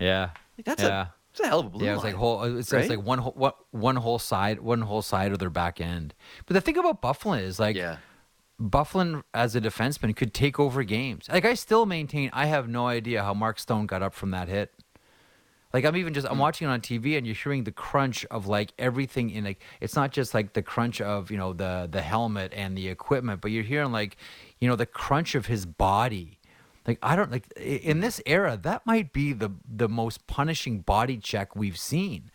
Yeah. 0.00 0.30
Like, 0.56 0.64
that's 0.64 0.82
yeah. 0.82 1.02
a 1.02 1.06
that's 1.32 1.46
a 1.46 1.48
hell 1.48 1.60
of 1.60 1.66
a 1.66 1.70
blue 1.70 1.86
Yeah, 1.86 1.92
it 1.92 1.94
was 1.94 2.04
like 2.04 2.14
whole. 2.14 2.42
It's, 2.42 2.72
it's 2.72 2.88
like 2.90 3.02
one 3.02 3.18
whole 3.18 3.32
what 3.32 3.56
one 3.70 3.96
whole 3.96 4.18
side, 4.18 4.60
one 4.60 4.82
whole 4.82 5.02
side 5.02 5.32
of 5.32 5.38
their 5.38 5.50
back 5.50 5.80
end. 5.80 6.14
But 6.46 6.54
the 6.54 6.60
thing 6.60 6.76
about 6.76 7.00
Byfuglien 7.00 7.42
is 7.42 7.58
like 7.58 7.74
yeah. 7.74 7.98
Byfuglien 8.60 9.22
as 9.32 9.56
a 9.56 9.60
defenseman 9.60 10.14
could 10.14 10.34
take 10.34 10.60
over 10.60 10.82
games. 10.82 11.28
Like 11.30 11.44
I 11.46 11.54
still 11.54 11.86
maintain, 11.86 12.28
I 12.34 12.46
have 12.46 12.68
no 12.68 12.86
idea 12.86 13.22
how 13.22 13.32
Mark 13.32 13.58
Stone 13.58 13.86
got 13.86 14.02
up 14.02 14.12
from 14.14 14.30
that 14.32 14.48
hit. 14.48 14.72
Like 15.72 15.86
I'm 15.86 15.96
even 15.96 16.12
just 16.12 16.26
Hmm. 16.26 16.34
I'm 16.34 16.38
watching 16.38 16.68
it 16.68 16.70
on 16.70 16.80
TV 16.82 17.16
and 17.16 17.26
you're 17.26 17.34
hearing 17.34 17.64
the 17.64 17.72
crunch 17.72 18.26
of 18.26 18.46
like 18.46 18.72
everything 18.78 19.30
in 19.30 19.44
like 19.44 19.62
it's 19.80 19.96
not 19.96 20.12
just 20.12 20.34
like 20.34 20.52
the 20.52 20.62
crunch 20.62 21.00
of 21.00 21.30
you 21.30 21.38
know 21.38 21.54
the 21.54 21.88
the 21.90 22.02
helmet 22.02 22.52
and 22.54 22.76
the 22.76 22.88
equipment, 22.88 23.40
but 23.40 23.50
you're 23.50 23.64
hearing 23.64 23.90
like 23.90 24.16
you 24.60 24.68
know 24.68 24.76
the 24.76 24.86
crunch 24.86 25.34
of 25.34 25.46
his 25.46 25.64
body. 25.64 26.38
Like 26.86 26.98
I 27.02 27.14
don't 27.16 27.30
like 27.30 27.50
in 27.56 28.00
this 28.00 28.20
era 28.26 28.58
that 28.62 28.84
might 28.86 29.12
be 29.12 29.32
the 29.32 29.50
the 29.68 29.88
most 29.88 30.26
punishing 30.26 30.80
body 30.80 31.16
check 31.18 31.54
we've 31.54 31.78
seen 31.78 32.30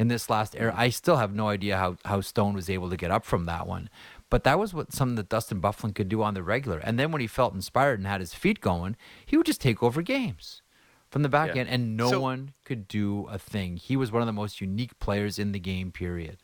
in 0.00 0.08
this 0.08 0.28
last 0.28 0.56
era. 0.56 0.74
I 0.76 0.88
still 0.90 1.16
have 1.16 1.32
no 1.34 1.48
idea 1.48 1.76
how 1.76 1.96
how 2.04 2.20
Stone 2.20 2.54
was 2.54 2.68
able 2.68 2.90
to 2.90 2.96
get 2.96 3.10
up 3.10 3.24
from 3.24 3.46
that 3.46 3.66
one. 3.66 3.88
But 4.30 4.42
that 4.44 4.58
was 4.58 4.74
what 4.74 4.92
something 4.92 5.14
that 5.16 5.28
Dustin 5.28 5.60
Byfuglien 5.60 5.94
could 5.94 6.08
do 6.08 6.22
on 6.22 6.34
the 6.34 6.42
regular. 6.42 6.78
And 6.78 6.98
then 6.98 7.12
when 7.12 7.20
he 7.20 7.28
felt 7.28 7.54
inspired 7.54 8.00
and 8.00 8.08
had 8.08 8.20
his 8.20 8.34
feet 8.34 8.60
going, 8.60 8.96
he 9.26 9.36
would 9.36 9.46
just 9.46 9.60
take 9.60 9.80
over 9.80 10.02
games 10.02 10.60
from 11.08 11.22
the 11.22 11.28
back 11.28 11.54
Yeah. 11.54 11.60
end, 11.60 11.68
and 11.68 11.96
no 11.96 12.10
So- 12.10 12.20
one 12.20 12.52
could 12.64 12.88
do 12.88 13.26
a 13.26 13.38
thing. 13.38 13.76
He 13.76 13.96
was 13.96 14.10
one 14.10 14.22
of 14.22 14.26
the 14.26 14.32
most 14.32 14.60
unique 14.60 14.98
players 14.98 15.38
in 15.38 15.52
the 15.52 15.60
game. 15.60 15.92
Period. 15.92 16.38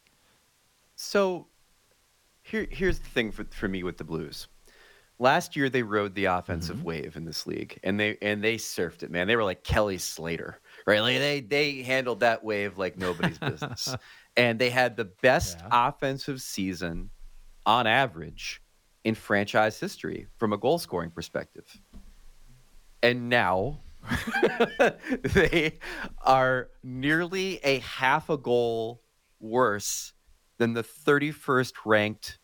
So 0.95 1.49
here 2.43 2.69
here's 2.71 3.01
the 3.01 3.09
thing 3.09 3.33
for 3.33 3.45
for 3.51 3.67
me 3.69 3.83
with 3.83 3.97
the 3.99 4.05
Blues. 4.05 4.47
Last 5.21 5.55
year 5.55 5.69
they 5.69 5.83
rode 5.83 6.15
the 6.15 6.25
offensive 6.25 6.79
Mm-hmm. 6.79 6.87
wave 6.87 7.17
in 7.17 7.25
this 7.27 7.47
league 7.47 7.79
and 7.85 8.01
they 8.01 8.17
and 8.23 8.43
they 8.43 8.57
surfed 8.57 9.03
it, 9.03 9.11
man. 9.11 9.27
They 9.29 9.37
were 9.37 9.45
like 9.45 9.63
Kelly 9.63 9.99
Slater. 9.99 10.59
Right? 10.87 11.01
Like 11.01 11.19
they 11.19 11.41
they 11.41 11.83
handled 11.83 12.21
that 12.21 12.43
wave 12.43 12.79
like 12.79 12.97
nobody's 12.97 13.39
business. 13.51 13.95
And 14.37 14.59
they 14.59 14.71
had 14.71 14.97
the 14.97 15.05
best 15.05 15.59
offensive 15.71 16.41
season 16.41 17.11
on 17.67 17.87
average 17.87 18.63
in 19.05 19.15
franchise 19.15 19.79
history 19.79 20.27
from 20.39 20.53
a 20.55 20.57
goal 20.59 20.79
scoring 20.79 21.11
perspective. 21.11 21.67
And 23.03 23.29
now 23.29 23.81
they 25.23 25.79
are 26.25 26.69
nearly 26.83 27.61
a 27.63 27.79
half 27.81 28.31
a 28.31 28.37
goal 28.39 29.03
worse 29.39 30.13
than 30.59 30.73
the 30.75 30.83
31st 30.83 31.73
ranked 31.85 32.39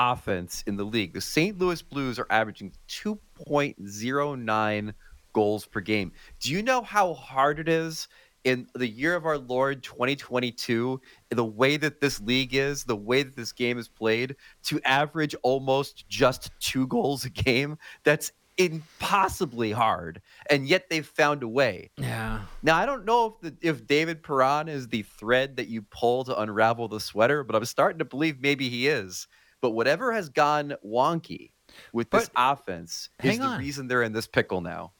offense 0.00 0.64
in 0.66 0.76
the 0.76 0.84
league. 0.84 1.12
The 1.12 1.20
St. 1.20 1.58
Louis 1.58 1.82
Blues 1.82 2.18
are 2.18 2.26
averaging 2.30 2.72
2.09 2.88 4.94
goals 5.32 5.66
per 5.66 5.80
game. 5.80 6.12
Do 6.40 6.50
you 6.50 6.62
know 6.62 6.82
how 6.82 7.14
hard 7.14 7.58
it 7.58 7.68
is 7.68 8.08
in 8.44 8.66
the 8.74 8.88
year 8.88 9.14
of 9.14 9.26
our 9.26 9.36
Lord 9.36 9.82
2022, 9.82 11.00
the 11.28 11.44
way 11.44 11.76
that 11.76 12.00
this 12.00 12.20
league 12.22 12.54
is, 12.54 12.84
the 12.84 12.96
way 12.96 13.22
that 13.22 13.36
this 13.36 13.52
game 13.52 13.78
is 13.78 13.88
played, 13.88 14.36
to 14.64 14.80
average 14.84 15.34
almost 15.42 16.08
just 16.08 16.50
two 16.60 16.86
goals 16.86 17.26
a 17.26 17.30
game? 17.30 17.76
That's 18.02 18.32
impossibly 18.56 19.72
hard. 19.72 20.20
And 20.50 20.66
yet 20.66 20.88
they've 20.90 21.06
found 21.06 21.42
a 21.42 21.48
way. 21.48 21.90
Yeah. 21.98 22.40
Now 22.62 22.76
I 22.76 22.86
don't 22.86 23.04
know 23.04 23.26
if 23.26 23.40
the, 23.40 23.68
if 23.68 23.86
David 23.86 24.22
Perron 24.22 24.68
is 24.68 24.88
the 24.88 25.02
thread 25.02 25.56
that 25.56 25.68
you 25.68 25.82
pull 25.82 26.24
to 26.24 26.38
unravel 26.38 26.88
the 26.88 27.00
sweater, 27.00 27.44
but 27.44 27.56
I'm 27.56 27.64
starting 27.64 27.98
to 27.98 28.04
believe 28.04 28.40
maybe 28.40 28.68
he 28.68 28.88
is. 28.88 29.26
But 29.60 29.70
whatever 29.70 30.12
has 30.12 30.28
gone 30.28 30.74
wonky 30.84 31.50
with 31.92 32.10
this 32.10 32.30
offense 32.36 33.10
is 33.22 33.38
hang 33.38 33.40
the 33.40 33.58
reason 33.58 33.88
they're 33.88 34.02
in 34.02 34.12
this 34.12 34.26
pickle 34.26 34.60
now. 34.60 34.92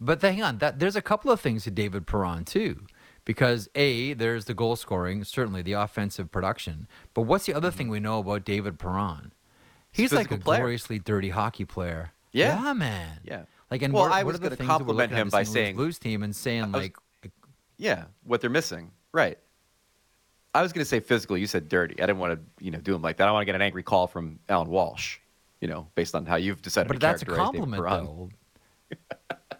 But 0.00 0.22
hang 0.22 0.42
on, 0.42 0.58
that 0.58 0.78
there's 0.78 0.96
a 0.96 1.02
couple 1.02 1.30
of 1.30 1.40
things 1.40 1.64
to 1.64 1.70
David 1.70 2.06
Perron 2.06 2.44
too, 2.44 2.86
because 3.24 3.68
a 3.74 4.14
there's 4.14 4.46
the 4.46 4.54
goal 4.54 4.76
scoring, 4.76 5.24
certainly 5.24 5.62
the 5.62 5.74
offensive 5.74 6.30
production. 6.32 6.88
But 7.12 7.22
what's 7.22 7.46
the 7.46 7.54
other 7.54 7.68
mm-hmm. 7.68 7.76
thing 7.76 7.88
we 7.90 8.00
know 8.00 8.20
about 8.20 8.44
David 8.44 8.78
Perron? 8.78 9.32
He's 9.92 10.12
like 10.12 10.30
a 10.30 10.38
player. 10.38 10.60
gloriously 10.60 10.98
dirty 10.98 11.30
hockey 11.30 11.64
player. 11.64 12.12
Yeah. 12.32 12.62
yeah, 12.62 12.72
man. 12.72 13.18
Yeah. 13.24 13.42
Like, 13.70 13.82
and 13.82 13.92
Well, 13.92 14.04
what, 14.04 14.12
I 14.12 14.22
was 14.22 14.36
are 14.36 14.38
the 14.38 14.44
gonna 14.44 14.56
things 14.56 14.68
that 14.68 14.72
we're 14.72 14.78
compliment 14.78 15.12
him 15.12 15.28
by 15.28 15.42
saying- 15.42 15.76
Blues 15.76 15.98
team 15.98 16.22
and 16.22 16.34
saying 16.34 16.72
was- 16.72 16.82
like, 16.82 16.96
Yeah, 17.76 18.04
what 18.24 18.40
they're 18.40 18.50
missing. 18.50 18.92
Right. 19.12 19.38
I 20.54 20.62
was 20.62 20.72
going 20.72 20.82
to 20.82 20.88
say 20.88 21.00
physical. 21.00 21.36
You 21.36 21.46
said 21.46 21.68
dirty. 21.68 22.00
I 22.02 22.06
didn't 22.06 22.18
want 22.18 22.34
to, 22.34 22.64
you 22.64 22.70
know, 22.70 22.78
do 22.78 22.94
him 22.94 23.02
like 23.02 23.18
that. 23.18 23.28
I 23.28 23.32
want 23.32 23.42
to 23.42 23.46
get 23.46 23.54
an 23.54 23.62
angry 23.62 23.82
call 23.82 24.06
from 24.06 24.40
Allan 24.48 24.68
Walsh, 24.68 25.18
you 25.60 25.68
know, 25.68 25.88
based 25.94 26.14
on 26.14 26.26
how 26.26 26.36
you've 26.36 26.62
decided 26.62 26.88
but 26.88 26.94
to 26.94 27.00
that's 27.00 27.22
a 27.22 27.26
compliment 27.26 27.82
though. 27.82 28.30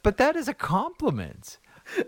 but 0.03 0.17
that 0.17 0.37
is 0.37 0.49
a 0.49 0.55
compliment. 0.55 1.59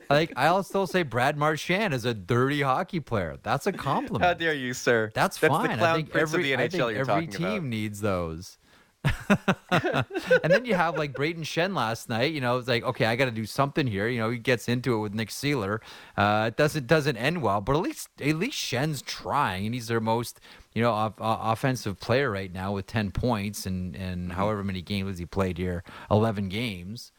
Like 0.08 0.32
I'll 0.36 0.62
still 0.62 0.86
say 0.86 1.02
Brad 1.02 1.36
Marchand 1.36 1.94
is 1.94 2.04
a 2.04 2.14
dirty 2.14 2.62
hockey 2.62 3.00
player. 3.00 3.38
That's 3.42 3.66
a 3.66 3.72
compliment. 3.72 4.24
How 4.24 4.34
dare 4.34 4.54
you, 4.54 4.74
sir? 4.74 5.10
That's, 5.14 5.38
the 5.38 5.48
fine. 5.48 5.80
I 5.80 5.96
think 5.96 6.14
every, 6.14 6.54
I 6.54 6.68
think 6.68 6.96
every 6.96 7.26
team 7.26 7.46
about. 7.46 7.62
needs 7.64 8.00
those. 8.00 8.58
and 9.70 10.50
then 10.52 10.64
you 10.64 10.74
have 10.74 10.96
like 10.96 11.12
Brayden 11.12 11.40
Schenn 11.40 11.74
last 11.74 12.08
night. 12.08 12.32
You 12.32 12.40
know, 12.40 12.58
it's 12.58 12.68
like 12.68 12.84
okay, 12.84 13.06
I 13.06 13.16
got 13.16 13.24
to 13.24 13.30
do 13.30 13.44
something 13.44 13.86
here. 13.86 14.08
You 14.08 14.20
know, 14.20 14.30
he 14.30 14.38
gets 14.38 14.68
into 14.68 14.94
it 14.94 14.98
with 14.98 15.14
Nick 15.14 15.30
Seeler. 15.30 15.80
Uh, 16.16 16.46
it 16.48 16.56
doesn't 16.56 16.86
doesn't 16.86 17.16
end 17.16 17.42
well, 17.42 17.60
but 17.60 17.74
at 17.74 17.82
least 17.82 18.08
at 18.20 18.36
least 18.36 18.56
Schenn's 18.58 19.02
trying, 19.02 19.66
and 19.66 19.74
he's 19.74 19.88
their 19.88 20.00
most 20.00 20.40
you 20.72 20.82
know 20.82 20.92
off, 20.92 21.20
uh, 21.20 21.38
offensive 21.40 21.98
player 21.98 22.30
right 22.30 22.52
now 22.52 22.72
with 22.72 22.86
ten 22.86 23.10
points 23.10 23.66
and 23.66 23.96
and 23.96 24.12
Mm-hmm. 24.22 24.30
however 24.38 24.62
many 24.62 24.82
games 24.82 25.18
he 25.18 25.26
played 25.26 25.58
here, 25.58 25.82
eleven 26.10 26.48
games. 26.48 27.10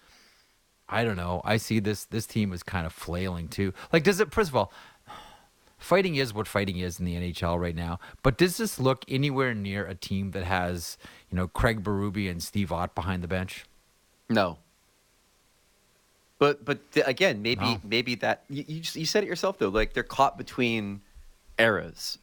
I 0.89 1.03
don't 1.05 1.15
know. 1.15 1.41
I 1.43 1.57
see 1.57 1.79
this 1.79 2.05
this 2.05 2.25
team 2.25 2.53
is 2.53 2.61
kind 2.61 2.85
of 2.85 2.93
flailing 2.93 3.47
too. 3.47 3.73
Like, 3.91 4.03
does 4.03 4.19
it? 4.19 4.31
First 4.31 4.49
of 4.49 4.55
all, 4.55 4.71
fighting 5.83 6.15
is 6.15 6.33
what 6.33 6.47
fighting 6.47 6.77
is 6.79 6.99
in 6.99 7.05
the 7.05 7.15
NHL 7.15 7.59
right 7.59 7.75
now. 7.75 7.99
But 8.23 8.37
does 8.37 8.57
this 8.57 8.79
look 8.79 9.03
anywhere 9.07 9.53
near 9.53 9.85
a 9.85 9.95
team 9.95 10.31
that 10.31 10.43
has, 10.45 10.97
you 11.29 11.35
know, 11.35 11.47
Craig 11.47 11.83
Berube 11.83 12.29
and 12.29 12.41
Steve 12.41 12.71
Ott 12.71 12.95
behind 12.95 13.21
the 13.23 13.27
bench? 13.27 13.65
No. 14.29 14.57
But 16.39 16.65
but 16.65 16.79
again, 17.05 17.41
maybe 17.41 17.61
No. 17.63 17.81
maybe 17.83 18.15
that 18.15 18.43
you, 18.49 18.65
you 18.67 18.79
just- 18.81 18.95
you 18.95 19.05
said 19.05 19.23
it 19.23 19.27
yourself 19.27 19.57
though. 19.59 19.69
Like 19.69 19.93
they're 19.93 20.03
caught 20.03 20.37
between 20.37 21.01
eras. 21.59 22.17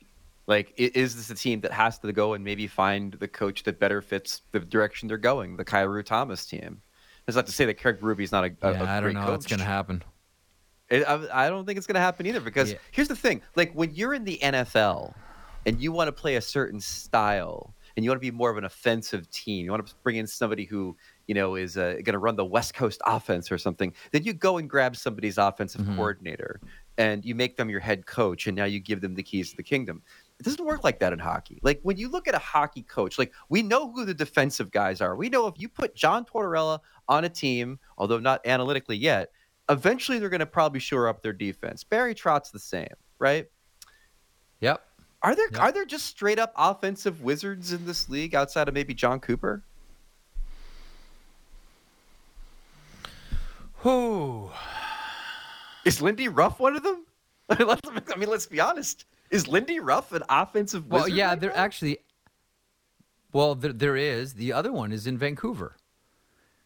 Like 0.46 0.72
is 0.76 1.14
this 1.16 1.30
a 1.30 1.34
team 1.34 1.60
that 1.60 1.72
has 1.72 1.98
to 2.00 2.12
go 2.12 2.34
and 2.34 2.44
maybe 2.44 2.66
find 2.66 3.12
the 3.14 3.28
coach 3.28 3.62
that 3.64 3.78
better 3.78 4.02
fits 4.02 4.42
the 4.52 4.60
direction 4.60 5.08
they're 5.08 5.16
going? 5.16 5.56
The 5.56 5.64
Kyrou 5.64 6.04
Thomas 6.04 6.44
team. 6.44 6.80
That's 7.26 7.36
not 7.36 7.46
to 7.46 7.52
say 7.52 7.66
that 7.66 7.74
Craig 7.80 7.98
Ruby's 8.00 8.32
not 8.32 8.44
a, 8.44 8.46
a, 8.62 8.72
yeah, 8.72 8.82
a 8.82 8.86
I 8.96 9.00
don't 9.00 9.12
know 9.14 9.20
coach. 9.20 9.30
what's 9.30 9.46
going 9.46 9.60
to 9.60 9.64
happen. 9.66 10.02
It, 10.90 11.04
I, 11.06 11.46
I 11.46 11.48
don't 11.48 11.64
think 11.66 11.78
it's 11.78 11.86
going 11.86 11.94
to 11.94 12.00
happen 12.00 12.26
either 12.26 12.40
because 12.40 12.72
Yeah. 12.72 12.78
here's 12.92 13.08
the 13.08 13.16
thing: 13.16 13.42
like 13.56 13.72
when 13.74 13.94
you're 13.94 14.12
in 14.14 14.24
the 14.24 14.38
NFL 14.42 15.14
and 15.66 15.80
you 15.80 15.92
want 15.92 16.08
to 16.08 16.12
play 16.12 16.36
a 16.36 16.40
certain 16.40 16.80
style 16.80 17.74
and 17.96 18.04
you 18.04 18.10
want 18.10 18.20
to 18.20 18.30
be 18.30 18.30
more 18.30 18.50
of 18.50 18.56
an 18.56 18.64
offensive 18.64 19.30
team, 19.30 19.64
you 19.64 19.70
want 19.70 19.86
to 19.86 19.94
bring 20.02 20.16
in 20.16 20.26
somebody 20.26 20.64
who 20.64 20.96
you 21.26 21.34
know 21.34 21.54
is 21.54 21.76
uh, 21.76 21.94
going 22.04 22.12
to 22.12 22.18
run 22.18 22.36
the 22.36 22.44
West 22.44 22.74
Coast 22.74 23.00
offense 23.06 23.52
or 23.52 23.58
something. 23.58 23.92
Then 24.12 24.24
you 24.24 24.32
go 24.32 24.58
and 24.58 24.68
grab 24.68 24.96
somebody's 24.96 25.38
offensive 25.38 25.82
Mm-hmm. 25.82 25.94
coordinator 25.96 26.60
and 26.98 27.24
you 27.24 27.34
make 27.34 27.56
them 27.56 27.70
your 27.70 27.80
head 27.80 28.04
coach, 28.04 28.46
and 28.46 28.54
now 28.56 28.64
you 28.66 28.78
give 28.78 29.00
them 29.00 29.14
the 29.14 29.22
keys 29.22 29.50
to 29.52 29.56
the 29.56 29.62
kingdom. 29.62 30.02
It 30.38 30.42
doesn't 30.42 30.64
work 30.64 30.84
like 30.84 30.98
that 30.98 31.12
in 31.14 31.18
hockey. 31.18 31.58
Like 31.62 31.80
when 31.82 31.96
you 31.96 32.08
look 32.10 32.28
at 32.28 32.34
a 32.34 32.38
hockey 32.38 32.82
coach, 32.82 33.18
like 33.18 33.32
we 33.48 33.62
know 33.62 33.90
who 33.90 34.04
the 34.04 34.12
defensive 34.12 34.70
guys 34.70 35.00
are. 35.00 35.16
We 35.16 35.28
know 35.30 35.46
if 35.46 35.54
you 35.56 35.68
put 35.68 35.94
John 35.94 36.24
Tortorella 36.26 36.80
on 37.08 37.24
a 37.24 37.28
team, 37.30 37.78
although 37.96 38.18
not 38.18 38.46
analytically 38.46 38.96
yet, 38.96 39.30
eventually 39.70 40.18
they're 40.18 40.28
going 40.28 40.40
to 40.40 40.46
probably 40.46 40.80
shore 40.80 41.08
up 41.08 41.22
their 41.22 41.32
defense. 41.32 41.84
Barry 41.84 42.14
Trotz 42.14 42.50
the 42.52 42.58
same, 42.58 42.88
right? 43.18 43.48
Yep. 44.60 44.82
Are 45.22 45.34
there 45.34 45.48
Yeah. 45.52 45.58
are 45.60 45.72
there 45.72 45.84
just 45.84 46.06
straight 46.06 46.38
up 46.38 46.52
offensive 46.56 47.22
wizards 47.22 47.72
in 47.72 47.86
this 47.86 48.08
league 48.08 48.34
outside 48.34 48.68
of 48.68 48.74
maybe 48.74 48.92
Jon 48.94 49.20
Cooper? 49.20 49.62
Who? 53.76 54.50
Is 55.84 56.02
Lindy 56.02 56.28
Ruff 56.28 56.60
one 56.60 56.76
of 56.76 56.82
them? 56.82 57.04
I 57.50 58.16
mean, 58.16 58.28
let's 58.28 58.46
be 58.46 58.60
honest. 58.60 59.04
Is 59.30 59.48
Lindy 59.48 59.80
Ruff 59.80 60.12
an 60.12 60.22
offensive 60.28 60.86
wizard? 60.86 61.08
Well, 61.10 61.16
yeah, 61.16 61.28
right 61.30 61.40
there 61.40 61.56
actually. 61.56 61.98
Well, 63.32 63.54
there, 63.54 63.72
there 63.72 63.96
is. 63.96 64.34
The 64.34 64.52
other 64.52 64.72
one 64.72 64.92
is 64.92 65.06
in 65.06 65.16
Vancouver, 65.16 65.76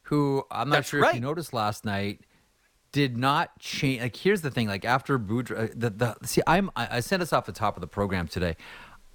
who 0.02 0.44
I'm 0.50 0.68
not 0.70 0.76
That's 0.76 0.88
sure 0.88 1.04
if 1.04 1.14
you 1.14 1.20
noticed 1.20 1.52
last 1.52 1.84
night 1.84 2.20
did 2.94 3.16
not 3.18 3.58
change. 3.58 4.00
Like, 4.00 4.14
here's 4.14 4.42
the 4.42 4.52
thing: 4.52 4.68
like 4.68 4.84
after 4.84 5.18
Boudreau, 5.18 5.68
the 5.74 5.90
the 5.90 6.16
see, 6.24 6.40
I'm 6.46 6.70
I, 6.76 6.88
I 6.92 7.00
sent 7.00 7.22
us 7.22 7.32
off 7.32 7.44
the 7.44 7.50
top 7.52 7.76
of 7.76 7.80
the 7.80 7.88
program 7.88 8.28
today. 8.28 8.56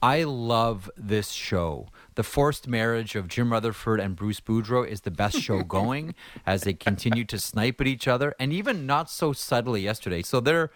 I 0.01 0.23
love 0.23 0.89
this 0.97 1.29
show. 1.31 1.87
The 2.15 2.23
forced 2.23 2.67
marriage 2.67 3.15
of 3.15 3.29
Jim 3.29 3.51
Rutherford 3.53 4.01
and 4.01 4.15
Bruce 4.17 4.41
Boudreau 4.41 4.85
is 4.85 5.01
the 5.01 5.11
best 5.11 5.39
show 5.39 5.63
going 5.77 6.13
as 6.45 6.63
they 6.63 6.73
continue 6.73 7.23
to 7.25 7.39
snipe 7.39 7.79
at 7.79 7.87
each 7.87 8.05
other, 8.07 8.35
and 8.37 8.51
even 8.51 8.85
not 8.85 9.09
so 9.09 9.31
subtly 9.31 9.79
yesterday. 9.81 10.21
So 10.21 10.41
they're 10.41 10.71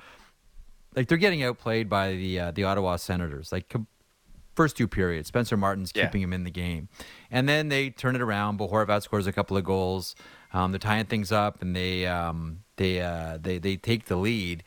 like 0.96 1.10
they're 1.10 1.18
getting 1.18 1.44
outplayed 1.44 1.90
by 1.90 2.14
the 2.14 2.40
uh, 2.40 2.52
the 2.52 2.64
Ottawa 2.64 2.96
Senators, 2.96 3.52
like 3.52 3.68
com- 3.68 3.88
first 4.56 4.78
two 4.78 4.88
periods. 4.88 5.28
Spencer 5.28 5.58
Martin's 5.58 5.92
Yeah. 5.94 6.06
keeping 6.06 6.22
him 6.22 6.32
in 6.32 6.46
the 6.46 6.52
game, 6.52 6.88
and 7.30 7.50
then 7.50 7.68
they 7.68 7.90
turn 7.90 8.16
it 8.16 8.22
around. 8.22 8.56
But 8.58 8.70
Horvat 8.72 9.02
scores 9.04 9.28
a 9.28 9.34
couple 9.34 9.58
of 9.58 9.66
goals. 9.66 10.16
Um, 10.54 10.72
they're 10.72 10.80
tying 10.80 11.06
things 11.06 11.32
up, 11.34 11.62
and 11.62 11.76
they 11.76 12.06
um, 12.06 12.60
they 12.78 13.02
uh, 13.02 13.38
they 13.42 13.58
they 13.58 13.76
take 13.78 14.06
the 14.06 14.16
lead, 14.16 14.64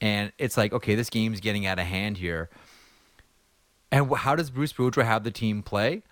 and 0.00 0.32
it's 0.38 0.56
like 0.56 0.72
okay, 0.72 0.94
this 0.94 1.10
game's 1.10 1.40
getting 1.40 1.66
out 1.66 1.78
of 1.78 1.86
hand 1.86 2.18
here. 2.18 2.48
And 3.92 4.12
how 4.14 4.36
does 4.36 4.50
Bruce 4.50 4.72
Boudreau 4.72 5.04
have 5.04 5.24
the 5.24 5.30
team 5.30 5.62
play? 5.62 6.02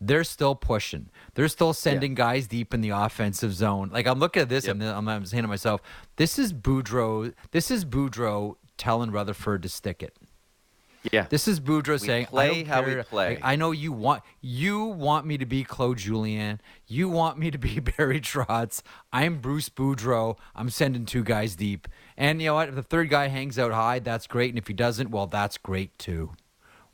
They're 0.00 0.24
still 0.24 0.54
pushing. 0.54 1.08
They're 1.34 1.48
still 1.48 1.72
sending 1.72 2.14
guys 2.14 2.46
deep 2.46 2.74
in 2.74 2.80
the 2.80 2.90
offensive 2.90 3.54
zone. 3.54 3.90
Like 3.92 4.06
I'm 4.06 4.18
looking 4.18 4.42
at 4.42 4.48
this, 4.48 4.66
Yep. 4.66 4.74
and 4.76 4.84
I'm, 4.84 5.08
I'm 5.08 5.26
saying 5.26 5.42
to 5.42 5.48
myself, 5.48 5.80
"This 6.16 6.38
is 6.38 6.52
Boudreau. 6.52 7.32
This 7.52 7.70
is 7.70 7.84
Boudreau 7.84 8.56
telling 8.76 9.10
Rutherford 9.10 9.62
to 9.62 9.68
stick 9.68 10.02
it. 10.02 10.16
Yeah. 11.12 11.26
This 11.28 11.46
is 11.46 11.60
Boudreau 11.60 12.00
We 12.00 12.06
saying, 12.06 12.26
play 12.26 12.44
I 12.44 12.54
don't 12.54 12.66
how 12.66 12.82
we 12.82 13.02
play." 13.02 13.28
Like, 13.34 13.40
I 13.42 13.56
know 13.56 13.70
you 13.72 13.92
want 13.92 14.22
you 14.40 14.84
want 14.84 15.26
me 15.26 15.36
to 15.38 15.46
be 15.46 15.62
Claude 15.64 15.98
Julien. 15.98 16.60
You 16.86 17.08
want 17.08 17.38
me 17.38 17.50
to 17.50 17.58
be 17.58 17.78
Barry 17.96 18.20
Trotz. 18.20 18.82
I'm 19.12 19.38
Bruce 19.40 19.68
Boudreau. 19.68 20.38
I'm 20.54 20.70
sending 20.70 21.04
two 21.04 21.22
guys 21.22 21.56
deep. 21.56 21.88
And 22.16 22.40
you 22.40 22.48
know 22.48 22.54
what? 22.54 22.68
If 22.70 22.74
the 22.74 22.82
third 22.82 23.10
guy 23.10 23.28
hangs 23.28 23.58
out 23.58 23.72
high, 23.72 23.98
that's 23.98 24.26
great. 24.26 24.50
And 24.50 24.58
if 24.58 24.66
he 24.66 24.74
doesn't, 24.74 25.10
well, 25.10 25.26
that's 25.26 25.58
great 25.58 25.98
too. 25.98 26.32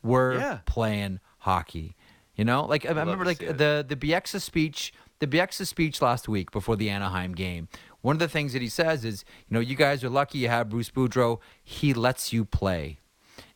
We're 0.02 0.34
Yeah. 0.38 0.58
playing 0.66 1.20
hockey. 1.40 1.96
You 2.34 2.44
know, 2.44 2.64
like 2.64 2.84
I 2.86 2.88
love 2.88 2.98
remember, 2.98 3.24
like 3.24 3.42
it. 3.42 3.58
the 3.58 3.84
the 3.86 3.96
Bieksa 3.96 4.40
speech, 4.40 4.92
the 5.18 5.26
Bieksa 5.26 5.66
speech 5.66 6.00
last 6.00 6.26
week 6.28 6.50
before 6.50 6.74
the 6.76 6.88
Anaheim 6.88 7.32
game. 7.34 7.68
One 8.00 8.16
of 8.16 8.20
the 8.20 8.28
things 8.28 8.54
that 8.54 8.62
he 8.62 8.68
says 8.68 9.04
is, 9.04 9.24
you 9.46 9.52
know, 9.54 9.60
you 9.60 9.76
guys 9.76 10.02
are 10.02 10.08
lucky 10.08 10.38
you 10.38 10.48
have 10.48 10.70
Bruce 10.70 10.90
Boudreau. 10.90 11.38
He 11.62 11.92
lets 11.92 12.32
you 12.32 12.46
play. 12.46 12.98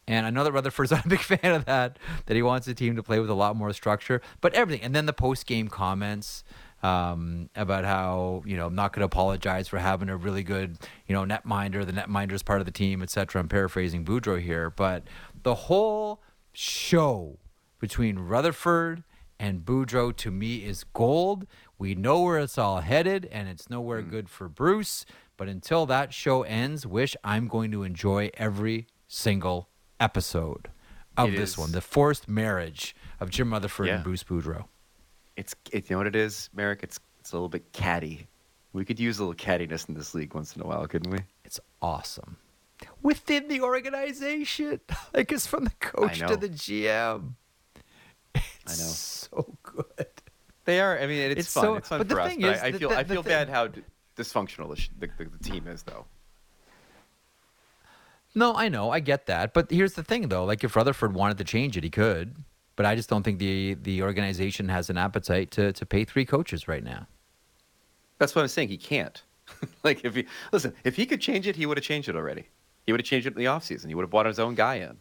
And 0.07 0.27
I 0.27 0.31
know 0.31 0.45
that 0.45 0.53
Rutherford's 0.53 0.91
not 0.91 1.07
a 1.07 1.09
big 1.09 1.21
fan 1.21 1.53
of 1.55 1.65
that, 1.65 1.99
that 2.27 2.35
he 2.35 2.43
wants 2.43 2.67
the 2.67 2.75
team 2.75 2.97
to 2.97 3.03
play 3.03 3.19
with 3.21 3.31
a 3.31 3.35
lot 3.35 3.57
more 3.57 3.73
structure, 3.73 4.21
but 4.41 4.53
everything. 4.55 4.85
And 4.85 4.95
then 4.95 5.07
the 5.07 5.13
post 5.13 5.47
game 5.47 5.69
comments 5.69 6.45
um, 6.83 7.49
about 7.57 7.85
how, 7.87 8.43
you 8.45 8.57
know, 8.57 8.67
I'm 8.67 8.75
not 8.75 8.93
going 8.93 9.01
to 9.01 9.07
apologize 9.07 9.69
for 9.69 9.79
having 9.79 10.11
a 10.11 10.17
really 10.17 10.43
good, 10.43 10.77
you 11.07 11.15
know, 11.15 11.25
netminder. 11.25 11.87
The 11.87 11.93
netminder 11.93 12.33
is 12.33 12.43
part 12.43 12.61
of 12.61 12.67
the 12.67 12.73
team, 12.73 13.03
et 13.03 13.09
cetera. 13.09 13.41
I'm 13.41 13.49
paraphrasing 13.49 14.05
Boudreau 14.05 14.41
here. 14.41 14.69
But 14.69 15.05
the 15.43 15.55
whole 15.55 16.23
show 16.53 17.39
between 17.79 18.19
Rutherford 18.19 19.03
and 19.39 19.65
Boudreau 19.65 20.15
to 20.17 20.31
me 20.31 20.57
is 20.65 20.85
gold. 20.85 21.47
We 21.79 21.95
know 21.95 22.23
where 22.23 22.39
it's 22.39 22.59
all 22.59 22.81
headed, 22.81 23.27
and 23.33 23.49
it's 23.49 23.69
nowhere 23.71 24.03
Hmm. 24.03 24.11
good 24.11 24.29
for 24.29 24.49
Bruce. 24.49 25.07
But 25.37 25.49
until 25.49 25.87
that 25.87 26.13
show 26.13 26.43
ends, 26.43 26.87
wish 26.87 27.17
I'm 27.25 27.49
going 27.49 27.71
to 27.73 27.83
enjoy 27.83 28.31
every 28.35 28.87
single 29.09 29.71
episode 30.01 30.69
of 31.17 31.29
It 31.33 31.37
this 31.37 31.51
is- 31.51 31.59
one. 31.59 31.73
The 31.73 31.81
forced 31.81 32.29
marriage 32.29 32.95
of 33.21 33.31
Jim 33.31 33.53
Rutherford 33.53 33.87
Yeah. 33.87 33.95
and 33.97 34.05
Bruce 34.05 34.25
Boudreau. 34.25 34.67
It's 35.37 35.55
it, 35.73 35.89
you 35.91 35.95
know 35.95 35.99
what 35.99 36.07
it 36.07 36.17
is, 36.17 36.49
Marek. 36.55 36.83
It's 36.83 37.01
it's 37.21 37.33
a 37.33 37.37
little 37.37 37.49
bit 37.49 37.73
catty. 37.73 38.27
We 38.73 38.85
could 38.85 38.99
use 39.01 39.19
a 39.19 39.25
little 39.25 39.35
cattiness 39.35 39.89
in 39.89 39.95
this 39.95 40.15
league 40.15 40.35
once 40.35 40.55
in 40.57 40.63
a 40.63 40.67
while, 40.67 40.87
couldn't 40.87 41.11
we? 41.11 41.21
It's 41.45 41.61
awesome. 41.81 42.37
Within 43.03 43.49
the 43.49 43.61
organization, 43.61 44.81
like 45.15 45.31
it's 45.33 45.47
from 45.47 45.65
the 45.65 45.71
coach 45.81 46.19
to 46.19 46.37
the 46.37 46.49
GM. 46.49 47.35
I 48.35 48.41
It's 48.67 48.79
know. 49.33 49.39
so 49.45 49.57
good. 49.63 50.07
They 50.65 50.81
are. 50.81 50.99
I 50.99 51.07
mean, 51.07 51.19
it's, 51.31 51.41
It's 51.41 51.53
fun. 51.53 51.65
so- 51.65 51.75
it's 51.77 51.89
fun 51.89 51.99
but 51.99 52.09
the 52.09 52.15
for 52.17 52.21
us. 52.23 52.31
thing 52.31 52.41
But 52.41 52.57
is, 52.57 52.63
I, 52.63 52.67
I 52.67 52.73
feel 52.73 52.89
the- 52.91 52.97
I 52.99 53.03
the 53.05 53.15
feel 53.15 53.23
thing- 53.23 53.31
bad 53.31 53.49
how 53.49 53.69
dysfunctional 54.17 54.75
the, 54.99 55.07
the, 55.19 55.25
the 55.25 55.39
team 55.39 55.67
is, 55.69 55.83
though. 55.85 56.05
No, 58.35 58.55
I 58.55 58.69
know, 58.69 58.91
I 58.91 59.01
get 59.01 59.27
that, 59.27 59.55
but 59.55 59.71
here's 59.71 59.95
the 59.95 60.03
thing, 60.03 60.29
though. 60.29 60.45
Like, 60.45 60.65
if 60.65 60.75
Rutherford 60.75 61.15
wanted 61.15 61.39
to 61.39 61.45
change 61.45 61.77
it, 61.77 61.85
he 61.85 61.91
could. 61.91 62.35
But 62.77 62.87
I 62.87 62.97
just 62.97 63.09
don't 63.09 63.23
think 63.23 63.39
the 63.39 63.75
the 63.75 64.03
organization 64.03 64.69
has 64.69 64.91
an 64.91 64.99
appetite 64.99 65.53
to 65.53 65.73
to 65.73 65.87
pay 65.87 66.05
three 66.05 66.25
coaches 66.25 66.67
right 66.67 66.83
now. 66.83 67.07
That's 68.19 68.35
what 68.35 68.43
I'm 68.43 68.49
saying. 68.49 68.69
He 68.69 68.77
can't. 68.77 69.23
like 69.85 70.05
if 70.05 70.15
he 70.17 70.27
listen, 70.53 70.75
if 70.83 70.97
he 70.97 71.07
could 71.07 71.21
change 71.21 71.47
it, 71.47 71.55
he 71.55 71.67
would 71.67 71.77
have 71.77 71.85
changed 71.85 72.09
it 72.09 72.17
already. 72.17 72.49
He 72.87 72.93
would 72.93 73.01
have 73.01 73.07
changed 73.07 73.27
it 73.29 73.35
in 73.35 73.39
the 73.39 73.45
offseason. 73.45 73.87
He 73.87 73.95
would 73.95 74.03
have 74.03 74.11
brought 74.11 74.27
his 74.27 74.41
own 74.41 74.55
guy 74.57 74.77
in. 74.77 74.97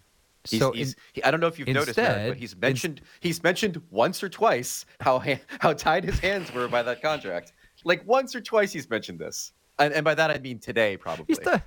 He's, 0.48 0.60
So 0.60 0.72
he's, 0.72 0.94
in- 0.94 1.00
he, 1.14 1.24
I 1.24 1.32
don't 1.32 1.40
know 1.40 1.48
if 1.48 1.58
you've 1.58 1.68
noticed, 1.68 1.98
Marek, 1.98 2.10
instead- 2.10 2.30
but 2.30 2.38
he's 2.38 2.56
mentioned 2.56 3.02
he's 3.22 3.42
mentioned 3.42 3.82
once 3.90 4.22
or 4.22 4.30
twice 4.30 4.86
how 5.00 5.24
how 5.60 5.74
tied 5.74 6.04
his 6.04 6.20
hands 6.20 6.54
were 6.54 6.68
by 6.68 6.84
that 6.84 7.02
contract. 7.02 7.54
Like 7.86 8.06
once 8.08 8.36
or 8.36 8.42
twice, 8.42 8.72
he's 8.72 8.88
mentioned 8.88 9.18
this, 9.18 9.52
and, 9.80 9.94
and 9.94 10.04
by 10.06 10.14
that 10.14 10.30
I 10.30 10.38
mean 10.38 10.60
today, 10.60 10.96
probably. 10.96 11.26
He's 11.28 11.40
done. 11.40 11.62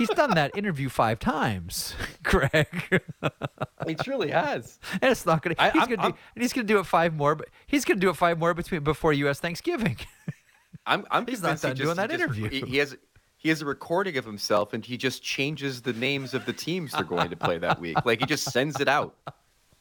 He's 0.00 0.08
done 0.16 0.30
that 0.34 0.56
interview 0.56 0.88
five 0.88 1.18
times, 1.18 1.94
Greg, 2.22 3.00
he 3.86 3.94
truly 3.94 4.30
has. 4.30 4.78
and 5.00 5.10
it's 5.12 5.26
not 5.26 5.42
gonna. 5.42 5.54
I- 5.58 5.70
he's 5.70 5.82
I'm- 5.82 5.90
gonna 5.90 6.02
I'm- 6.02 6.10
do. 6.12 6.18
And 6.34 6.42
he's 6.42 6.52
gonna 6.54 6.66
do 6.66 6.78
it 6.78 6.86
five 6.86 7.14
more, 7.14 7.34
but 7.34 7.48
he's 7.66 7.84
gonna 7.84 8.00
do 8.00 8.08
it 8.08 8.16
five 8.16 8.38
more 8.38 8.54
between 8.54 8.82
before 8.82 9.12
U.S. 9.12 9.40
Thanksgiving. 9.40 9.98
I'm 10.86 11.04
I'm 11.10 11.26
He's 11.26 11.42
not 11.42 11.60
he 11.60 11.68
done 11.68 11.76
just- 11.76 11.82
doing 11.84 11.96
that 11.96 12.10
he 12.10 12.16
just- 12.16 12.24
interview. 12.38 12.48
He, 12.48 12.70
he 12.72 12.76
has 12.78 12.96
he 13.36 13.48
has 13.50 13.60
a 13.62 13.66
recording 13.66 14.16
of 14.16 14.24
himself, 14.24 14.72
and 14.72 14.84
he 14.84 14.96
just 14.96 15.22
changes 15.22 15.82
the 15.82 15.92
names 15.92 16.32
of 16.34 16.44
the 16.46 16.52
teams 16.52 16.92
they're 16.92 17.04
going 17.04 17.30
to 17.30 17.36
play 17.36 17.58
that 17.58 17.78
week. 17.80 18.04
Like 18.06 18.20
he 18.20 18.26
just 18.26 18.50
sends 18.50 18.80
it 18.80 18.88
out. 18.88 19.14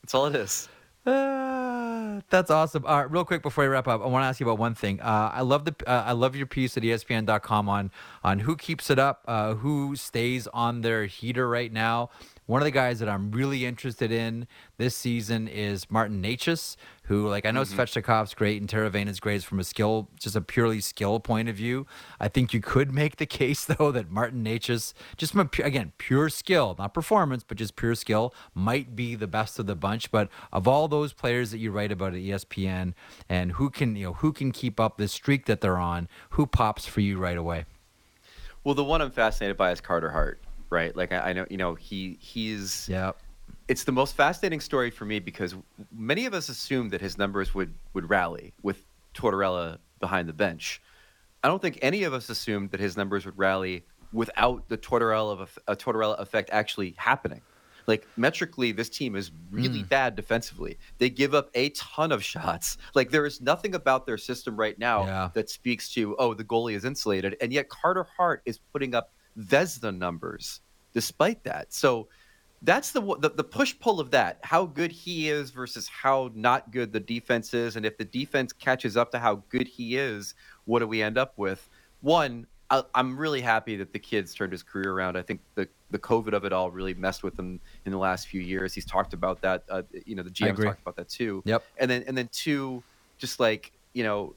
That's 0.04 0.14
all 0.16 0.26
it 0.28 0.36
is. 0.36 0.68
Ah, 1.06 2.22
that's 2.30 2.52
awesome. 2.52 2.86
All 2.86 2.98
right, 2.98 3.10
real 3.12 3.24
quick 3.26 3.42
before 3.42 3.64
we 3.64 3.70
wrap 3.70 3.88
up, 3.88 4.02
I 4.02 4.08
want 4.08 4.24
to 4.24 4.28
ask 4.28 4.40
you 4.40 4.46
about 4.46 4.60
one 4.60 4.76
thing. 4.76 5.00
Uh, 5.02 5.32
I 5.34 5.42
love 5.42 5.66
the 5.66 5.74
uh, 5.88 6.04
I 6.06 6.12
love 6.12 6.36
your 6.36 6.46
piece 6.46 6.76
at 6.78 6.84
ESPN.com 6.84 7.70
on 7.70 7.92
on 8.24 8.40
who 8.40 8.56
keeps 8.56 8.90
it 8.90 9.00
up, 9.00 9.24
uh, 9.28 9.56
who 9.56 9.96
stays 9.96 10.48
on 10.48 10.82
their 10.82 11.06
heater 11.06 11.48
right 11.50 11.72
now. 11.72 12.10
One 12.46 12.62
of 12.62 12.66
the 12.66 12.72
guys 12.72 13.00
that 13.00 13.08
I'm 13.08 13.32
really 13.32 13.66
interested 13.66 14.12
in 14.12 14.48
this 14.78 14.96
season 14.96 15.48
is 15.48 15.90
Martin 15.90 16.22
Necas, 16.22 16.76
who, 17.10 17.28
like, 17.28 17.48
I 17.48 17.52
know 17.52 17.64
Mm-hmm. 17.64 17.80
Svechnikov's 17.80 18.36
great 18.36 18.62
and 18.62 18.70
Teravainen's 18.70 19.20
great 19.20 19.44
from 19.44 19.60
a 19.60 19.64
skill, 19.64 20.10
just 20.20 20.36
a 20.36 20.42
purely 20.42 20.80
skill 20.80 21.20
point 21.20 21.50
of 21.50 21.56
view. 21.56 21.88
I 22.20 22.28
think 22.28 22.54
you 22.54 22.62
could 22.62 22.94
make 22.94 23.18
the 23.18 23.26
case, 23.40 23.66
though, 23.66 23.92
that 23.92 24.12
Martin 24.12 24.44
Necas, 24.46 24.94
just 25.18 25.32
from 25.34 25.42
a, 25.42 25.64
again, 25.64 25.92
pure 25.98 26.30
skill, 26.30 26.76
not 26.78 26.94
performance, 26.94 27.44
but 27.44 27.58
just 27.58 27.76
pure 27.76 27.96
skill, 27.96 28.32
might 28.54 28.96
be 28.96 29.16
the 29.16 29.26
best 29.26 29.58
of 29.58 29.66
the 29.66 29.76
bunch. 29.76 30.12
But 30.12 30.30
of 30.54 30.68
all 30.68 30.88
those 30.88 31.12
players 31.12 31.50
that 31.50 31.58
you 31.58 31.72
write 31.72 31.92
about 31.92 32.14
at 32.14 32.20
ESPN 32.20 32.94
and 33.28 33.54
who 33.54 33.72
can, 33.72 33.96
you 33.96 34.06
know, 34.06 34.14
who 34.14 34.32
can 34.32 34.52
keep 34.52 34.80
up 34.80 34.98
this 34.98 35.12
streak 35.12 35.48
that 35.48 35.62
they're 35.62 35.80
on, 35.80 36.08
who 36.32 36.46
pops 36.46 36.86
for 36.86 37.02
you 37.02 37.18
right 37.18 37.38
away? 37.38 37.66
Well, 38.64 38.76
the 38.76 38.84
one 38.84 39.02
I'm 39.02 39.10
fascinated 39.10 39.58
by 39.58 39.72
is 39.72 39.82
Carter 39.82 40.12
Hart, 40.12 40.40
right? 40.70 40.96
Like 40.96 41.12
I, 41.12 41.30
I 41.30 41.34
know, 41.34 41.48
you 41.50 41.58
know, 41.58 41.74
he 41.74 42.18
he's 42.22 42.88
Yeah. 42.88 43.14
It's 43.70 43.84
the 43.84 43.92
most 43.92 44.16
fascinating 44.16 44.62
story 44.62 44.90
for 44.90 45.06
me 45.06 45.20
because 45.20 45.54
many 45.92 46.26
of 46.26 46.34
us 46.34 46.50
assumed 46.50 46.90
that 46.90 47.02
his 47.02 47.20
numbers 47.20 47.54
would 47.54 47.72
would 47.94 48.10
rally 48.10 48.52
with 48.64 48.84
Tortorella 49.14 49.78
behind 50.00 50.28
the 50.28 50.34
bench. 50.34 50.82
I 51.44 51.48
don't 51.48 51.62
think 51.62 51.78
any 51.84 52.04
of 52.04 52.12
us 52.12 52.30
assumed 52.30 52.72
that 52.72 52.80
his 52.80 52.98
numbers 52.98 53.26
would 53.26 53.38
rally 53.38 53.86
without 54.12 54.68
the 54.70 54.78
Tortorella 54.78 55.40
of 55.40 55.60
a 55.68 55.72
uh, 55.72 55.76
Tortorella 55.76 56.20
effect 56.20 56.50
actually 56.52 56.96
happening. 56.98 57.42
Like 57.86 58.08
metrically, 58.18 58.72
this 58.72 58.90
team 58.90 59.16
is 59.16 59.32
really 59.52 59.82
hmm. 59.82 59.88
bad 59.88 60.16
defensively. 60.16 60.80
They 60.98 61.12
give 61.12 61.36
up 61.36 61.52
a 61.54 61.70
ton 61.70 62.12
of 62.12 62.24
shots. 62.24 62.78
Like 62.96 63.12
there 63.12 63.28
is 63.28 63.40
nothing 63.40 63.76
about 63.76 64.08
their 64.08 64.18
system 64.18 64.58
right 64.58 64.80
now 64.80 65.06
Yeah. 65.06 65.30
that 65.36 65.48
speaks 65.48 65.94
to 65.94 66.16
oh 66.18 66.34
the 66.34 66.44
goalie 66.44 66.74
is 66.74 66.86
insulated, 66.86 67.38
and 67.40 67.54
yet 67.54 67.70
Carter 67.70 68.08
Hart 68.18 68.42
is 68.46 68.58
putting 68.74 68.96
up 68.96 69.12
Vezina 69.38 69.96
numbers 69.96 70.62
despite 70.92 71.44
that. 71.44 71.72
So 71.72 72.08
that's 72.62 72.92
the, 72.92 73.02
the 73.20 73.30
the 73.30 73.44
push 73.44 73.74
pull 73.80 74.00
of 74.00 74.12
that. 74.12 74.40
How 74.44 74.66
good 74.66 74.92
he 74.92 75.30
is 75.30 75.50
versus 75.50 75.88
how 75.88 76.30
not 76.34 76.72
good 76.72 76.92
the 76.92 77.00
defense 77.00 77.54
is, 77.54 77.76
and 77.76 77.86
if 77.86 77.98
the 77.98 78.06
defense 78.06 78.52
catches 78.52 78.98
up 78.98 79.12
to 79.12 79.20
how 79.20 79.44
good 79.50 79.68
he 79.68 79.96
is, 79.96 80.36
what 80.66 80.80
do 80.80 80.88
we 80.88 81.02
end 81.02 81.18
up 81.18 81.34
with? 81.38 81.70
One, 82.02 82.48
I, 82.70 82.84
I'm 82.94 83.18
really 83.18 83.42
happy 83.42 83.78
that 83.78 83.94
the 83.94 84.00
kid's 84.00 84.34
turned 84.34 84.52
his 84.52 84.64
career 84.64 84.92
around. 84.92 85.18
I 85.18 85.22
think 85.22 85.42
the 85.56 85.68
the 85.92 86.00
COVID 86.00 86.34
of 86.34 86.44
it 86.44 86.52
all 86.52 86.70
really 86.70 86.94
messed 86.94 87.24
with 87.24 87.38
him 87.40 87.60
in 87.86 87.92
the 87.92 87.98
last 87.98 88.28
few 88.28 88.42
years. 88.42 88.74
He's 88.74 88.86
talked 88.86 89.14
about 89.14 89.42
that. 89.42 89.64
Uh, 89.70 89.84
you 90.06 90.16
know, 90.16 90.24
the 90.24 90.30
GM 90.30 90.62
talked 90.62 90.82
about 90.82 90.98
that 90.98 91.08
too. 91.08 91.42
Yep. 91.46 91.64
And 91.78 91.90
then 91.90 92.04
and 92.08 92.18
then 92.18 92.30
two, 92.32 92.84
just 93.18 93.40
like 93.40 93.72
you 93.94 94.04
know. 94.04 94.36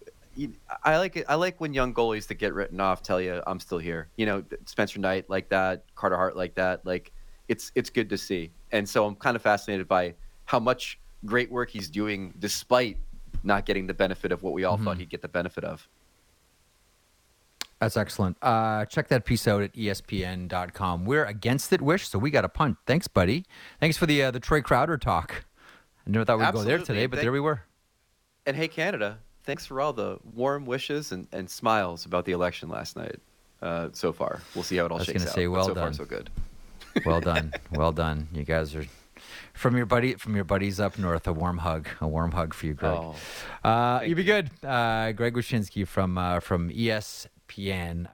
I 0.83 0.97
like 0.97 1.17
it. 1.17 1.27
I 1.29 1.35
like 1.35 1.61
when 1.61 1.75
young 1.75 1.93
goalies 1.93 2.27
that 2.29 2.37
get 2.37 2.55
written 2.55 2.81
off 2.81 3.03
tell 3.03 3.21
you 3.21 3.43
I'm 3.47 3.61
still 3.61 3.77
here. 3.77 4.09
You 4.17 4.25
know, 4.25 4.43
Spencer 4.65 4.99
Knight 4.99 5.29
like 5.29 5.51
that, 5.51 5.85
Carter 5.95 6.17
Hart 6.17 6.39
like 6.39 6.55
that. 6.55 6.87
Like 6.87 7.13
it's 7.53 7.71
it's 7.75 7.91
good 7.91 8.09
to 8.09 8.19
see. 8.19 8.51
And 8.73 8.89
so 8.89 9.05
I'm 9.07 9.15
kind 9.15 9.37
of 9.37 9.43
fascinated 9.43 9.87
by 9.87 10.15
how 10.47 10.59
much 10.59 10.99
great 11.25 11.51
work 11.53 11.71
he's 11.71 11.89
doing 11.89 12.35
despite 12.39 12.97
not 13.45 13.67
getting 13.67 13.87
the 13.87 13.95
benefit 13.95 14.33
of 14.33 14.43
what 14.43 14.53
we 14.53 14.65
all 14.65 14.77
thought 14.77 14.97
he'd 14.99 15.11
get 15.11 15.23
the 15.23 15.29
benefit 15.29 15.65
of. 15.65 15.87
That's 17.79 17.97
excellent. 17.97 18.37
Uh, 18.41 18.85
check 18.87 19.09
that 19.09 19.25
piece 19.25 19.49
out 19.49 19.63
at 19.63 19.73
ESPN.com. 19.75 21.05
We're 21.05 21.25
against 21.25 21.73
it, 21.73 21.83
Wish, 21.83 22.09
so 22.09 22.19
we 22.19 22.31
got 22.31 22.45
a 22.45 22.49
punt. 22.49 22.77
Thanks, 22.87 23.09
buddy. 23.09 23.45
Thanks 23.81 23.97
for 23.97 24.07
the 24.07 24.23
uh, 24.23 24.31
the 24.31 24.41
Troy 24.41 24.63
Crowder 24.63 24.97
talk. 24.97 25.45
I 26.07 26.11
never 26.11 26.25
thought 26.25 26.39
we'd 26.39 26.53
go 26.53 26.63
there 26.65 26.79
today, 26.79 27.07
but 27.07 27.17
Thank- 27.17 27.25
there 27.25 27.33
we 27.33 27.41
were. 27.41 27.63
And 28.47 28.57
hey, 28.57 28.69
Canada, 28.69 29.19
thanks 29.45 29.67
for 29.67 29.81
all 29.81 29.93
the 29.93 30.19
warm 30.35 30.65
wishes 30.65 31.13
and, 31.13 31.29
and 31.33 31.49
smiles 31.49 32.07
about 32.07 32.25
the 32.25 32.33
election 32.33 32.69
last 32.69 32.97
night. 32.97 33.21
Uh, 33.61 33.89
so 33.93 34.13
far, 34.13 34.41
we'll 34.55 34.65
see 34.65 34.77
how 34.77 34.87
it 34.87 34.91
all 34.91 34.99
I 34.99 35.01
was 35.01 35.07
shakes 35.07 35.27
out. 35.27 35.35
say, 35.35 35.47
well 35.47 35.67
so 35.67 35.75
far, 35.75 35.85
done. 35.85 35.95
so 35.95 36.05
good. 36.05 36.29
Well 37.05 37.21
done. 37.21 37.53
well 37.73 37.93
done. 37.93 38.29
You 38.33 38.45
guys 38.45 38.75
are 38.75 38.85
From 39.55 39.77
your 39.77 39.87
buddy, 39.87 40.15
from 40.15 40.35
your 40.35 40.45
buddies 40.45 40.81
up 40.81 40.99
north, 40.99 41.27
a 41.27 41.33
warm 41.33 41.59
hug, 41.59 41.89
a 42.01 42.09
warm 42.09 42.33
hug 42.33 42.55
for 42.55 42.67
you, 42.67 42.75
Greg. 42.75 42.99
Oh, 42.99 43.15
uh, 43.69 44.01
you 44.05 44.15
be 44.15 44.25
good, 44.25 44.51
uh, 44.65 45.13
Greg 45.13 45.35
Wyshynski 45.35 45.87
from 45.87 46.19
uh, 46.19 46.41
from 46.41 46.71
ESPN. 46.71 48.09